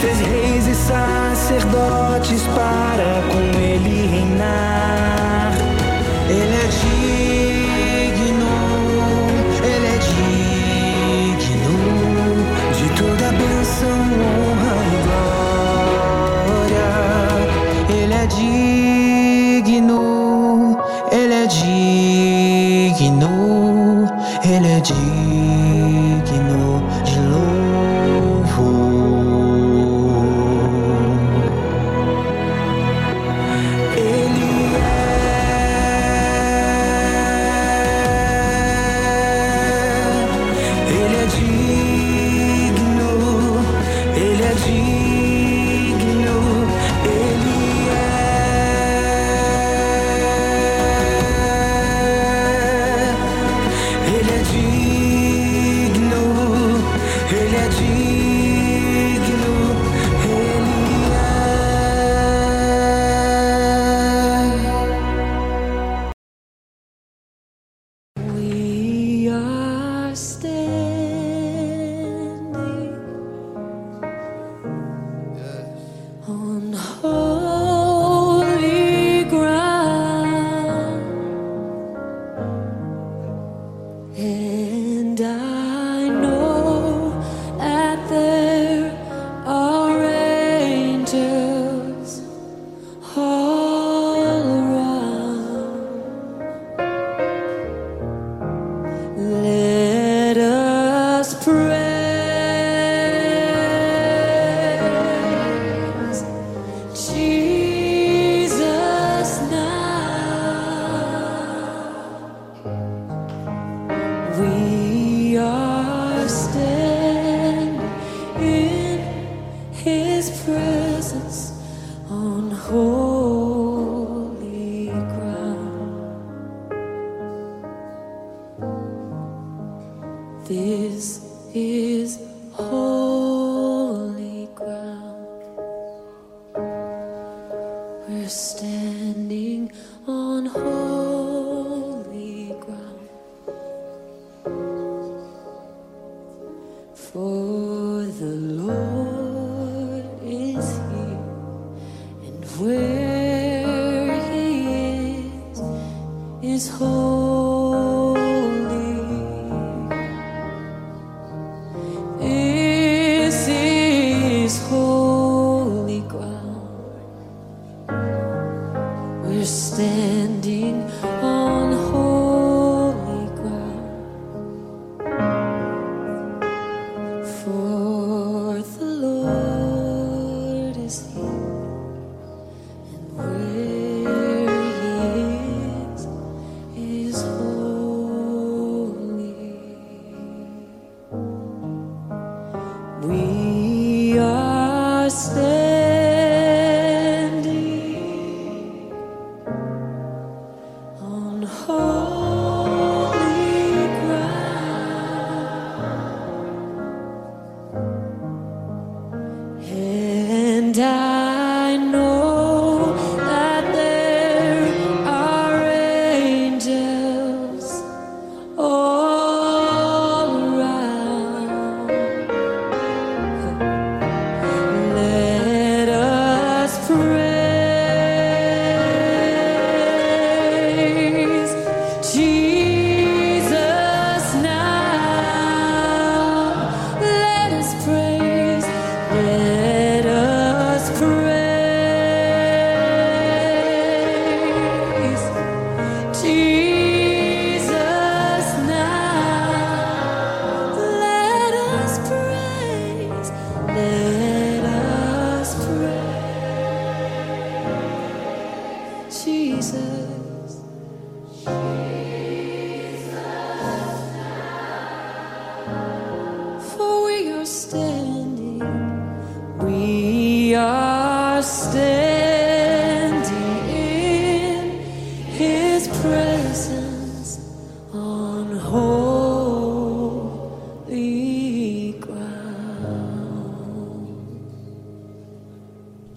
fez 0.00 0.20
reis 0.20 0.66
e 0.66 0.74
sacerdotes 0.74 2.42
para 2.54 3.22
com 3.30 3.40
ele 3.58 4.06
reinar. 4.06 5.52
Ele 6.28 6.54
é 6.54 6.68
digno, 8.12 8.46
ele 9.62 9.86
é 9.86 9.98
digno 11.38 11.78
de 12.74 12.86
toda 13.00 13.28
a 13.28 13.32
benção. 13.32 14.47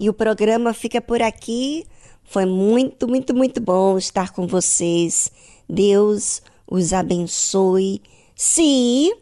E 0.02 0.08
o 0.08 0.12
programa 0.12 0.74
fica 0.74 1.00
por 1.00 1.22
aqui. 1.22 1.86
Foi 2.24 2.44
muito, 2.44 3.06
muito, 3.06 3.32
muito 3.32 3.60
bom 3.60 3.96
estar 3.96 4.32
com 4.32 4.48
vocês. 4.48 5.30
Deus 5.68 6.42
os 6.68 6.92
abençoe. 6.92 8.02
Se, 8.34 9.14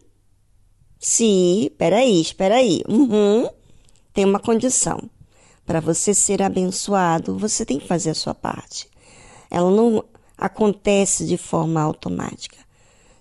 se, 0.98 1.70
peraí, 1.76 2.22
espera 2.22 2.54
aí. 2.54 2.80
Uhum. 2.88 3.46
Tem 4.14 4.24
uma 4.24 4.40
condição. 4.40 4.98
Para 5.70 5.78
você 5.78 6.12
ser 6.12 6.42
abençoado, 6.42 7.38
você 7.38 7.64
tem 7.64 7.78
que 7.78 7.86
fazer 7.86 8.10
a 8.10 8.14
sua 8.14 8.34
parte. 8.34 8.88
Ela 9.48 9.70
não 9.70 10.04
acontece 10.36 11.24
de 11.24 11.36
forma 11.36 11.80
automática. 11.80 12.56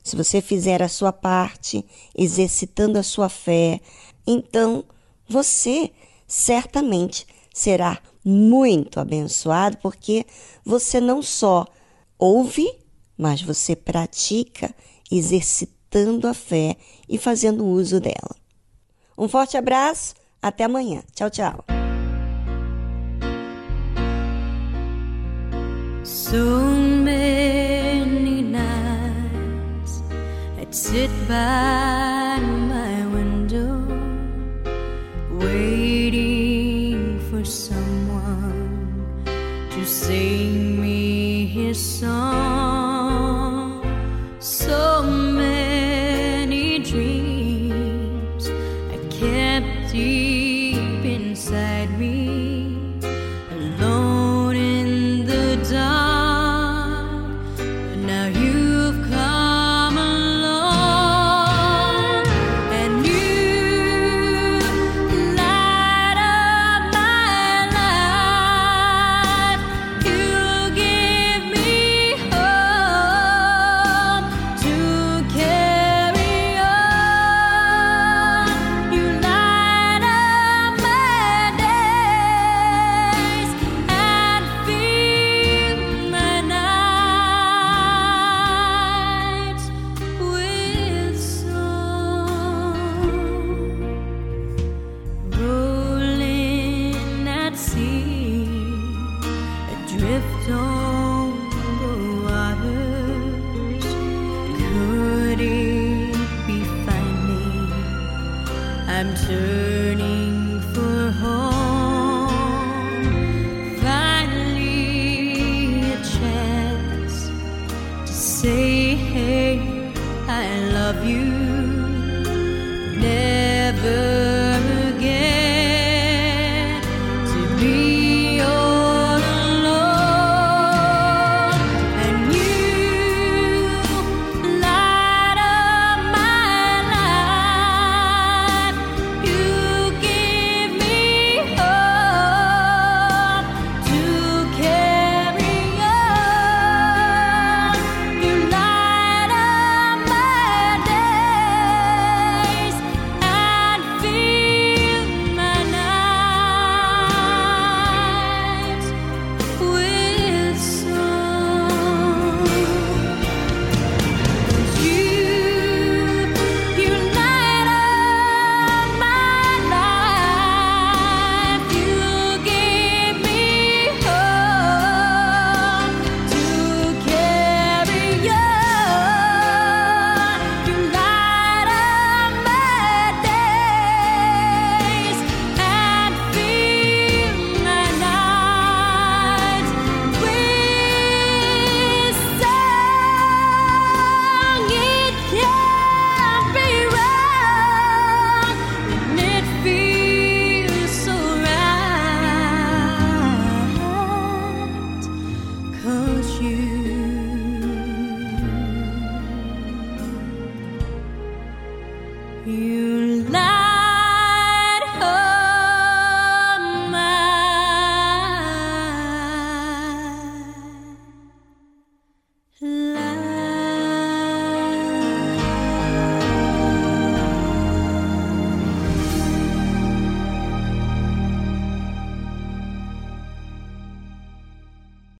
Se 0.03 0.15
você 0.15 0.41
fizer 0.41 0.81
a 0.81 0.89
sua 0.89 1.13
parte, 1.13 1.85
exercitando 2.17 2.97
a 2.97 3.03
sua 3.03 3.29
fé, 3.29 3.79
então 4.25 4.83
você 5.29 5.91
certamente 6.27 7.27
será 7.53 7.99
muito 8.25 8.99
abençoado, 8.99 9.77
porque 9.77 10.25
você 10.65 10.99
não 10.99 11.21
só 11.21 11.67
ouve, 12.17 12.67
mas 13.15 13.43
você 13.43 13.75
pratica, 13.75 14.73
exercitando 15.11 16.27
a 16.27 16.33
fé 16.33 16.77
e 17.07 17.19
fazendo 17.19 17.63
uso 17.63 17.99
dela. 17.99 18.35
Um 19.15 19.27
forte 19.27 19.55
abraço, 19.55 20.15
até 20.41 20.63
amanhã. 20.63 21.03
Tchau, 21.13 21.29
tchau. 21.29 21.78
So 26.09 26.59
many 26.73 28.41
nights 28.41 30.01
I'd 30.59 30.73
sit 30.73 31.11
by 31.27 32.39